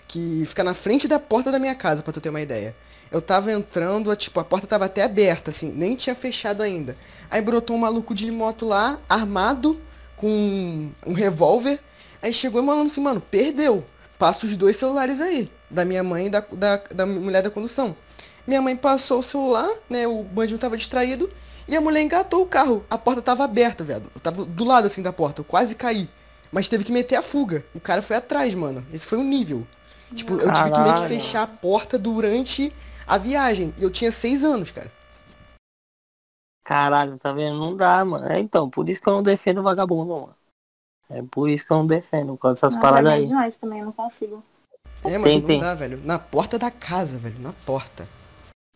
[0.08, 2.76] Que fica na frente da porta da minha casa, pra tu ter uma ideia.
[3.12, 6.96] Eu tava entrando, tipo, a porta tava até aberta, assim, nem tinha fechado ainda.
[7.30, 9.80] Aí brotou um maluco de moto lá, armado,
[10.16, 11.80] com um revólver.
[12.22, 13.84] Aí chegou e falando assim, mano, perdeu.
[14.18, 15.50] Passa os dois celulares aí.
[15.70, 17.96] Da minha mãe e da, da, da mulher da condução.
[18.46, 20.08] Minha mãe passou o celular, né?
[20.08, 21.30] O bandido tava distraído.
[21.68, 22.84] E a mulher engatou o carro.
[22.90, 24.04] A porta tava aberta, velho.
[24.14, 25.42] Eu tava do lado assim da porta.
[25.42, 26.10] Eu quase caí.
[26.52, 27.64] Mas teve que meter a fuga.
[27.74, 28.84] O cara foi atrás, mano.
[28.92, 29.66] Esse foi o nível.
[30.14, 32.74] Tipo, eu tive que meio que fechar a porta durante
[33.10, 33.74] a viagem.
[33.78, 34.92] E eu tinha seis anos, cara.
[36.64, 37.58] Caralho, tá vendo?
[37.58, 38.28] Não dá, mano.
[38.28, 40.36] É, então, por isso que eu não defendo vagabundo, mano.
[41.10, 43.26] É por isso que eu não defendo, por causa dessas não, paradas aí.
[43.26, 44.44] demais também, eu não consigo.
[45.04, 45.60] É, mas tem, não tem.
[45.60, 45.98] dá, velho.
[46.04, 47.40] Na porta da casa, velho.
[47.40, 48.08] Na porta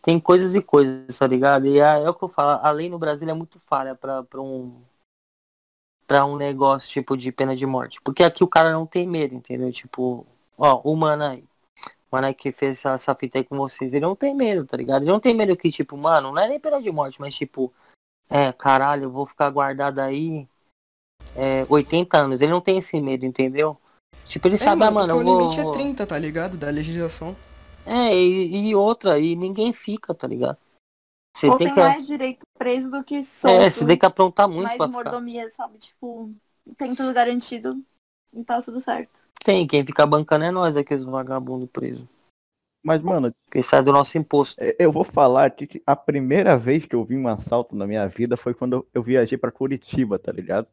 [0.04, 1.66] tem coisas e coisas, tá ligado?
[1.66, 4.22] E é, é, o que eu falo, a lei no Brasil é muito falha pra,
[4.22, 4.82] pra um
[6.06, 7.98] para um negócio tipo de pena de morte.
[8.04, 9.72] Porque aqui o cara não tem medo, entendeu?
[9.72, 10.26] Tipo,
[10.58, 11.44] ó, o mano aí.
[12.14, 14.76] Mano aí que fez essa, essa fita aí com vocês, ele não tem medo, tá
[14.76, 15.02] ligado?
[15.02, 17.74] Ele não tem medo que, tipo, mano, não é nem pena de morte, mas tipo,
[18.30, 20.46] é, caralho, eu vou ficar guardado aí
[21.34, 22.40] é, 80 anos.
[22.40, 23.76] Ele não tem esse medo, entendeu?
[24.26, 25.36] Tipo, ele é, sabe, mano, ah, mano vou...
[25.36, 26.56] O limite é 30, tá ligado?
[26.56, 27.34] Da legislação.
[27.84, 30.58] É, e, e, outra, e ninguém fica, tá ligado?
[31.36, 31.80] Você Ou tem, tem que...
[31.80, 33.60] mais direito preso do que solto.
[33.60, 35.64] É, você tem que aprontar muito mais pra mordomia, ficar.
[35.64, 35.78] sabe?
[35.78, 36.32] Tipo,
[36.78, 37.84] tem tudo garantido
[38.32, 39.23] e tá tudo certo.
[39.44, 42.06] Tem, quem fica bancando é nós aqui, os vagabundos presos.
[42.82, 43.30] Mas, mano.
[43.50, 44.56] Quem sai do nosso imposto.
[44.58, 48.08] É, eu vou falar que a primeira vez que eu vi um assalto na minha
[48.08, 50.66] vida foi quando eu viajei para Curitiba, tá ligado?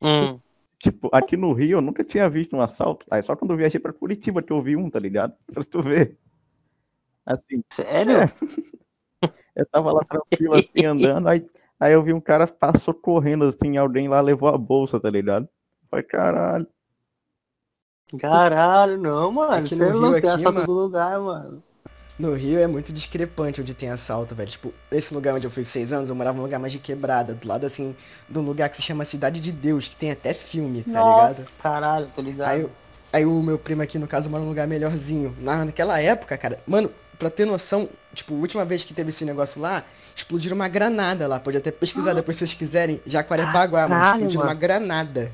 [0.00, 0.38] Hum.
[0.78, 3.04] Tipo, aqui no Rio eu nunca tinha visto um assalto.
[3.10, 5.34] Aí só quando eu viajei pra Curitiba que eu vi um, tá ligado?
[5.52, 6.16] Pra tu ver.
[7.24, 7.64] Assim.
[7.72, 8.16] Sério?
[8.18, 8.32] É.
[9.56, 11.42] Eu tava lá tranquilo assim, andando, aí,
[11.80, 15.48] aí eu vi um cara passou correndo assim, alguém lá levou a bolsa, tá ligado?
[15.86, 16.66] Falei, caralho.
[18.20, 19.68] Caralho, não, mano.
[19.68, 21.62] Você não tem assalto do lugar, mano.
[22.18, 24.48] No Rio é muito discrepante onde tem assalto, velho.
[24.48, 27.34] Tipo, esse lugar onde eu fui seis anos, eu morava num lugar mais de quebrada,
[27.34, 27.94] do lado assim,
[28.28, 31.40] de um lugar que se chama Cidade de Deus, que tem até filme, tá Nossa,
[31.40, 31.48] ligado?
[31.62, 32.48] Caralho, tô ligado.
[32.48, 32.66] Aí,
[33.12, 35.36] aí o meu primo aqui, no caso, mora num lugar melhorzinho.
[35.38, 39.24] Na, naquela época, cara, mano, pra ter noção, tipo, a última vez que teve esse
[39.24, 39.84] negócio lá,
[40.14, 41.38] explodiram uma granada lá.
[41.38, 42.14] Pode até pesquisar ah.
[42.14, 43.00] depois se vocês quiserem.
[43.04, 44.02] Jacarepaguá, mano.
[44.02, 44.50] Explodiram mano.
[44.50, 45.32] uma granada.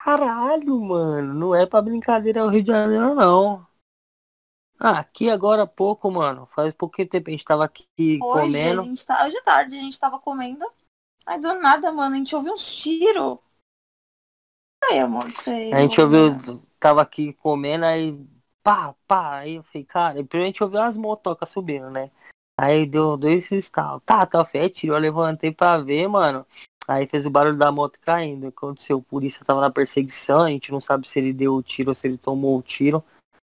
[0.00, 1.34] Caralho, mano.
[1.34, 3.66] Não é pra brincadeira o Rio de Janeiro, não.
[4.78, 6.46] Ah, aqui agora há pouco, mano.
[6.46, 8.80] Faz pouquinho tempo a gente tava aqui Hoje, comendo.
[8.80, 9.24] A gente tá...
[9.24, 10.64] Hoje de tarde a gente tava comendo.
[11.26, 13.38] Aí do nada, mano, a gente ouviu uns tiros.
[14.84, 15.70] Aí, amor, sei.
[15.70, 18.18] A gente ouviu, tava aqui comendo, aí
[18.62, 19.40] pá, pá.
[19.40, 22.10] Aí eu falei, cara, primeiro a gente ouviu as motocas subindo, né?
[22.58, 24.02] Aí deu dois estalos.
[24.06, 26.46] Tá, tá, fé, tirou, eu levantei pra ver, mano.
[26.90, 28.48] Aí fez o barulho da moto caindo.
[28.48, 31.90] Aconteceu, o polícia tava na perseguição, a gente não sabe se ele deu o tiro
[31.90, 33.04] ou se ele tomou o tiro.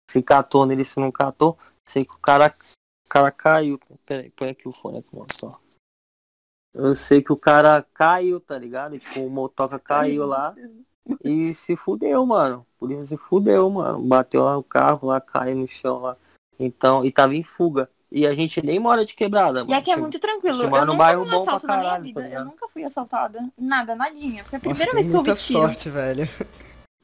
[0.10, 1.58] Se catou nele, se não catou.
[1.88, 2.54] Sei que o cara,
[3.06, 3.80] o cara caiu.
[4.06, 5.58] Peraí, põe aqui o fone aqui, mano, só.
[6.74, 9.00] Eu sei que o cara caiu, tá ligado?
[9.00, 10.54] Tipo, o motoca caiu lá
[11.24, 12.68] e se fudeu, mano.
[12.78, 14.06] Por isso se fudeu, mano.
[14.06, 16.18] Bateu lá o carro lá, caiu no chão lá.
[16.60, 17.90] Então, e tava em fuga.
[18.12, 19.66] E a gente nem mora de quebrada.
[19.68, 20.64] E aqui é muito tranquilo.
[20.64, 23.40] Eu nunca bairro bom pra caralho, tá eu nunca fui assaltada.
[23.58, 24.44] Nada, nadinha.
[24.44, 25.60] Foi a primeira Nossa, vez que eu vi tiro.
[25.60, 26.30] sorte, velho.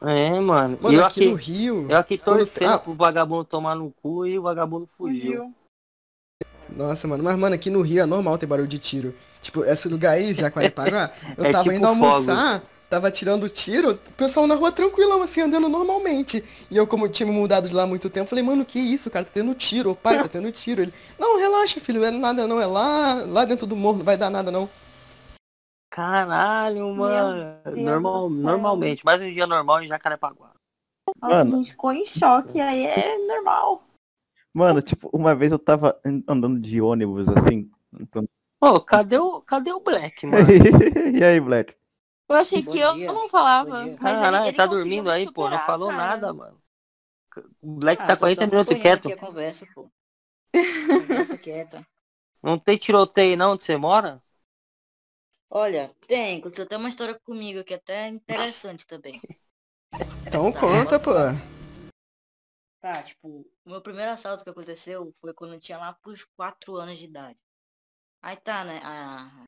[0.01, 0.77] É, mano.
[0.81, 1.87] Mano, eu aqui, aqui no Rio.
[1.89, 2.77] Eu aqui torcendo ah.
[2.77, 5.53] pro vagabundo tomar no cu e o vagabundo fugiu.
[6.69, 9.15] Nossa, mano, mas mano, aqui no Rio é normal ter barulho de tiro.
[9.41, 12.73] Tipo, esse lugar aí, Jacarepaguá, eu é tava tipo indo almoçar, fogo.
[12.89, 16.43] Tava tirando tiro, o pessoal na rua tranquilão, assim, andando normalmente.
[16.71, 19.25] E eu, como tinha mudado de lá há muito tempo, falei, mano, que isso, cara,
[19.25, 20.81] tá tendo tiro, o pai tá tendo tiro.
[20.81, 24.17] Ele, não, relaxa, filho, é nada não, é lá, lá dentro do morro, não vai
[24.17, 24.69] dar nada não.
[25.89, 27.57] Caralho, mano.
[27.75, 30.51] Normal, normalmente, mais um dia normal em Jacarepaguá.
[31.21, 31.55] Mano.
[31.55, 33.83] a gente ficou em choque, aí é normal.
[34.53, 37.69] Mano, tipo, uma vez eu tava andando de ônibus, assim.
[38.59, 40.47] Ô, oh, cadê o, cadê o Black, mano?
[41.13, 41.73] e aí, Black?
[42.29, 42.85] Eu achei Bom que dia.
[42.85, 43.95] eu não falava.
[43.95, 45.49] Caralho, tá dormindo aí, pô.
[45.49, 46.01] Não falou cara.
[46.01, 46.61] nada, mano.
[47.61, 49.07] O Black ah, tá 40 minutos quieto.
[49.07, 49.89] Aqui a conversa, pô.
[51.07, 51.87] Conversa quieta.
[52.41, 54.21] Não tem tiroteio não onde você mora?
[55.49, 59.21] Olha, tem, aconteceu até uma história comigo que é até interessante também.
[60.25, 61.11] Então tá, conta, pô.
[62.81, 66.75] Tá, tipo, o meu primeiro assalto que aconteceu foi quando eu tinha lá pros 4
[66.75, 67.39] anos de idade.
[68.21, 68.81] Aí tá, né?
[68.83, 69.45] A,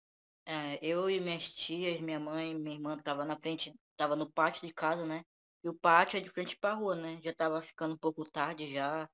[0.49, 4.67] a, eu e minhas tias, minha mãe, minha irmã tava na frente, tava no pátio
[4.67, 5.23] de casa, né?
[5.63, 7.19] E o pátio é de frente pra rua, né?
[7.23, 9.09] Já tava ficando um pouco tarde já.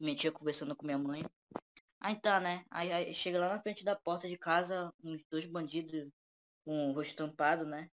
[0.00, 1.22] Minha tia conversando com minha mãe.
[2.00, 2.64] Aí tá, né?
[2.70, 6.08] Aí, aí chega lá na frente da porta de casa, uns dois bandidos
[6.64, 7.90] com o rosto tampado, né?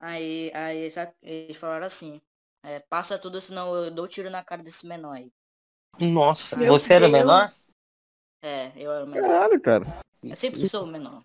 [0.00, 0.90] Aí, aí
[1.22, 2.20] eles falaram assim,
[2.62, 5.32] é, passa tudo, senão eu dou tiro na cara desse menor aí.
[6.00, 6.94] Nossa, Meu você Deus.
[6.94, 7.52] era menor?
[8.42, 9.22] É, eu era o menor.
[9.22, 9.86] Caralho, cara.
[10.28, 11.24] Eu sempre sou o menor.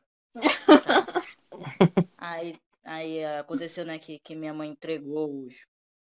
[2.17, 5.55] Aí, aí aconteceu, né, que, que minha mãe entregou os,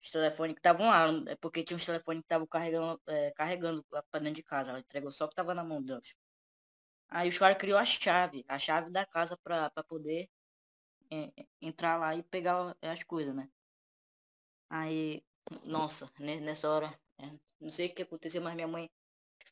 [0.03, 3.85] os telefones que estavam lá, é porque tinha uns telefones que estavam carregando, é, carregando
[3.91, 4.71] lá pra dentro de casa.
[4.71, 6.15] Ela entregou só o que tava na mão deles.
[7.11, 10.29] Aí os caras criou a chave, a chave da casa pra, pra poder
[11.11, 13.49] é, entrar lá e pegar as coisas, né?
[14.71, 15.23] Aí,
[15.65, 17.31] nossa, nessa hora, é,
[17.61, 18.91] não sei o que aconteceu, mas minha mãe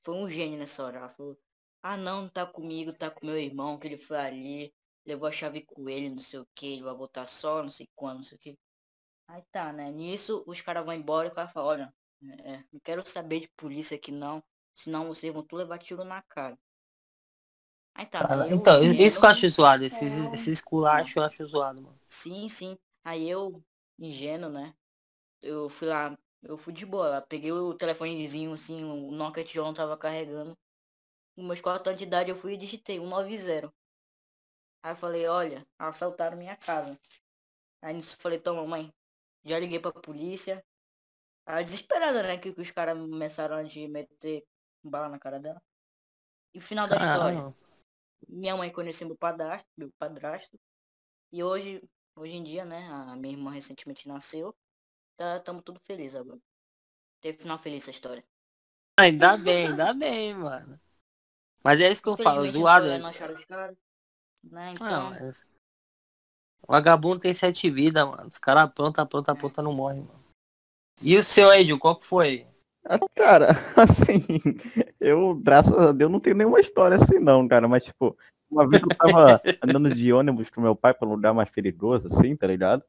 [0.04, 0.98] foi um gênio nessa hora.
[0.98, 1.38] Ela falou,
[1.86, 5.62] ah não, tá comigo, tá com meu irmão, que ele foi ali, levou a chave
[5.62, 8.36] com ele, não sei o que, ele vai voltar só, não sei quando, não sei
[8.36, 8.58] o que.
[9.28, 9.90] Aí tá, né?
[9.92, 11.94] Nisso os caras vão embora e o cara fala, olha,
[12.44, 14.42] é, não quero saber de polícia aqui não,
[14.74, 16.58] senão vocês vão tudo levar tiro na cara.
[17.94, 18.26] Aí tá.
[18.26, 20.34] Cara, eu, então, isso que eu acho zoado, esses, é...
[20.34, 22.00] esses esculachos eu acho zoado, mano.
[22.08, 22.76] Sim, sim.
[23.04, 23.62] Aí eu,
[23.96, 24.74] ingênuo, né?
[25.40, 29.72] Eu fui lá, eu fui de boa lá, peguei o telefonezinho assim, o Nokia Tijolo
[29.72, 30.56] tava carregando.
[31.36, 33.72] Com meus 4 anos de idade eu fui e digitei 190.
[34.82, 36.98] Aí eu falei, olha, assaltaram minha casa.
[37.82, 38.92] Aí nisso eu falei, toma mãe,
[39.44, 40.64] já liguei pra polícia.
[41.46, 42.38] Aí desesperada, né?
[42.38, 44.44] Que, que os caras começaram a meter
[44.82, 45.62] bala na cara dela.
[46.54, 47.54] E final da história.
[48.28, 50.58] Minha mãe conheceu meu padrasto, meu padrasto.
[51.32, 51.82] E hoje,
[52.16, 52.88] hoje em dia, né?
[52.90, 54.56] A minha irmã recentemente nasceu.
[55.16, 56.40] Tá, tamo tudo feliz agora.
[57.20, 58.24] Teve final feliz essa história.
[58.98, 60.80] Ainda bem, ainda bem, mano.
[61.66, 62.86] Mas é isso que eu falo, zoado.
[62.96, 63.76] Não os caras,
[64.44, 64.70] né?
[64.70, 65.10] Então.
[65.10, 65.30] Não,
[66.62, 68.28] o vagabundo tem sete vidas, mano.
[68.30, 70.24] Os caras aprontam, aprontam, aprontam, não morre, mano.
[71.02, 72.46] E o seu, Edil, qual que foi?
[72.84, 74.24] Ah, cara, assim,
[75.00, 77.66] eu, graças a Deus, não tenho nenhuma história assim, não, cara.
[77.66, 78.16] Mas, tipo,
[78.48, 82.06] uma vez eu tava andando de ônibus com meu pai pra um lugar mais perigoso,
[82.06, 82.84] assim, tá ligado?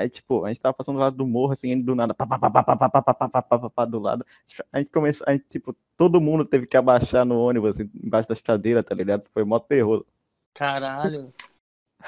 [0.00, 2.38] Aí, tipo, a gente tava passando do lado do morro, assim, do nada, pá, pá,
[2.38, 4.24] pá, pá, pá, pá, pá, pá, pá, pá, pá, do lado.
[4.72, 8.26] A gente começou, a gente, tipo, todo mundo teve que abaixar no ônibus, assim, embaixo
[8.26, 9.24] das cadeiras, tá ligado?
[9.34, 10.06] Foi mó terror.
[10.54, 11.32] Caralho.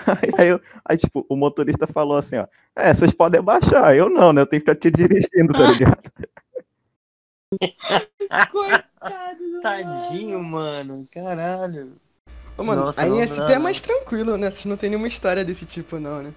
[0.06, 4.32] Aí, aí, aí, tipo, o motorista falou assim, ó, é, vocês podem baixar, eu não,
[4.32, 4.40] né?
[4.40, 6.10] Eu tenho que ficar te dirigindo, tá ligado?
[8.50, 11.06] Coitado, Tadinho, mano.
[11.12, 11.92] Caralho.
[12.56, 14.50] Ô, mano, Nossa, a ISP é mais tranquilo, né?
[14.50, 16.32] Vocês não tem nenhuma história desse tipo, não, né?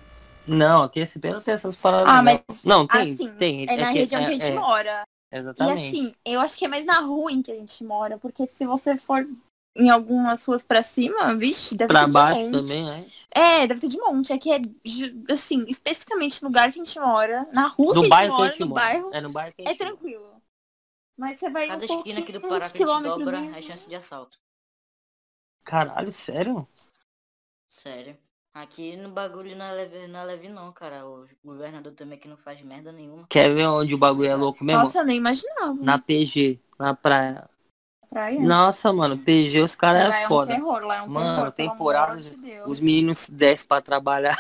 [0.48, 2.14] Não, aqui SP não tem essas paradas.
[2.14, 2.42] Ah, mas.
[2.64, 3.66] Não, tem, assim, tem.
[3.70, 5.04] É, na que, região é, que a gente é, mora.
[5.32, 5.82] Exatamente.
[5.82, 8.48] E assim, eu acho que é mais na rua em que a gente mora, porque
[8.48, 9.28] se você for
[9.76, 12.62] em algumas ruas pra cima, vixe, deve pra ter baixo de monte.
[12.64, 13.06] também, né?
[13.32, 14.32] É, deve ter de monte.
[14.32, 14.62] Aqui é,
[15.30, 18.56] assim, especificamente no lugar que a gente mora, na rua no que a gente mora,
[18.58, 18.82] no mora.
[18.82, 20.36] bairro, é, no bairro que a gente é tranquilo.
[21.18, 23.88] Mas você vai Cada um esquina aqui do Pará que a gente dobra é chance
[23.88, 24.38] de assalto.
[25.64, 26.68] Caralho, sério?
[27.68, 28.18] Sério.
[28.56, 31.06] Aqui no bagulho não é leve, não, é leve não, cara.
[31.06, 33.26] O governador também que não faz merda nenhuma.
[33.28, 34.82] Quer ver onde o bagulho é louco mesmo?
[34.82, 35.74] Nossa, eu nem imaginava.
[35.74, 37.50] Na PG, na praia.
[38.10, 38.40] Praia?
[38.40, 40.54] Nossa, mano, PG os caras é, é foda.
[40.54, 44.38] Um terror, lá é um mano, temporadas, de os meninos descem pra trabalhar.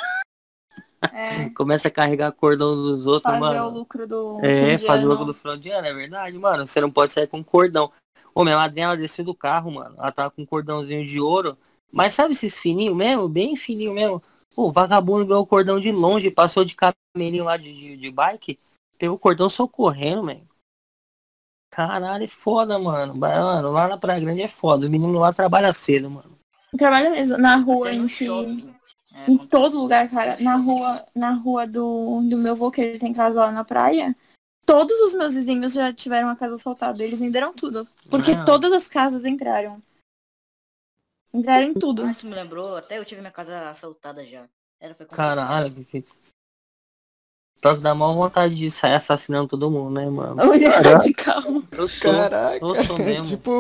[1.12, 1.50] É.
[1.52, 3.54] Começa a carregar cordão dos outros, fazer mano.
[3.54, 4.40] Fazer o lucro do.
[4.42, 6.66] É, fazer o lucro do final de ano, é verdade, mano.
[6.66, 7.92] Você não pode sair com cordão.
[8.34, 9.96] Ô, minha madrinha, ela desceu do carro, mano.
[9.98, 11.58] Ela tava com um cordãozinho de ouro.
[11.96, 13.30] Mas sabe esses fininhos mesmo?
[13.30, 14.22] Bem fininho mesmo.
[14.54, 18.12] Pô, o vagabundo ganhou o cordão de longe, passou de camelinho lá de, de, de
[18.12, 18.60] bike,
[19.00, 20.46] pegou o cordão socorrendo, velho.
[21.72, 23.16] Caralho, é foda, mano.
[23.16, 24.84] Mano, lá na Praia Grande é foda.
[24.84, 26.38] Os meninos lá trabalham cedo, mano.
[26.78, 28.28] Trabalha mesmo, na rua em si.
[29.14, 30.36] É, em todo lugar, cara.
[30.42, 34.14] Na rua, na rua do, do meu avô, que ele tem casa lá na praia.
[34.66, 37.02] Todos os meus vizinhos já tiveram a casa assaltada.
[37.02, 37.88] Eles venderam tudo.
[38.10, 38.44] Porque ah.
[38.44, 39.82] todas as casas entraram.
[41.36, 42.04] Entraram em tudo.
[42.04, 44.48] Mas isso me lembrou, até eu tive minha casa assaltada já.
[44.80, 46.04] Era, foi Caralho, que
[47.62, 50.36] Pior que dá maior vontade de sair assassinando todo mundo, né, mano?
[50.36, 51.42] radical.
[51.72, 52.64] Eu sou, Caraca.
[52.64, 53.26] eu sou mesmo.
[53.26, 53.52] tipo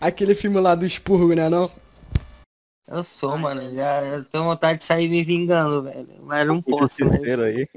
[0.00, 1.70] aquele filme lá do expurgo, né, não?
[2.88, 3.74] Eu sou, Ai, mano.
[3.74, 6.08] Já eu tenho vontade de sair me vingando, velho.
[6.22, 7.18] Mas não posso, né?
[7.44, 7.68] aí.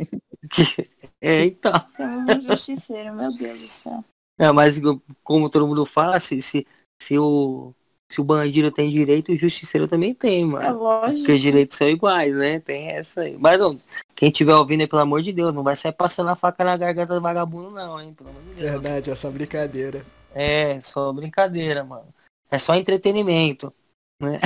[1.22, 1.74] é, então.
[1.96, 4.06] Temos um justiceiro, meu Deus do céu.
[4.40, 4.80] É, mas
[5.24, 6.66] como todo mundo fala, se, se,
[7.02, 7.76] se o
[8.12, 10.66] se o bandido tem direito, o justiceiro também tem, mano.
[10.66, 11.18] É lógico.
[11.20, 12.60] Porque os direitos são iguais, né?
[12.60, 13.38] Tem essa aí.
[13.38, 13.80] Mas não,
[14.16, 16.76] quem tiver ouvindo aí, pelo amor de Deus, não vai sair passando a faca na
[16.76, 18.14] garganta do vagabundo, não, hein?
[18.16, 18.72] Pelo amor de Deus.
[18.72, 20.02] Verdade, é só brincadeira.
[20.34, 22.08] É, só brincadeira, mano.
[22.50, 23.72] É só entretenimento,
[24.20, 24.40] né?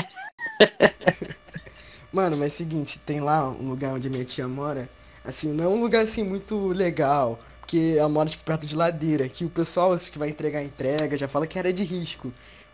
[2.12, 4.90] mano, mas é o seguinte, tem lá um lugar onde minha tia mora,
[5.24, 9.30] assim, não é um lugar assim muito legal, porque ela mora tipo, perto de ladeira,
[9.30, 12.32] que o pessoal assim, que vai entregar entrega já fala que era de risco.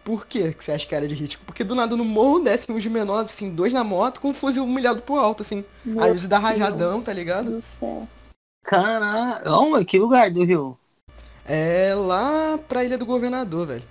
[0.10, 1.44] Por que você acha que era de risco?
[1.46, 4.64] Porque do nada no morro descem uns menores, assim, dois na moto com um fuzil
[4.64, 5.64] humilhado pro alto, assim.
[5.86, 7.52] Meu Às vezes dá rajadão, tá ligado?
[7.52, 8.08] Do céu.
[8.66, 10.76] Caralho, que lugar do Rio?
[11.46, 13.84] É lá pra Ilha do Governador, velho.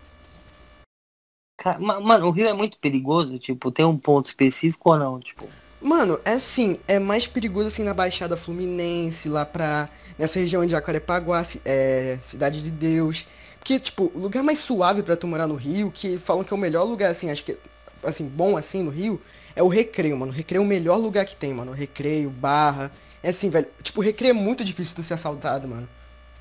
[1.78, 5.48] Mano, o Rio é muito perigoso, tipo, tem um ponto específico ou não, tipo?
[5.80, 9.88] Mano, é assim, é mais perigoso assim na Baixada Fluminense, lá pra
[10.18, 13.24] nessa região de Jacarepaguá, é, Cidade de Deus.
[13.68, 16.56] Porque, tipo, o lugar mais suave para tu morar no Rio, que falam que é
[16.56, 17.54] o melhor lugar, assim, acho que,
[18.02, 19.20] assim, bom assim no Rio,
[19.54, 20.32] é o Recreio, mano.
[20.32, 21.72] O Recreio é o melhor lugar que tem, mano.
[21.72, 22.90] Recreio, Barra.
[23.22, 23.66] É assim, velho.
[23.82, 25.86] Tipo, Recreio é muito difícil de ser assaltado, mano.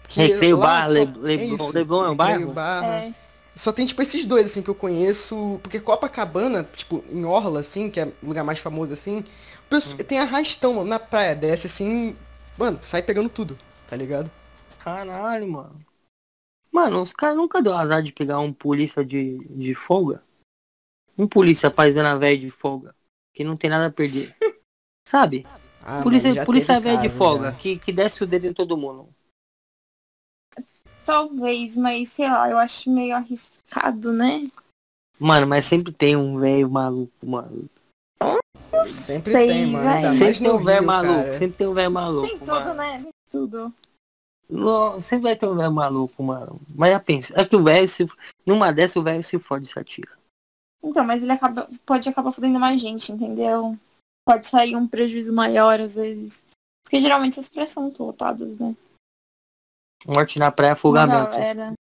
[0.03, 0.93] Porque recreio, Barra, só...
[0.93, 2.53] Leblon, é Leblon é um bairro?
[2.53, 2.95] Barra.
[2.99, 3.11] É.
[3.57, 5.59] Só tem, tipo, esses dois, assim, que eu conheço.
[5.61, 9.17] Porque Copacabana, tipo, em Orla, assim, que é o lugar mais famoso, assim,
[9.69, 9.97] hum.
[10.07, 11.35] tem arrastão, mano, na praia.
[11.35, 12.15] Desce, assim,
[12.57, 14.31] mano, sai pegando tudo, tá ligado?
[14.79, 15.86] Caralho, mano.
[16.77, 20.21] Mano, os caras nunca deu azar de pegar um polícia de, de folga.
[21.17, 22.95] Um polícia paisana velho de folga.
[23.33, 24.35] Que não tem nada a perder.
[25.09, 25.43] Sabe?
[25.81, 27.51] Ah, polícia polícia velho de folga.
[27.53, 29.09] Que, que desce o dedo em todo mundo.
[31.03, 34.47] Talvez, mas sei lá, eu acho meio arriscado, né?
[35.19, 37.67] Mano, mas sempre tem um velho maluco, mano.
[38.85, 40.15] Sempre sei, tem, mano.
[40.15, 42.27] Sempre tem um velho maluco, sempre tem um velho maluco.
[42.27, 42.73] Tem tudo, mano.
[42.75, 43.05] né?
[43.31, 43.73] Tudo.
[44.49, 46.59] Não, sempre vai ter um velho maluco, mano.
[46.73, 48.05] Mas já pensa, é que o velho, se.
[48.45, 50.11] Numa dessa, o velho se fode e se atira.
[50.81, 53.77] Então, mas ele acaba, pode acabar fodendo mais gente, entendeu?
[54.25, 56.43] Pode sair um prejuízo maior, às vezes.
[56.83, 58.75] Porque geralmente essas praias são lotadas, né?
[60.05, 61.31] Morte na praia, afogamento.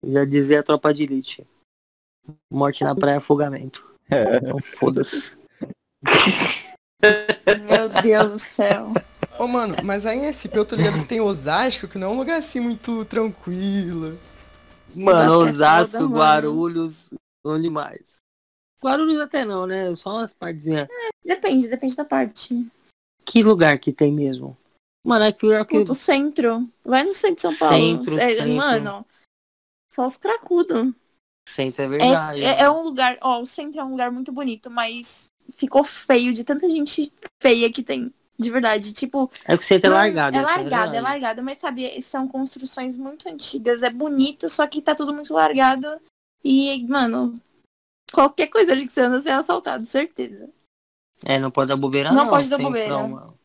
[0.03, 1.48] Já dizia a tropa de elite.
[2.52, 3.90] Morte na praia, afogamento.
[4.10, 4.38] É.
[4.38, 5.38] Então foda-se.
[7.02, 8.94] Meu Deus do céu.
[9.40, 12.11] Ô, mano, mas aí em SP eu tô ligado que tem Osasco, que não é
[12.11, 14.20] um lugar assim muito tranquilo.
[14.94, 17.10] Mano, Osasco, é Guarulhos,
[17.45, 18.18] onde mais?
[18.84, 19.95] Guarulhos até não, né?
[19.95, 20.90] Só umas partezinhas.
[20.90, 22.68] É, depende, depende da parte.
[23.24, 24.57] Que lugar que tem mesmo?
[25.06, 25.80] Mano, é pior que.
[25.80, 26.70] Puto, centro.
[26.84, 27.76] Vai no centro de São Paulo.
[27.76, 28.56] Centro, é, centro.
[28.56, 29.06] Mano,
[29.90, 30.94] só os cracudos.
[31.48, 32.41] Centro é verdade.
[32.41, 35.26] É, é, é, um lugar, ó, o centro é um lugar muito bonito, mas
[35.56, 37.11] ficou feio de tanta gente
[37.41, 38.14] feia que tem.
[38.40, 39.30] De verdade, tipo.
[39.45, 40.38] É que o centro é largado.
[40.38, 44.95] É largado, é largado, mas sabe, são construções muito antigas, é bonito, só que tá
[44.95, 45.99] tudo muito largado.
[46.41, 47.38] E, mano,
[48.14, 50.49] qualquer coisa ali que você anda, você é assaltado, certeza.
[51.26, 52.24] É, não pode dar bobeira não.
[52.24, 52.98] Não pode dar bobeira.
[52.98, 53.38] Mano.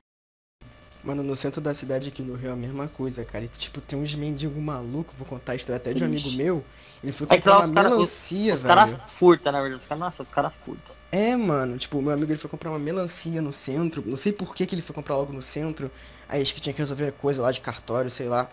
[1.03, 3.45] Mano, no centro da cidade aqui no Rio é a mesma coisa, cara.
[3.45, 6.65] E, tipo, tem uns mendigos malucos, vou contar a história até de um amigo meu.
[7.03, 8.75] Ele foi é comprar é uma melancia, os, velho.
[8.75, 9.83] Os caras furtam, na verdade.
[9.83, 10.95] Os caras, nossa, os caras furtam.
[11.15, 11.79] É, mano.
[11.79, 14.03] Tipo, meu amigo ele foi comprar uma melancia no centro.
[14.05, 15.89] Não sei por que, que ele foi comprar logo no centro.
[16.29, 18.51] Aí acho que tinha que resolver coisa lá de cartório, sei lá.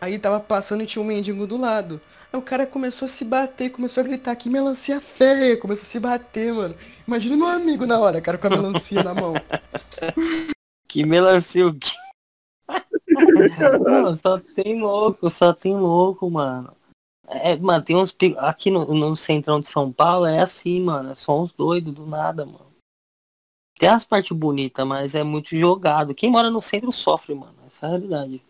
[0.00, 2.00] Aí tava passando e tinha um mendigo do lado.
[2.32, 5.58] Aí o cara começou a se bater, começou a gritar, que melancia feia.
[5.58, 6.74] Começou a se bater, mano.
[7.06, 9.34] Imagina meu amigo na hora, cara, com a melancia na mão.
[10.90, 11.90] Que melancia o quê?
[13.84, 16.72] Não, só tem louco, só tem louco, mano.
[17.30, 18.16] É, mano, tem uns.
[18.38, 21.10] Aqui no, no centrão de São Paulo é assim, mano.
[21.10, 22.68] É só uns doidos do nada, mano.
[23.78, 26.14] Tem as partes bonitas, mas é muito jogado.
[26.14, 27.54] Quem mora no centro sofre, mano.
[27.66, 28.42] Essa é a realidade.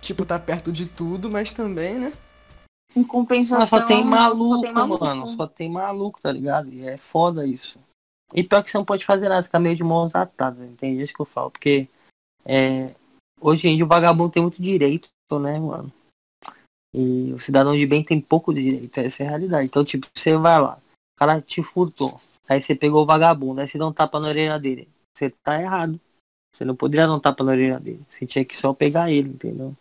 [0.00, 2.12] Tipo, tá perto de tudo, mas também, né?
[2.94, 3.60] Em compensação.
[3.60, 5.28] Mas só tem maluco, só tem maluco, mano.
[5.28, 6.68] Só tem maluco, tá ligado?
[6.70, 7.78] E é foda isso.
[8.34, 11.02] E pior que você não pode fazer nada, ficar meio de mãos atadas, entende?
[11.02, 11.88] Isso que eu falo, porque
[12.44, 12.94] é,
[13.40, 15.92] hoje em dia o vagabundo tem muito direito, né, mano?
[16.94, 19.66] E o cidadão de bem tem pouco direito, essa é a realidade.
[19.66, 23.68] Então, tipo, você vai lá, o cara te furtou, aí você pegou o vagabundo, aí
[23.68, 24.88] você dá um tapa na orelha dele.
[25.16, 26.00] Você tá errado.
[26.54, 28.02] Você não poderia dar um tapa na orelha dele.
[28.08, 29.74] Você tinha que só pegar ele, entendeu?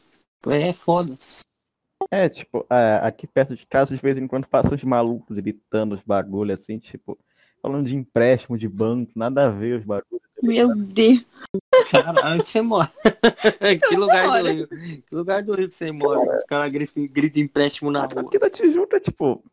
[0.47, 1.17] É foda.
[2.09, 5.95] É, tipo, é, aqui perto de casa, de vez em quando passam os malucos gritando
[5.95, 7.17] os bagulho assim, tipo,
[7.61, 10.21] falando de empréstimo de banco, nada a ver os barulhos.
[10.41, 11.23] Meu Deus.
[11.91, 12.91] Caralho, onde você mora?
[13.89, 14.43] que lugar mora?
[14.43, 14.67] do Rio?
[14.67, 16.38] Que lugar do Rio que você mora?
[16.38, 18.21] Os caras gritam, gritam empréstimo na rua.
[18.21, 19.43] Aqui da Tijuca, tipo,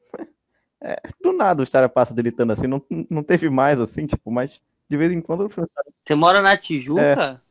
[0.81, 4.61] é, do nada os caras passam gritando assim, não, não teve mais assim, tipo, mas
[4.89, 5.49] de vez em quando.
[5.49, 7.03] Você mora na Tijuca?
[7.45, 7.48] É.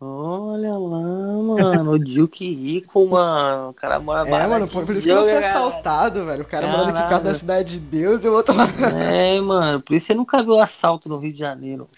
[0.00, 3.70] Olha lá, mano, o Duke rico, mano.
[3.70, 6.42] O cara mora É, mano, por, por isso que eu fui assaltado, velho.
[6.42, 8.66] O cara mora aqui perto da cidade de Deus e o outro lá.
[9.12, 11.88] É, mano, por isso você nunca viu assalto no Rio de Janeiro.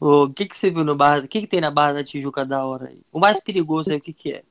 [0.00, 1.18] O que que você viu no Barra?
[1.18, 3.02] O que que tem na Barra da Tijuca da hora aí?
[3.12, 4.42] O mais perigoso aí, o que que é?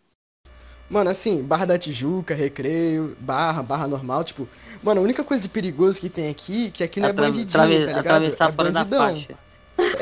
[0.89, 4.47] Mano, assim, Barra da Tijuca, Recreio, Barra, Barra normal, tipo...
[4.83, 7.65] Mano, a única coisa de perigoso que tem aqui, que aqui não é bandidinho, tá
[7.65, 7.97] ligado?
[7.97, 8.99] Atravessar é fora bandidão.
[8.99, 9.37] da faixa.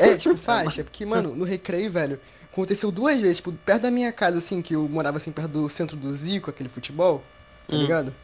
[0.02, 0.84] É, tipo, faixa.
[0.84, 2.20] Porque, mano, no recreio, velho,
[2.50, 5.68] aconteceu duas vezes, tipo, perto da minha casa, assim, que eu morava, assim, perto do
[5.68, 7.22] centro do Zico, aquele futebol,
[7.68, 7.80] tá hum.
[7.80, 8.14] ligado?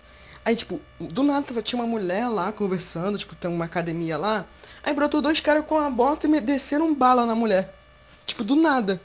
[0.45, 4.47] Aí, tipo, do nada tinha uma mulher lá conversando, tipo, tem uma academia lá.
[4.83, 7.75] Aí brotou dois caras com a bota e me desceram bala na mulher.
[8.27, 9.01] Tipo, do nada.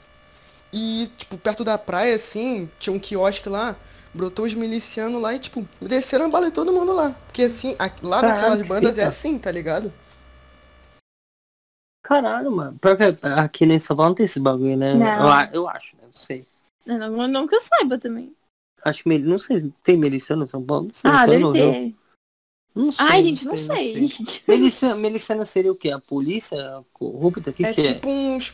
[0.72, 3.76] E, tipo, perto da praia, assim, tinha um quiosque lá,
[4.14, 7.14] brotou os milicianos lá e, tipo, desceram a bala em todo mundo lá.
[7.26, 9.92] Porque, assim, lá naquelas bandas é assim, tá ligado?
[12.04, 12.78] Caralho, mano.
[12.80, 14.94] Porque aqui no São Paulo não tem esse bagulho, né?
[14.94, 15.42] Não.
[15.46, 16.04] Eu, eu acho, né?
[16.06, 16.46] Não sei.
[16.86, 18.36] Eu não, não que eu saiba também.
[18.84, 20.88] Acho que não sei se tem milícia no São Paulo.
[20.88, 21.96] Não sei, Ah, deve não, ter.
[22.76, 24.10] Não sei, Ai, gente, não não sei.
[24.48, 25.92] Milícia, milícia não seria o quê?
[25.92, 27.52] A polícia corrupta?
[27.52, 27.94] O que, É que é?
[27.94, 28.52] tipo uns.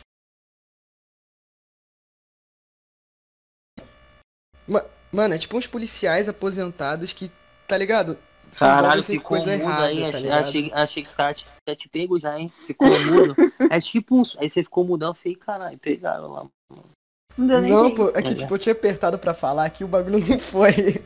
[4.68, 7.32] Ma- Mano, é tipo uns policiais aposentados que,
[7.66, 8.16] tá ligado?
[8.50, 10.00] Se Caralho, ficou coisa mudo errada, aí.
[10.00, 10.40] tá achei, ligado?
[10.48, 12.52] achei, achei que os caras tinham te pego já, hein?
[12.66, 13.36] Ficou mudo.
[13.70, 14.36] é tipo uns.
[14.38, 16.46] Aí você ficou mudão, eu falei, caralho, pegaram lá.
[17.38, 18.34] Não Não, pô, é que É.
[18.34, 21.02] tipo, eu tinha apertado pra falar que o bagulho não foi.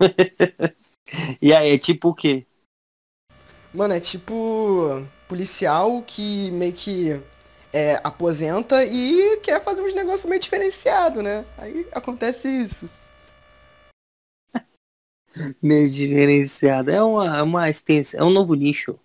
[1.40, 2.44] E aí, é tipo o quê?
[3.72, 7.18] Mano, é tipo policial que meio que
[7.72, 11.46] é, aposenta e quer fazer uns negócios meio diferenciados, né?
[11.56, 12.90] Aí acontece isso.
[15.62, 16.90] Meio diferenciado.
[16.90, 18.98] É uma, é uma extensão, é um novo nicho.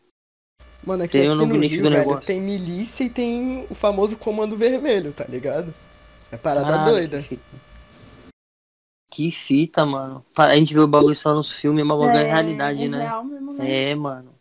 [0.85, 2.25] Mano, aqui, Tem aqui um novo no nicho Rio, do velho, negócio.
[2.27, 5.73] tem milícia e tem o famoso comando vermelho, tá ligado?
[6.31, 7.21] É parada Caralho, doida.
[7.21, 7.43] Que fita.
[9.11, 10.25] que fita, mano.
[10.35, 12.99] A gente vê o bagulho só nos filmes, mas o bagulho é, realidade, é né?
[13.01, 13.91] real mesmo, né?
[13.91, 14.33] É, mano.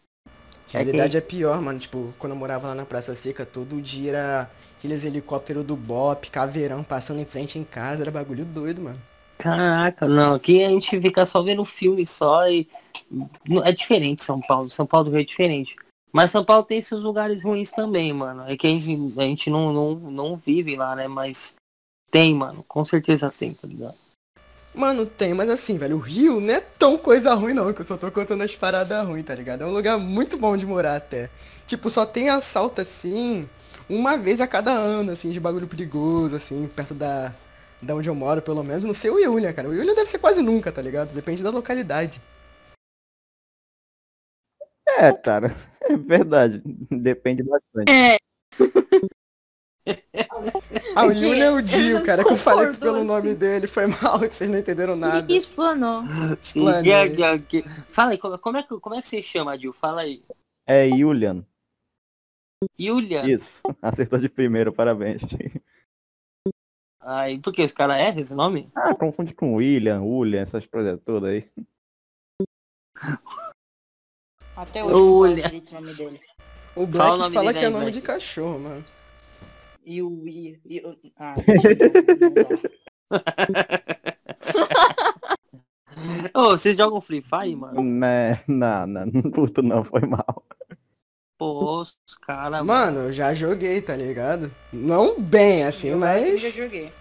[0.68, 1.78] Realidade é pior, mano.
[1.78, 6.30] Tipo, quando eu morava lá na Praça Seca, todo dia era aqueles helicópteros do BOP,
[6.30, 8.98] caveirão passando em frente em casa, era bagulho doido, mano.
[9.42, 10.36] Caraca, não.
[10.36, 12.68] Aqui a gente fica só vendo filme só e.
[13.64, 14.70] É diferente São Paulo.
[14.70, 15.74] São Paulo do Rio é diferente.
[16.12, 18.44] Mas São Paulo tem seus lugares ruins também, mano.
[18.46, 21.08] É que a gente, a gente não, não, não vive lá, né?
[21.08, 21.56] Mas
[22.08, 22.64] tem, mano.
[22.68, 23.96] Com certeza tem, tá ligado?
[24.72, 27.84] Mano, tem, mas assim, velho, o Rio não é tão coisa ruim não, que eu
[27.84, 29.62] só tô contando as paradas ruins, tá ligado?
[29.62, 31.28] É um lugar muito bom de morar até.
[31.66, 33.46] Tipo, só tem assalto assim,
[33.90, 37.34] uma vez a cada ano, assim, de bagulho perigoso, assim, perto da,
[37.82, 38.84] da onde eu moro, pelo menos.
[38.84, 39.68] Não sei o Iulia, cara.
[39.68, 41.12] O Iulia deve ser quase nunca, tá ligado?
[41.12, 42.20] Depende da localidade.
[44.98, 46.62] É, cara, é verdade.
[46.90, 47.90] Depende bastante.
[47.90, 48.16] É,
[50.94, 53.38] Ah, o É que Iulia é o Dio, cara, que eu falei pelo nome assim.
[53.38, 53.66] dele.
[53.66, 55.26] Foi mal que vocês não entenderam nada.
[55.32, 56.04] e explanou.
[57.90, 59.72] Fala aí, como, como é que, como é que você chama, Dil?
[59.72, 60.22] Fala aí.
[60.66, 61.44] É Julian.
[62.78, 63.28] Yulia.
[63.28, 63.60] Isso.
[63.80, 65.22] Acertou de primeiro, parabéns.
[67.04, 67.64] Aí, por que?
[67.64, 68.70] Os caras erram esse nome?
[68.74, 71.44] Ah, confunde com William, William, essas coisas todas aí.
[74.56, 76.20] Até hoje eu não direito o nome dele.
[76.76, 78.00] O Fala o Black nome fala dele que é aí, nome Black.
[78.00, 78.84] de cachorro, mano.
[79.84, 80.28] E o.
[80.28, 81.34] E, e, o- ah,
[86.32, 86.46] não, não.
[86.48, 87.82] Ô, vocês jogam Free Fire, mano?
[87.82, 90.44] Né, não, não, não curto não, foi mal.
[91.42, 92.64] Pô, os caras.
[92.64, 94.54] Mano, eu já joguei, tá ligado?
[94.72, 96.40] Não bem assim, Jogar eu mas.
[96.40, 96.92] já joguei.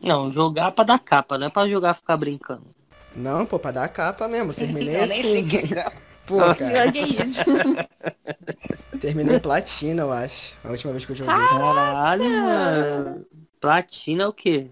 [0.00, 2.72] Não, jogar pra dar capa, não é pra jogar ficar brincando.
[3.16, 4.54] Não, pô, pra dar capa mesmo.
[4.54, 5.48] Terminei Eu nem sei assim.
[5.48, 5.90] que é.
[6.24, 6.86] Pô, cara.
[6.86, 7.40] Joguei isso.
[9.02, 10.56] Terminei platina, eu acho.
[10.62, 11.34] A última vez que eu joguei.
[11.34, 13.26] Caralho, mano.
[13.60, 14.70] Platina é o quê?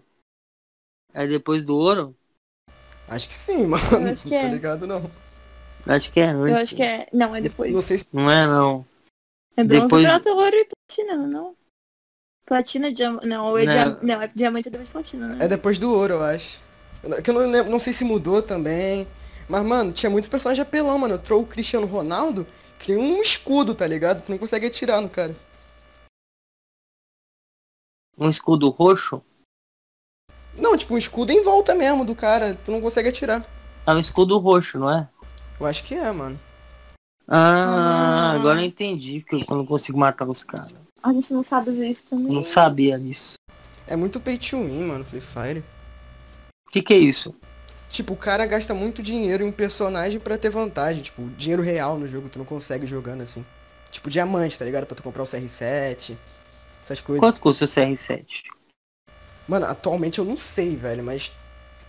[1.12, 2.16] É depois do ouro?
[3.08, 3.82] Acho que sim, mano.
[3.84, 4.48] Que não tô é.
[4.48, 5.10] ligado, não.
[5.86, 6.50] Acho que é antes.
[6.50, 7.08] Eu acho que é.
[7.12, 7.72] Não, é depois.
[7.72, 8.06] Não sei se.
[8.12, 8.84] Não é não.
[9.56, 11.24] É bronze, depois- prata, ouro e platina, não?
[11.24, 11.56] é não?
[12.46, 13.26] Platina, diamante.
[13.26, 13.72] Não, ou é Não.
[13.72, 15.44] dia- não, é diamante é depois de platina, né?
[15.44, 16.58] É depois do ouro, eu acho.
[17.22, 19.06] Que eu não, lembro- não sei se mudou também.
[19.48, 21.14] Mas, mano, tinha muito personagem apelão, mano.
[21.14, 22.46] Eu trouxe o Cristiano Ronaldo,
[22.78, 24.22] criei um escudo, tá ligado?
[24.24, 25.34] Tu não consegue atirar no cara.
[28.16, 29.22] Um escudo roxo?
[30.54, 32.58] Não, tipo, um escudo em volta mesmo do cara.
[32.64, 33.46] Tu não consegue atirar.
[33.86, 35.08] É um escudo roxo, não é?
[35.58, 36.38] Eu acho que é, mano.
[37.26, 38.32] Ah, Ah.
[38.32, 40.74] agora eu entendi que eu não consigo matar os caras.
[41.02, 42.26] A gente não sabe usar isso também.
[42.28, 43.34] Eu não sabia disso.
[43.86, 45.62] É muito pay to win, mano, Free Fire.
[46.66, 47.34] O que que é isso?
[47.90, 51.02] Tipo, o cara gasta muito dinheiro em um personagem pra ter vantagem.
[51.02, 53.44] Tipo, dinheiro real no jogo, tu não consegue jogando assim.
[53.90, 54.86] Tipo, diamante, tá ligado?
[54.86, 56.16] Pra tu comprar o CR7.
[56.84, 57.20] Essas coisas.
[57.20, 58.26] Quanto custa o CR7?
[59.46, 61.32] Mano, atualmente eu não sei, velho, mas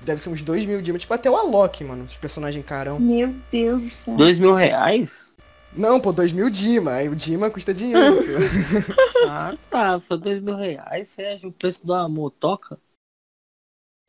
[0.02, 1.04] deve ser uns 2 mil diamantes.
[1.04, 3.00] Tipo, até o Alok, mano, os personagens carão.
[3.00, 4.16] Meu Deus do céu.
[4.16, 5.28] Dois mil reais?
[5.76, 6.94] Não, pô, 2 mil Dima.
[6.94, 8.00] Aí o Dima custa dinheiro.
[9.28, 10.00] Ah, tá.
[10.00, 11.10] Foi dois mil reais.
[11.10, 12.80] Você acha o preço da motoca?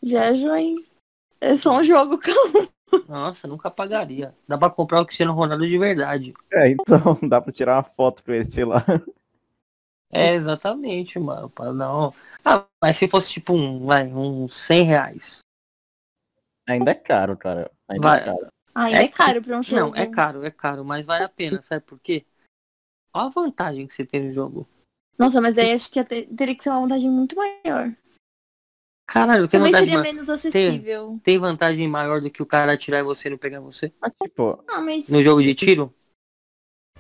[0.02, 0.82] Já é joinha.
[1.40, 2.68] É só um jogo, calma.
[3.08, 4.34] Nossa, nunca pagaria.
[4.48, 6.32] Dá pra comprar o Cristiano Ronaldo de verdade.
[6.52, 8.84] É, então, dá pra tirar uma foto com esse lá.
[10.12, 11.50] É, exatamente, mano.
[11.50, 12.12] Pra Não.
[12.44, 15.38] Ah, mas se fosse tipo um, vai, uns 100 reais.
[16.70, 17.70] Ainda é caro, cara.
[17.88, 18.20] Ainda Vai.
[18.20, 18.46] é caro.
[18.74, 19.80] Ainda É é, caro pra um jogo.
[19.80, 22.24] Não, é caro, é caro, mas vale a pena, sabe por quê?
[23.12, 24.68] Olha a vantagem que você tem no jogo.
[25.18, 27.92] Nossa, mas aí acho que ia ter- teria que ser uma vantagem muito maior.
[29.06, 31.20] Caralho, tem Também vantagem, seria ma- menos acessível.
[31.24, 33.92] tem vantagem maior do que o cara atirar em você e não pegar você?
[34.00, 35.92] Mas, tipo, Ah, mas No jogo de tiro?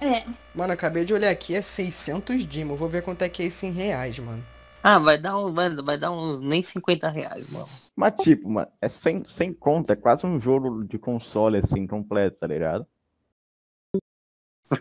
[0.00, 0.26] É.
[0.54, 2.74] Mano, acabei de olhar aqui, é 600 Dimo.
[2.74, 4.42] Vou ver quanto é que é isso em reais, mano.
[4.82, 7.66] Ah, vai dar, um, vai, vai dar uns nem 50 reais, mano.
[7.94, 12.40] Mas tipo, mano, é sem, sem conta, é quase um jogo de console assim, completo,
[12.40, 12.86] tá ligado?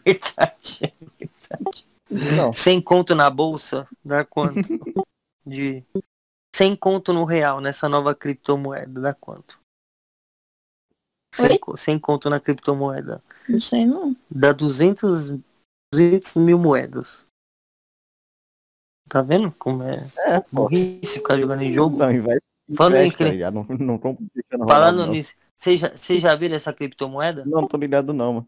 [0.05, 1.87] Verdade, verdade.
[2.37, 2.53] Não.
[2.53, 4.61] Sem conto na bolsa, dá quanto?
[5.45, 5.83] de
[6.55, 9.59] sem conto no real, nessa nova criptomoeda, dá quanto?
[11.33, 13.23] Sem, sem conto na criptomoeda.
[13.47, 14.15] Não sei não.
[14.29, 15.39] Dá 200,
[15.93, 17.28] 200 mil moedas.
[19.09, 21.97] Tá vendo como é, é burrice ficar jogando em jogo?
[21.97, 22.43] Não, investe,
[22.75, 24.17] Falando investe, em tá não, não,
[24.51, 27.43] não Falando nisso, vocês já, você já viram essa criptomoeda?
[27.45, 28.47] Não, tô ligado não, mano.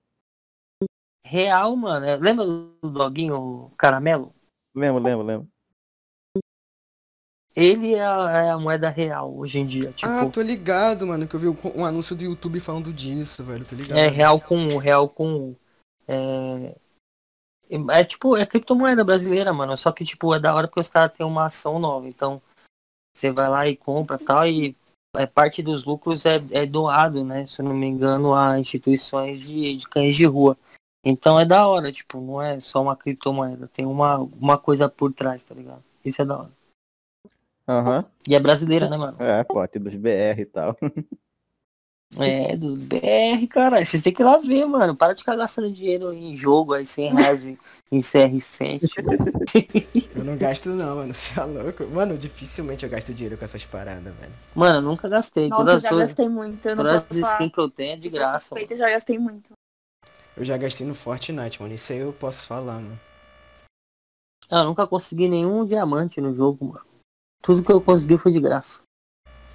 [1.26, 2.06] Real, mano.
[2.06, 4.34] É, lembra do doguinho caramelo?
[4.76, 5.48] Lembro, lembro, lembro.
[7.54, 9.92] Ele é a, é a, moeda real hoje em dia.
[9.92, 10.10] Tipo...
[10.10, 11.28] Ah, tô ligado, mano.
[11.28, 13.66] Que eu vi um anúncio do YouTube falando disso, velho.
[13.66, 13.98] Tô ligado.
[13.98, 15.56] É real com real com.
[16.08, 16.76] É,
[17.92, 19.78] é tipo, é criptomoeda brasileira, mano.
[19.78, 22.08] Só que, tipo, é da hora porque os caras têm uma ação nova.
[22.08, 22.42] Então,
[23.16, 24.46] você vai lá e compra tal.
[24.48, 24.76] E
[25.16, 27.46] é, parte dos lucros é, é doado, né?
[27.46, 30.58] Se eu não me engano, a instituições de, de cães de rua.
[31.04, 33.68] Então é da hora, tipo, não é só uma criptomoeda.
[33.68, 35.84] Tem uma, uma coisa por trás, tá ligado?
[36.06, 36.52] Isso é da hora.
[37.68, 37.98] Aham.
[37.98, 38.06] Uhum.
[38.28, 39.18] E é brasileira, né, mano?
[39.20, 40.78] É, pô, aqui dos BR e tal.
[42.20, 43.84] É, do BR, cara.
[43.84, 44.96] Vocês têm que ir lá ver, mano.
[44.96, 48.82] Para de ficar gastando dinheiro em jogo aí, 100 reais em CR7.
[50.14, 51.14] eu não gasto não, mano.
[51.14, 51.86] Você é louco?
[51.88, 54.34] Mano, dificilmente eu gasto dinheiro com essas paradas, velho.
[54.54, 55.48] Mano, eu nunca gastei.
[55.48, 56.68] Nossa, todas, eu já todas, gastei muito.
[56.68, 58.56] Eu todas as skins que eu tenho é de graça.
[58.60, 59.54] Eu já gastei muito.
[60.36, 61.74] Eu já gastei no Fortnite, mano.
[61.74, 63.00] Isso aí eu posso falar, mano.
[64.50, 66.86] Eu nunca consegui nenhum diamante no jogo, mano.
[67.42, 68.82] Tudo que eu consegui foi de graça.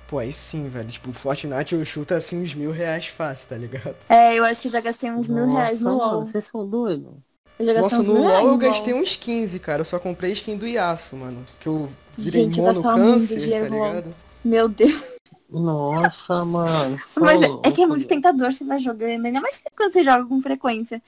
[0.08, 0.88] Pô, aí sim, velho.
[0.88, 3.96] Tipo, Fortnite eu chuto assim uns mil reais fácil, tá ligado?
[4.08, 6.24] É, eu acho que eu já gastei uns Nossa, mil reais no LOL.
[6.24, 7.12] Vocês são doidos.
[7.58, 9.80] Eu já gastei Nossa, no LOL eu gastei uns 15, cara.
[9.80, 11.44] Eu só comprei skin do Yasuo, mano.
[11.58, 14.14] Que eu virei Gente, mono câncer, tá ligado?
[14.44, 15.16] Meu Deus.
[15.50, 16.98] Nossa, mano.
[17.20, 20.24] Mas é, é, que é muito tentador você vai jogando, ainda mais quando você joga
[20.26, 21.02] com frequência.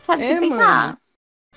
[0.00, 0.96] Sabe, é, você pensa, ah,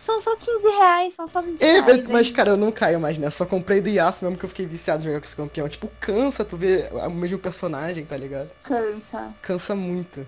[0.06, 2.08] são só 15 reais, são só 20 é, reais.
[2.08, 3.30] Mas, cara, eu não caio mais, né?
[3.32, 5.68] Só comprei do Yasuo mesmo que eu fiquei viciado em jogar com esse campeão.
[5.68, 8.50] Tipo, cansa tu ver o mesmo personagem, tá ligado?
[8.64, 9.34] Cansa.
[9.42, 10.26] Cansa muito.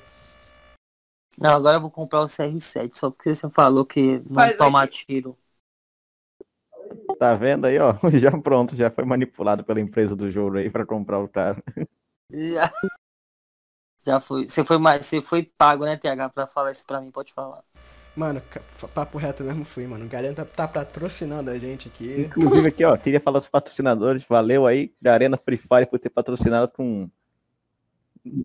[1.37, 4.81] Não, agora eu vou comprar o CR7, só porque você falou que não Mas toma
[4.81, 5.05] aqui.
[5.05, 5.37] tiro.
[7.19, 7.93] Tá vendo aí, ó?
[8.17, 11.61] Já pronto, já foi manipulado pela empresa do jogo aí pra comprar o cara.
[12.31, 12.71] Já.
[14.05, 14.47] Já foi.
[14.47, 15.05] Você foi mais.
[15.05, 17.63] Você foi pago, né, TH, pra falar isso pra mim, pode falar.
[18.17, 18.41] Mano,
[18.95, 20.03] papo reto mesmo fui, mano.
[20.03, 22.21] O Garena tá, tá patrocinando a gente aqui.
[22.21, 24.25] Inclusive aqui, ó, queria falar dos patrocinadores.
[24.27, 27.07] Valeu aí, Garena Free Fire, por ter patrocinado com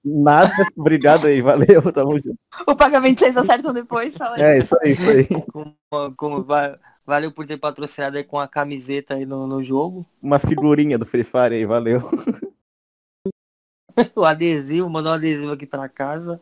[0.05, 0.53] nada.
[0.77, 2.39] Obrigado aí, valeu, tamo junto.
[2.67, 4.43] O pagamento vocês acertam depois, fala aí.
[4.43, 5.27] É, isso aí, isso aí.
[5.51, 5.75] Como,
[6.19, 6.47] como,
[7.07, 10.05] valeu por ter patrocinado aí com a camiseta aí no, no jogo.
[10.21, 12.11] Uma figurinha do Free Fire aí, valeu.
[14.15, 16.39] o adesivo, mandou um adesivo aqui pra casa.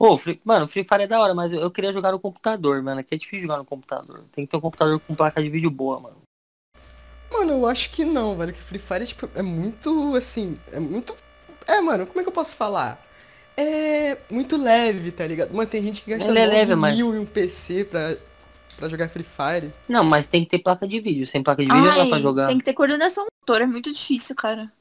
[0.00, 3.00] Ô, Free, mano, Free Fire é da hora, mas eu, queria jogar no computador, mano.
[3.00, 4.24] Aqui é difícil jogar no computador.
[4.32, 6.16] Tem que ter um computador com placa de vídeo boa, mano.
[7.30, 8.54] Mano, eu acho que não, velho.
[8.54, 11.14] Que Free Fire tipo, é muito, assim, é muito...
[11.66, 13.06] É, mano, como é que eu posso falar?
[13.54, 15.54] É muito leve, tá ligado?
[15.54, 16.96] Mano, tem gente que gasta é leve, mas...
[16.96, 18.16] mil em um PC pra,
[18.78, 19.70] pra jogar Free Fire.
[19.86, 21.26] Não, mas tem que ter placa de vídeo.
[21.26, 22.46] Sem placa de vídeo Ai, não dá pra jogar.
[22.46, 24.72] Tem que ter coordenação motor, é muito difícil, cara.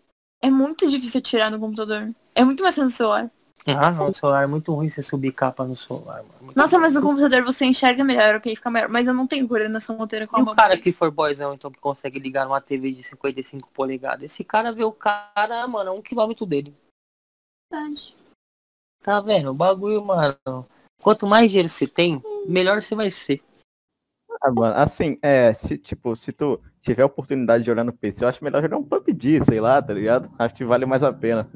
[0.42, 2.10] É muito difícil tirar no computador.
[2.34, 3.30] É muito mais no celular.
[3.66, 6.54] Ah, não, o celular é muito ruim você subir capa no celular, mano.
[6.56, 8.56] Nossa, mas no computador você enxerga melhor, ok?
[8.56, 8.90] Fica melhor.
[8.90, 10.54] Mas eu não tenho coordenação motora com a mão.
[10.54, 14.24] o cara que for boyzão, então, que consegue ligar numa TV de 55 polegadas.
[14.24, 16.74] Esse cara vê o cara, mano, a um quilômetro dele.
[17.72, 18.16] Verdade.
[19.02, 19.52] Tá vendo?
[19.52, 20.66] O bagulho, mano.
[21.02, 23.42] Quanto mais dinheiro você tem, melhor você vai ser.
[24.42, 28.30] Ah, mano, assim, é, se, tipo, se tu tiver oportunidade de jogar no PC, eu
[28.30, 30.32] acho melhor jogar um PUBG, sei lá, tá ligado?
[30.40, 31.50] Acho que vale mais a pena.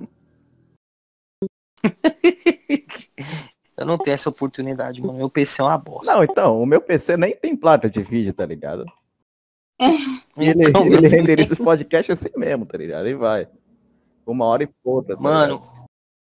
[3.77, 5.17] eu não tenho essa oportunidade, mano.
[5.17, 6.13] Meu PC é uma bosta.
[6.13, 8.85] Não, então, o meu PC nem tem placa de vídeo, tá ligado?
[9.79, 9.87] É.
[10.37, 13.07] Ele, então, ele renderiza os podcasts assim mesmo, tá ligado?
[13.07, 13.47] E vai.
[14.25, 15.15] Uma hora e pouca.
[15.15, 15.85] Tá mano, ligado?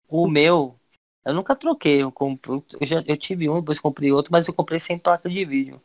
[0.08, 0.76] o meu,
[1.24, 2.02] eu nunca troquei.
[2.02, 5.30] Eu, compro, eu, já, eu tive um, depois comprei outro, mas eu comprei sem placa
[5.30, 5.82] de vídeo.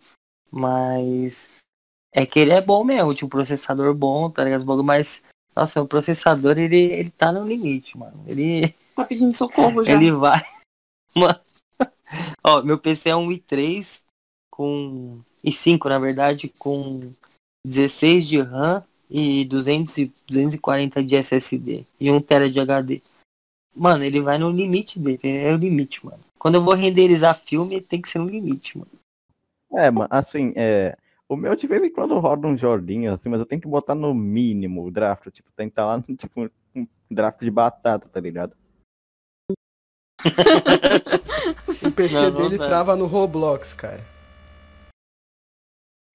[0.51, 1.65] Mas
[2.13, 4.67] é que ele é bom mesmo, tinha um processador bom, tá ligado?
[4.83, 8.25] Mas, nossa, o processador, ele, ele tá no limite, mano.
[8.27, 9.93] Ele Tá pedindo socorro já.
[9.93, 10.43] Ele vai.
[11.15, 11.41] Mano.
[12.45, 14.05] Ó, meu PC é um i3
[14.51, 15.21] com.
[15.45, 17.13] i5, na verdade, com
[17.67, 23.03] 16 de RAM e 200, 240 de SSD e 1 TB de HD.
[23.75, 26.23] Mano, ele vai no limite dele, é o limite, mano.
[26.39, 28.91] Quando eu vou renderizar filme, tem que ser no limite, mano.
[29.73, 30.97] É, mas assim, é.
[31.29, 33.95] O meu de vez em quando roda um joguinho, assim, mas eu tenho que botar
[33.95, 35.31] no mínimo o draft.
[35.31, 38.57] Tipo, tem que estar lá no tipo, um draft de batata, tá ligado?
[41.87, 44.05] o PC não, não dele não, trava no Roblox, cara.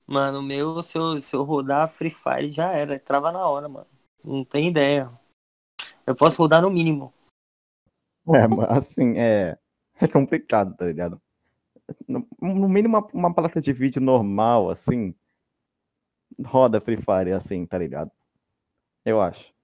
[0.08, 3.68] Mano, o meu, se eu, se eu rodar Free Fire já era, trava na hora,
[3.68, 3.88] mano.
[4.24, 5.08] Não tem ideia.
[6.06, 7.14] Eu posso rodar no mínimo.
[8.28, 9.58] É, mas assim, é,
[10.00, 11.22] é complicado, tá ligado?
[12.08, 15.14] No, no mínimo uma, uma placa de vídeo normal, assim,
[16.44, 18.12] roda Free Fire assim, tá ligado?
[19.04, 19.55] Eu acho.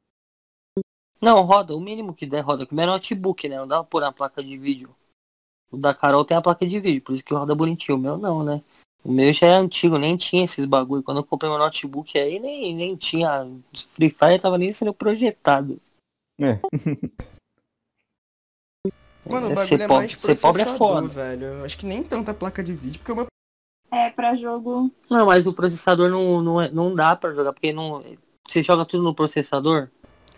[1.22, 2.68] Não, roda, o mínimo que der roda.
[2.70, 3.58] O é notebook, né?
[3.58, 4.96] Não dá pra pôr a placa de vídeo.
[5.72, 7.98] O da Carol tem a placa de vídeo, por isso que roda bonitinho.
[7.98, 8.62] O meu não, né?
[9.04, 11.04] O meu já é antigo, nem tinha esses bagulho.
[11.04, 13.48] Quando eu comprei meu notebook aí, nem, nem tinha.
[13.74, 15.80] Free Fire tava nem sendo projetado.
[16.40, 16.60] É.
[19.24, 21.08] Mano, o bagulho ser é pobre, mais ser pobre é foda.
[21.08, 21.64] velho.
[21.64, 23.28] Acho que nem tanta placa de vídeo, porque meu...
[23.92, 24.92] É, pra jogo...
[25.10, 28.04] Não, mas o processador não, não, é, não dá pra jogar, porque não...
[28.48, 29.90] Você joga tudo no processador?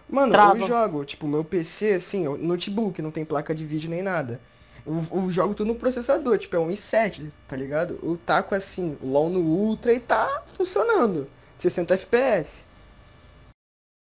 [0.09, 0.59] Mano, Trava.
[0.59, 4.39] eu jogo, tipo, meu PC, assim, notebook, não tem placa de vídeo nem nada.
[4.85, 7.99] Eu, eu jogo tudo no processador, tipo, é um i7, tá ligado?
[8.03, 11.27] Eu taco assim, LOL no Ultra e tá funcionando.
[11.57, 12.65] 60 FPS.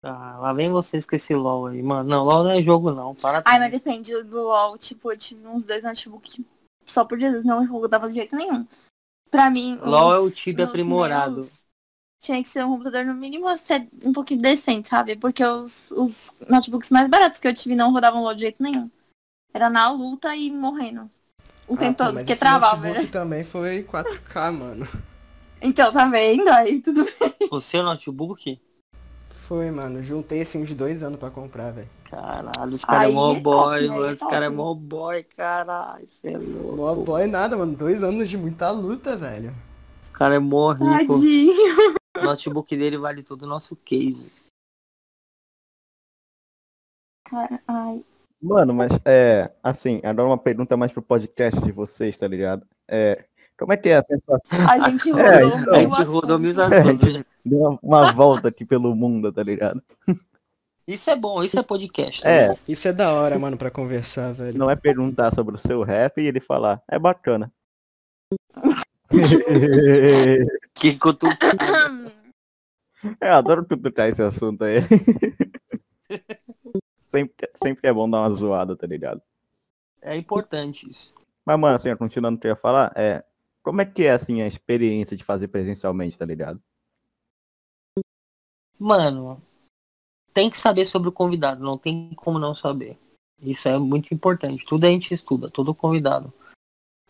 [0.04, 2.10] Ah, lá vem vocês com esse LOL aí, mano.
[2.10, 5.48] Não, LOL não é jogo não, para Ai, mas depende do LOL, tipo, eu tive
[5.48, 6.40] uns dois notebooks
[6.86, 8.68] só por Jesus, não jogava de jeito nenhum.
[9.32, 11.36] Pra mim, LOL os, é o Tibia aprimorado.
[11.38, 11.63] Meus,
[12.24, 15.18] tinha que ser um computador no mínimo ser um pouquinho decente, sabe?
[15.18, 18.90] Porque os, os notebooks mais baratos que eu tive não rodavam LOL de jeito nenhum.
[19.54, 21.12] Era na luta e morrendo.
[21.68, 22.92] O ah, tempo todo, porque travava.
[22.92, 24.88] O também foi 4K, mano.
[25.62, 26.50] Então, tá vendo?
[26.50, 27.50] Aí tudo bem.
[27.52, 28.60] O seu notebook?
[29.30, 30.02] Foi, mano.
[30.02, 31.90] Juntei assim de dois anos pra comprar, velho.
[32.10, 34.14] Caralho, os caras é mó boy, mano.
[34.14, 36.08] Os caras é mó boy, caralho.
[36.08, 36.78] Você é louco.
[36.78, 37.76] Mó boy nada, mano.
[37.76, 39.54] Dois anos de muita luta, velho.
[40.10, 41.14] O cara é mó rico.
[41.14, 42.03] Tadinho.
[42.18, 44.32] O notebook dele vale todo o nosso case.
[47.68, 48.04] Ai.
[48.42, 52.68] Mano, mas é assim, agora uma pergunta mais pro podcast de vocês, tá ligado?
[52.88, 53.26] É,
[53.58, 54.70] como é que é a sensação?
[54.70, 57.24] A gente rodou, é, então, a gente rodou mil assuntos.
[57.46, 59.82] Deu uma, uma volta aqui pelo mundo, tá ligado?
[60.86, 62.28] Isso é bom, isso é podcast.
[62.28, 62.50] É.
[62.50, 62.58] Né?
[62.68, 64.58] Isso é da hora, mano, pra conversar, velho.
[64.58, 67.52] Não é perguntar sobre o seu rap e ele falar, é bacana.
[70.74, 72.14] que cutucada.
[73.20, 74.80] É, eu adoro cutucar esse assunto aí.
[77.00, 79.22] sempre, sempre é bom dar uma zoada, tá ligado?
[80.02, 81.14] É importante isso.
[81.46, 83.24] Mas, mano, assim, continuando o que eu ia falar, é.
[83.62, 86.62] Como é que é, assim, a experiência de fazer presencialmente, tá ligado?
[88.78, 89.42] Mano,
[90.34, 92.98] tem que saber sobre o convidado, não tem como não saber.
[93.42, 94.66] Isso é muito importante.
[94.66, 96.34] Tudo a gente estuda, todo convidado.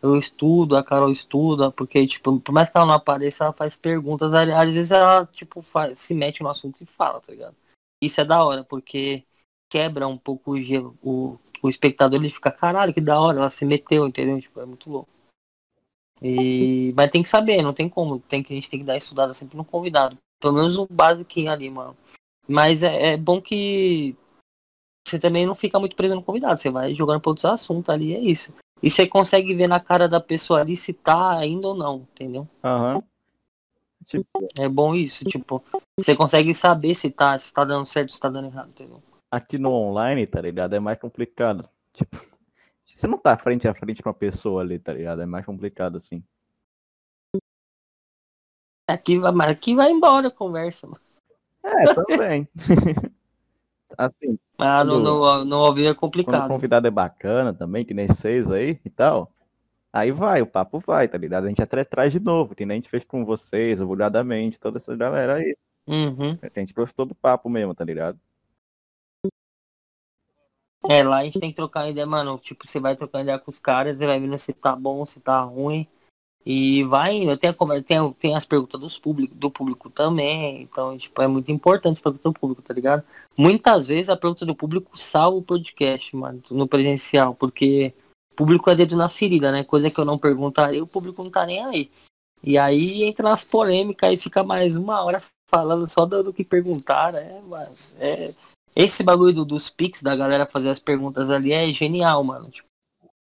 [0.03, 3.77] Eu estudo, a Carol estuda, porque, tipo, por mais que ela não apareça, ela faz
[3.77, 4.33] perguntas.
[4.33, 7.55] Às vezes ela, tipo, faz, se mete no assunto e fala, tá ligado?
[8.01, 9.23] Isso é da hora, porque
[9.71, 10.97] quebra um pouco o gelo.
[11.01, 14.41] O, o espectador ele fica, caralho, que da hora, ela se meteu, entendeu?
[14.41, 15.09] Tipo, é muito louco.
[16.21, 16.93] E...
[16.97, 18.19] Mas tem que saber, não tem como.
[18.19, 20.17] Tem que, a gente tem que dar estudada sempre no convidado.
[20.37, 21.95] Pelo menos o básico ali, mano.
[22.45, 24.17] Mas é, é, bom que
[25.07, 26.61] você também não fica muito preso no convidado.
[26.61, 28.53] Você vai jogando para outros assuntos ali, é isso.
[28.83, 32.45] E você consegue ver na cara da pessoa ali se tá indo ou não, entendeu?
[32.61, 32.95] Aham.
[32.95, 33.03] Uhum.
[34.05, 34.49] Tipo...
[34.57, 35.63] É bom isso, tipo,
[35.97, 39.01] você consegue saber se tá, se tá dando certo, se tá dando errado, entendeu?
[39.31, 40.73] Aqui no online, tá ligado?
[40.75, 41.63] É mais complicado.
[41.93, 42.17] Tipo,
[42.85, 45.21] você não tá frente a frente com a pessoa ali, tá ligado?
[45.21, 46.21] É mais complicado assim.
[48.85, 50.99] Aqui vai, mas aqui vai embora a conversa, mano.
[51.63, 52.49] É, também.
[53.97, 54.37] assim.
[54.57, 56.35] Ah, no, no, no ao vivo é complicado.
[56.35, 59.31] Quando o convidado é bacana também, que nem vocês aí e tal.
[59.91, 61.45] Aí vai, o papo vai, tá ligado?
[61.45, 64.77] A gente até traz de novo, que nem a gente fez com vocês, vulgadamente, toda
[64.77, 65.55] essa galera aí.
[65.85, 66.37] Uhum.
[66.41, 68.19] A gente gostou do papo mesmo, tá ligado?
[70.89, 72.37] É, lá a gente tem que trocar ideia, mano.
[72.39, 75.19] Tipo, você vai trocando ideia com os caras, você vai vendo se tá bom, se
[75.19, 75.87] tá ruim.
[76.45, 80.61] E vai tem, a, tem, tem as perguntas dos público, do público também.
[80.61, 83.03] Então, tipo, é muito importante as perguntas do público, tá ligado?
[83.37, 87.93] Muitas vezes a pergunta do público salva o podcast, mano, no presencial, porque
[88.33, 89.63] o público é dedo na ferida, né?
[89.63, 91.89] Coisa que eu não perguntaria, o público não tá nem aí.
[92.43, 96.43] E aí entra nas polêmicas e fica mais uma hora falando só do, do que
[96.43, 97.41] perguntar, né?
[97.47, 98.33] Mas é,
[98.75, 102.49] esse bagulho do, dos pics da galera fazer as perguntas ali é genial, mano.
[102.49, 102.67] Tipo,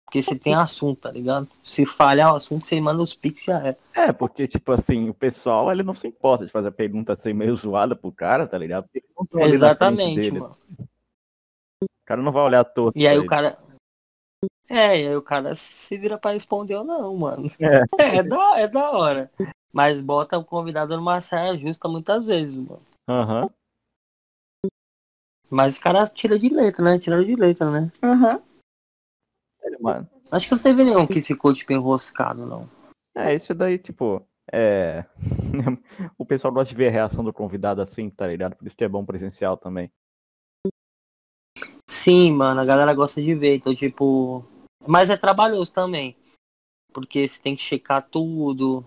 [0.08, 1.50] porque você tem assunto, tá ligado?
[1.66, 3.76] Se falhar o assunto, você manda os piques já é.
[3.94, 7.34] É, porque, tipo assim, o pessoal, ele não se importa de fazer a pergunta assim
[7.34, 8.88] meio zoada pro cara, tá ligado?
[9.36, 10.56] Exatamente, mano.
[11.84, 12.94] O cara não vai olhar todo.
[12.96, 13.60] E aí o cara.
[14.70, 17.52] É, e aí o cara se vira pra responder ou não, mano.
[17.60, 17.84] É,
[18.20, 19.30] é, da, é da hora.
[19.74, 22.82] Mas bota o convidado numa saia justa muitas vezes, mano.
[23.10, 23.42] Aham.
[23.44, 23.50] Uhum.
[25.50, 26.98] Mas os caras tiram de letra, né?
[26.98, 27.92] Tiraram de letra, né?
[28.02, 28.36] Aham.
[28.36, 28.57] Uhum.
[29.80, 30.10] Mano.
[30.32, 32.70] Acho que não teve nenhum que ficou, tipo, enroscado, não.
[33.16, 35.06] É, isso daí, tipo, é.
[36.18, 38.56] o pessoal gosta de ver a reação do convidado assim, tá ligado?
[38.56, 39.92] Por isso que é bom presencial também.
[41.90, 44.46] Sim, mano, a galera gosta de ver, então, tipo.
[44.86, 46.16] Mas é trabalhoso também.
[46.94, 48.86] Porque você tem que checar tudo.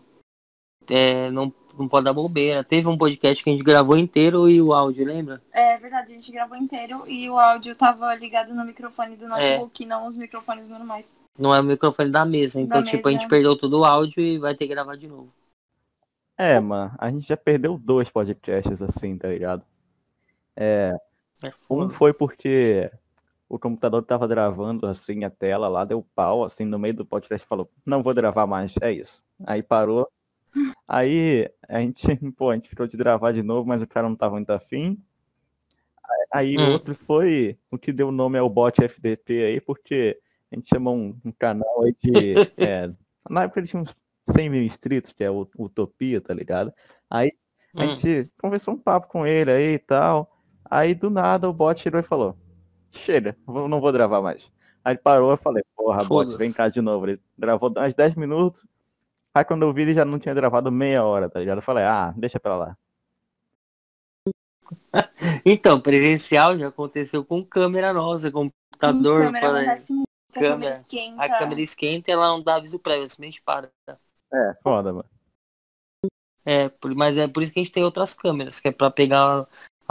[0.88, 2.64] É, não, não pode dar bobeira.
[2.64, 5.42] Teve um podcast que a gente gravou inteiro e o áudio, lembra?
[5.52, 9.82] É verdade, a gente gravou inteiro e o áudio tava ligado no microfone do notebook,
[9.82, 9.86] é.
[9.86, 11.10] não os microfones normais.
[11.38, 12.60] Não é o microfone da mesa.
[12.60, 13.08] Então, da tipo, mesa.
[13.08, 15.32] a gente perdeu todo o áudio e vai ter que gravar de novo.
[16.36, 19.62] É, mano, a gente já perdeu dois podcasts assim, tá ligado?
[20.56, 20.96] É.
[21.42, 22.90] é um foi porque
[23.48, 27.46] o computador tava gravando assim a tela lá, deu pau, assim, no meio do podcast
[27.46, 29.22] falou, não vou gravar mais, é isso.
[29.44, 30.08] Aí parou.
[30.86, 32.06] Aí a gente,
[32.36, 34.98] pô, a gente ficou de gravar de novo, mas o cara não tava muito afim.
[36.32, 36.72] Aí hum.
[36.72, 40.18] outro foi o que deu nome ao bot FDP aí, porque
[40.50, 42.34] a gente chamou um, um canal aí de.
[42.56, 42.90] é,
[43.28, 43.96] na época ele tinha uns
[44.30, 46.72] 100 mil inscritos, que é o Utopia, tá ligado?
[47.08, 47.32] Aí
[47.74, 47.96] a hum.
[47.96, 50.30] gente conversou um papo com ele aí e tal.
[50.64, 52.36] Aí do nada o bot tirou e falou:
[52.92, 54.50] Chega, não vou gravar mais.
[54.84, 57.06] Aí ele parou e falei: Porra, bot, vem cá de novo.
[57.06, 58.64] Ele gravou mais 10 minutos.
[59.34, 61.58] Aí quando eu vi, ele já não tinha gravado meia hora, tá ligado?
[61.58, 62.76] Eu falei: Ah, deixa pra lá.
[65.44, 69.24] então, presencial já aconteceu com câmera nossa, computador.
[69.24, 71.22] câmera falei, câmera, a câmera esquenta.
[71.22, 73.70] A câmera esquenta e ela não dá aviso prévio, simplesmente para.
[74.32, 75.08] É, foda, mano.
[76.44, 79.46] É, mas é por isso que a gente tem outras câmeras, que é pra pegar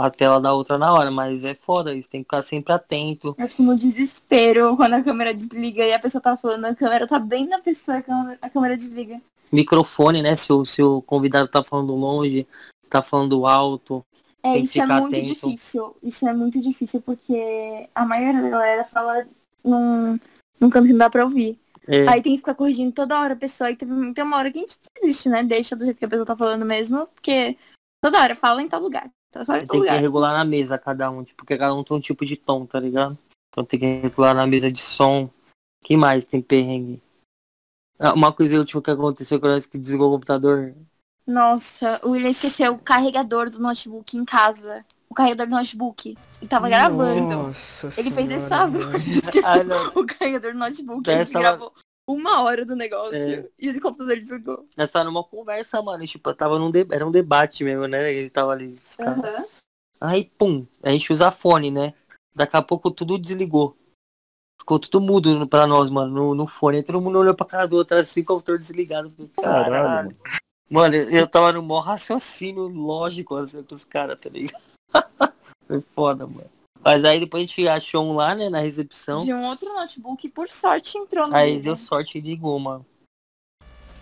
[0.06, 3.34] a tela da outra na hora, mas é foda isso, tem que ficar sempre atento.
[3.38, 7.06] Eu fico no desespero quando a câmera desliga e a pessoa tá falando, a câmera
[7.06, 9.20] tá bem na pessoa, a câmera, a câmera desliga.
[9.52, 10.36] Microfone, né?
[10.36, 12.46] Se o, se o convidado tá falando longe,
[12.88, 14.04] tá falando alto.
[14.42, 15.28] É, isso é muito atento.
[15.28, 15.96] difícil.
[16.02, 19.26] Isso é muito difícil porque a maioria da galera fala
[19.62, 20.18] num,
[20.58, 21.58] num canto que não dá pra ouvir.
[21.86, 22.08] É.
[22.08, 23.70] Aí tem que ficar corrigindo toda hora a pessoa.
[23.70, 25.42] E tem, tem uma hora que a gente desiste, né?
[25.42, 27.56] Deixa do jeito que a pessoa tá falando mesmo, porque
[28.00, 29.10] toda hora fala em tal lugar.
[29.30, 29.94] Tá tem lugar.
[29.94, 32.66] que regular na mesa cada um, tipo, porque cada um tem um tipo de tom,
[32.66, 33.16] tá ligado?
[33.48, 35.30] Então tem que regular na mesa de som.
[35.84, 37.00] que mais tem perrengue?
[37.98, 40.74] Ah, uma coisa última que aconteceu quando que desligou o computador.
[41.26, 44.84] Nossa, o William esqueceu o carregador do notebook em casa.
[45.08, 46.16] O carregador do notebook.
[46.40, 47.52] E tava Nossa gravando.
[47.98, 48.96] Ele fez esse sábado.
[49.06, 51.08] Esqueceu ah, o carregador do notebook.
[51.08, 51.40] Ele tava...
[51.40, 51.72] gravou
[52.12, 53.48] uma hora do negócio é.
[53.58, 54.66] e o computador desligou.
[54.76, 56.06] Nós tava numa conversa, mano.
[56.06, 56.86] Tipo, tava num de...
[56.90, 58.12] era um debate mesmo, né?
[58.12, 58.76] Ele tava ali.
[58.98, 59.46] Uhum.
[60.00, 61.94] Aí, pum, a gente usa fone, né?
[62.34, 63.76] Daqui a pouco tudo desligou.
[64.60, 66.78] Ficou tudo mudo pra nós, mano, no, no fone.
[66.78, 69.12] Aí todo mundo olhou pra cara do outro assim, com o computador desligado.
[69.36, 69.72] Caralho.
[69.72, 70.16] Caralho.
[70.70, 74.62] Mano, eu tava no maior raciocínio lógico assim com os caras, tá ligado?
[75.66, 76.59] Foi foda, mano.
[76.82, 79.24] Mas aí depois a gente achou um lá, né, na recepção.
[79.24, 82.86] De um outro notebook, por sorte entrou no Aí deu sorte e ligou, mano.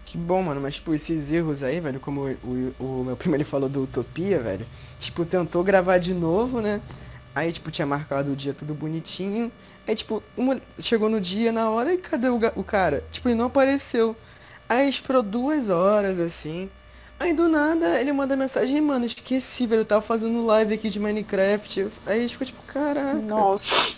[0.07, 3.37] Que bom, mano, mas tipo, esses erros aí, velho, como o, o, o, meu primo
[3.37, 4.67] ele falou do Utopia, velho,
[4.99, 6.81] tipo, tentou gravar de novo, né?
[7.35, 9.53] Aí, tipo, tinha marcado o dia tudo bonitinho.
[9.87, 13.05] Aí, tipo, uma, chegou no dia, na hora, e cadê o, o cara?
[13.11, 14.17] Tipo, ele não apareceu.
[14.69, 16.71] Aí esperou duas horas, assim.
[17.19, 21.01] Aí do nada ele manda mensagem, mano, esqueci, velho, eu tava fazendo live aqui de
[21.01, 21.89] Minecraft.
[22.07, 23.15] Aí a gente ficou tipo, caraca.
[23.15, 23.97] Nossa.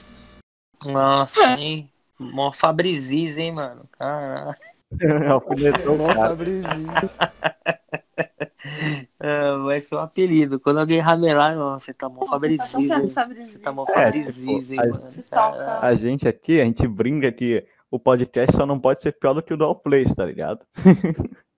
[0.86, 1.90] Nossa, hein?
[2.18, 3.86] Mó Fabriziz, hein, mano?
[3.98, 4.58] Caraca.
[5.30, 6.66] Alfinetou Mó Fabriziz.
[9.20, 10.58] é, vai ser um apelido.
[10.58, 13.08] Quando alguém ramelar, nossa, você tá mó Fabriziz, hein?
[13.08, 15.12] Você tá mó Fabriziz, hein, mano?
[15.30, 19.34] A, a gente aqui, a gente brinca que o podcast só não pode ser pior
[19.34, 20.64] do que o do Allplays, tá ligado?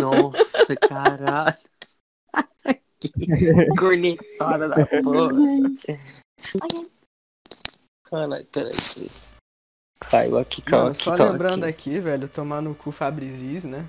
[0.00, 1.56] Nossa, caralho.
[3.00, 5.32] que cornetada da porra.
[8.04, 8.72] Caralho, peraí.
[10.00, 11.90] Caiu aqui, calma aqui, Só calma lembrando aqui.
[11.90, 12.00] aqui.
[12.00, 13.88] velho, tomar no cu Fabrizis, né?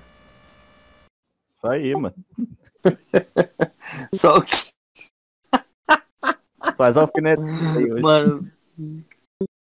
[1.50, 2.14] Isso aí, mano.
[4.14, 4.64] Só o que.
[6.76, 7.40] Faz alfinete
[8.00, 8.50] Mano,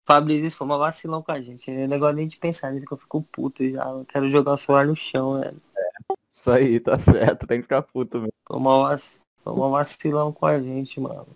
[0.06, 1.69] Fabrício foi uma vacilão com a gente.
[1.72, 3.90] Não é negócio nem de pensar nisso que eu fico puto já.
[3.90, 5.61] Eu quero jogar o celular no chão, velho.
[5.76, 7.48] É, isso aí, tá certo.
[7.48, 8.34] Tem que ficar puto mesmo.
[8.48, 9.02] Foi uma, vac...
[9.44, 11.27] vacilão com a gente, mano.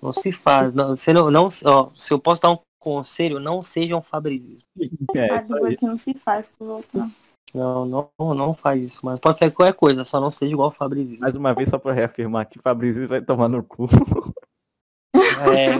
[0.00, 0.72] Não se faz.
[0.72, 4.58] Não, você não, não, ó, se eu posso dar um conselho, não sejam Fabrício.
[5.16, 5.42] É,
[5.76, 7.08] que não se faz com o outro.
[7.54, 10.72] Não, não, não faz isso, mas pode fazer qualquer coisa, só não seja igual o
[10.72, 11.20] Fabrício.
[11.20, 13.86] Mais uma vez, só pra reafirmar que Fabrício vai tomar no cu.
[15.16, 15.78] É,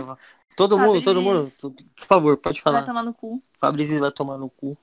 [0.57, 2.79] todo mundo, todo mundo, por favor, pode falar.
[2.79, 3.43] Vai tomar no cu.
[3.59, 4.77] Fabrício vai tomar no cu.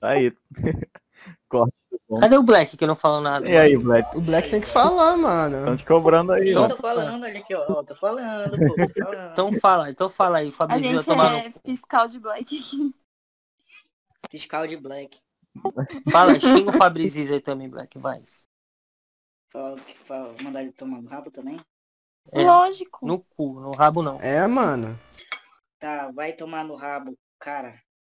[0.00, 0.32] Aí.
[1.48, 1.74] Corte.
[2.20, 3.48] Cadê o Black que não falou nada?
[3.48, 4.16] E aí, Black?
[4.16, 5.58] O Black tem que falar, mano.
[5.58, 6.68] Estão te cobrando aí, Sim, ó.
[6.68, 7.82] tô falando, olha aqui, ó.
[7.82, 9.32] Tô falando, pô, tô falando.
[9.32, 12.94] Então fala, então fala aí, Fabrício A gente vai tomar é fiscal de Black.
[14.30, 15.18] Fiscal de Black.
[16.10, 18.20] Fala, xinga o Fabrício aí também, Black, vai.
[19.50, 21.58] Fala, fala, mandar ele tomar no rabo também?
[22.32, 23.06] É, Lógico.
[23.06, 24.20] No cu, no rabo não.
[24.20, 24.98] É, mano.
[25.78, 27.74] Tá, vai tomar no rabo, cara.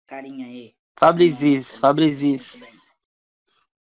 [0.06, 0.74] Carinha aí.
[0.98, 2.60] Fabrizis, Fabrizis.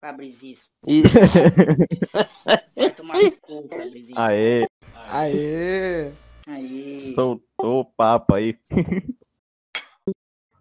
[0.00, 0.72] Fabrizis.
[0.86, 1.16] Isso.
[2.76, 4.16] Vai tomar no cu, Fabrizis.
[4.16, 4.66] Aê.
[5.08, 6.12] Aê.
[6.46, 7.14] Aí.
[7.14, 8.58] Soltou o papo aí.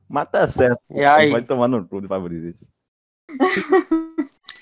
[0.08, 0.80] Mas tá certo.
[0.92, 1.32] E aí?
[1.32, 2.68] Vai tomar no cu do Fabrício.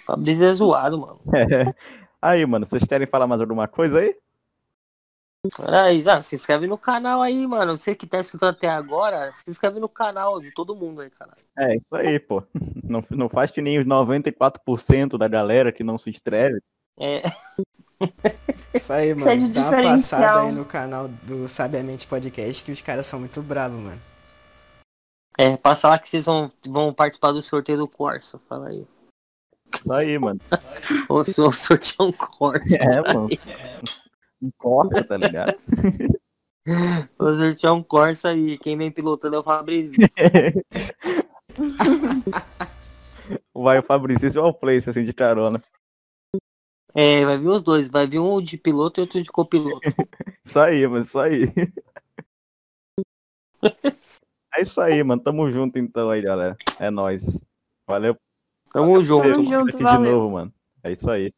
[0.06, 1.22] Fabrício é zoado, mano.
[1.36, 1.74] É.
[2.22, 4.16] Aí, mano, vocês querem falar mais alguma coisa aí?
[5.58, 7.76] Peraí, já, se inscreve no canal aí, mano.
[7.76, 11.32] Você que tá escutando até agora, se inscreve no canal de todo mundo aí, cara.
[11.58, 12.44] É, isso aí, pô.
[12.84, 16.62] Não, não faz que nem os 94% da galera que não se inscreve.
[17.00, 17.22] É.
[18.74, 19.24] Isso aí, mano.
[19.24, 20.48] Seja Dá uma passada diferencial.
[20.48, 24.02] aí no canal do Sabiamente Podcast que os caras são muito bravos, mano.
[25.38, 28.38] É, passa lá que vocês vão, vão participar do sorteio do Corsa.
[28.50, 28.86] Fala aí.
[29.74, 30.42] Isso aí, mano.
[31.08, 32.76] Ou sortear um Corsa.
[32.76, 33.30] É, mano.
[34.42, 35.54] Não corta, tá ligado?
[37.18, 38.58] Vou sortear um Corsa aí.
[38.58, 40.00] Quem vem pilotando é o Fabrício.
[43.54, 45.62] Vai o Fabrício ou o Place, assim, de carona.
[46.94, 47.88] É, vai vir os dois.
[47.88, 49.80] Vai vir um de piloto e outro de copiloto.
[50.44, 51.44] Isso aí, mano, isso aí.
[54.54, 55.22] É isso aí, mano.
[55.22, 56.58] Tamo junto então aí, galera.
[56.78, 57.40] É nóis.
[57.88, 58.18] Valeu.
[58.74, 59.30] Tamo junto.
[59.30, 60.12] Tamo junto, aqui de valeu.
[60.12, 60.54] novo, mano.
[60.84, 61.32] É isso aí.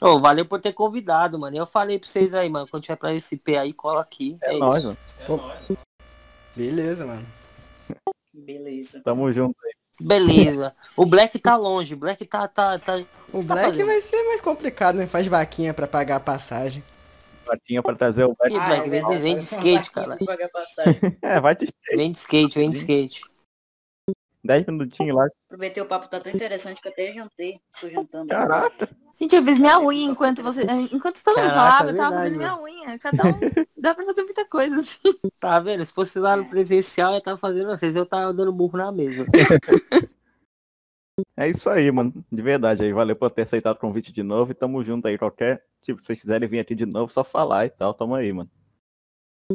[0.00, 1.56] Ô, valeu por ter convidado, mano.
[1.56, 2.68] Eu falei pra vocês aí, mano.
[2.68, 4.36] Quando tiver pra SP aí, cola aqui.
[4.42, 4.96] É, É, nóis, isso.
[5.28, 5.78] mano.
[6.54, 7.26] Beleza, mano.
[8.32, 9.02] Beleza.
[9.04, 9.72] Tamo junto aí.
[10.00, 10.74] Beleza.
[10.96, 11.94] O Black tá longe.
[11.94, 12.46] O Black tá.
[12.46, 12.96] tá, tá...
[13.32, 13.86] O tá Black fazendo?
[13.86, 15.06] vai ser mais complicado, né?
[15.06, 16.82] Faz vaquinha pra pagar a passagem.
[17.44, 18.54] Patinha pra trazer o Black.
[18.54, 20.16] Ih, Black, vem, verdade, vem de skate, cara.
[21.22, 21.96] É, vai de skate.
[21.96, 23.20] Vem de skate, vem de skate.
[24.44, 25.26] 10 minutinhos lá.
[25.46, 27.58] Aproveitei o papo, tá tão interessante que até jantei.
[27.80, 28.28] Tô jantando.
[28.28, 28.88] Caraca.
[29.20, 30.62] Gente, eu fiz minha unha enquanto você.
[30.92, 32.98] Enquanto todo mundo Caraca, falava, eu tava verdade, fazendo minha unha.
[33.00, 33.30] Cada um.
[33.76, 34.98] Dá pra fazer muita coisa, assim.
[35.40, 35.84] Tá vendo?
[35.84, 39.26] Se fosse lá no presencial, eu tava fazendo vocês, eu tava dando burro na mesa.
[41.36, 42.12] É isso aí, mano.
[42.30, 42.92] De verdade aí.
[42.92, 44.52] Valeu por ter aceitado o convite de novo.
[44.52, 45.18] E tamo junto aí.
[45.18, 45.64] Qualquer.
[45.82, 47.92] Tipo, se vocês quiserem vir aqui de novo, só falar e tal.
[47.92, 48.48] Tamo aí, mano.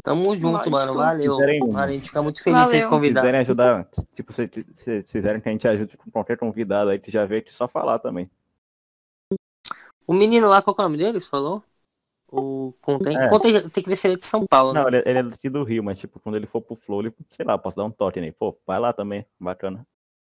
[0.03, 0.69] Tamo junto, Lógico.
[0.71, 0.95] mano.
[0.95, 1.37] Valeu.
[1.37, 2.89] Quiserem- Valeu, A gente fica muito feliz de vocês Valeu.
[2.89, 3.21] Se convidarem.
[3.21, 6.99] quiserem ajudar, tipo, se, se, se quiserem que a gente ajude com qualquer convidado aí
[6.99, 8.29] que já veio aqui, só falar também.
[10.07, 11.19] O menino lá, qual que é o nome dele?
[11.21, 11.63] Falou?
[12.31, 13.15] O Contém?
[13.17, 13.29] É.
[13.29, 14.81] Contém tem que ver se ele é de São Paulo, né?
[14.81, 17.13] Não, ele, ele é daqui do Rio, mas tipo, quando ele for pro Flow, ele,
[17.29, 18.31] sei lá, posso dar um toque nele.
[18.31, 19.25] Pô, vai lá também.
[19.39, 19.85] Bacana.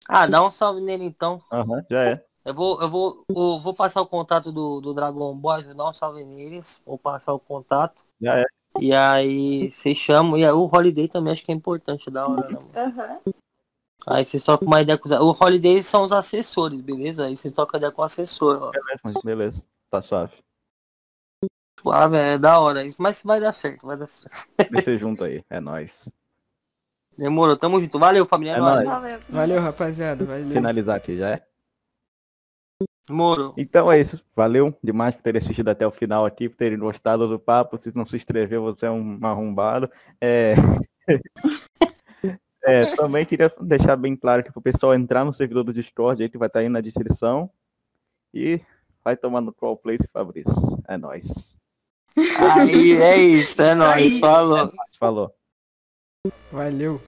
[0.08, 1.42] Ah, dá um salve nele então.
[1.52, 2.26] Aham, já é.
[2.44, 5.90] Eu vou, eu vou, eu vou passar o contato do, do Dragon Boys, vou dar
[5.90, 8.04] um salve neles, vou passar o contato.
[8.22, 8.46] Já é.
[8.80, 12.50] E aí vocês chamam, e aí o Holiday também acho que é importante, da hora,
[12.50, 13.36] né, mano?
[14.08, 15.20] Aí vocês trocam uma ideia com os.
[15.20, 17.26] O Holiday são os assessores, beleza?
[17.26, 18.72] Aí vocês trocam ideia com o assessor, ó.
[18.72, 19.66] Beleza, beleza.
[19.90, 20.38] Tá suave.
[21.80, 22.84] Suave, é da hora.
[22.84, 24.48] isso, Mas vai dar certo, vai dar certo.
[24.72, 25.44] Descer junto aí.
[25.50, 26.12] É nóis.
[27.18, 27.98] Demorou, tamo junto.
[27.98, 28.54] Valeu, família.
[28.54, 28.86] É É nóis.
[28.86, 29.20] Valeu.
[29.30, 30.24] Valeu, rapaziada.
[30.24, 30.50] Valeu.
[30.50, 31.46] Finalizar aqui, já é?
[33.08, 33.54] Demorou.
[33.58, 34.20] Então é isso.
[34.36, 37.78] Valeu demais por terem assistido até o final aqui, por terem gostado do papo.
[37.80, 39.90] Se não se inscreveu, você é um arrombado.
[40.20, 40.56] É...
[42.66, 46.30] é, também queria deixar bem claro que pro pessoal entrar no servidor do Discord, aí
[46.30, 47.50] que vai estar aí na descrição.
[48.34, 48.60] E
[49.04, 50.54] vai tomar no Call Place, Fabrício.
[50.88, 51.56] É nóis.
[52.18, 54.14] Aí, é isso, é nóis.
[54.14, 54.20] aí.
[54.20, 54.74] Falou.
[55.00, 55.36] Falou.
[56.52, 57.00] Valeu.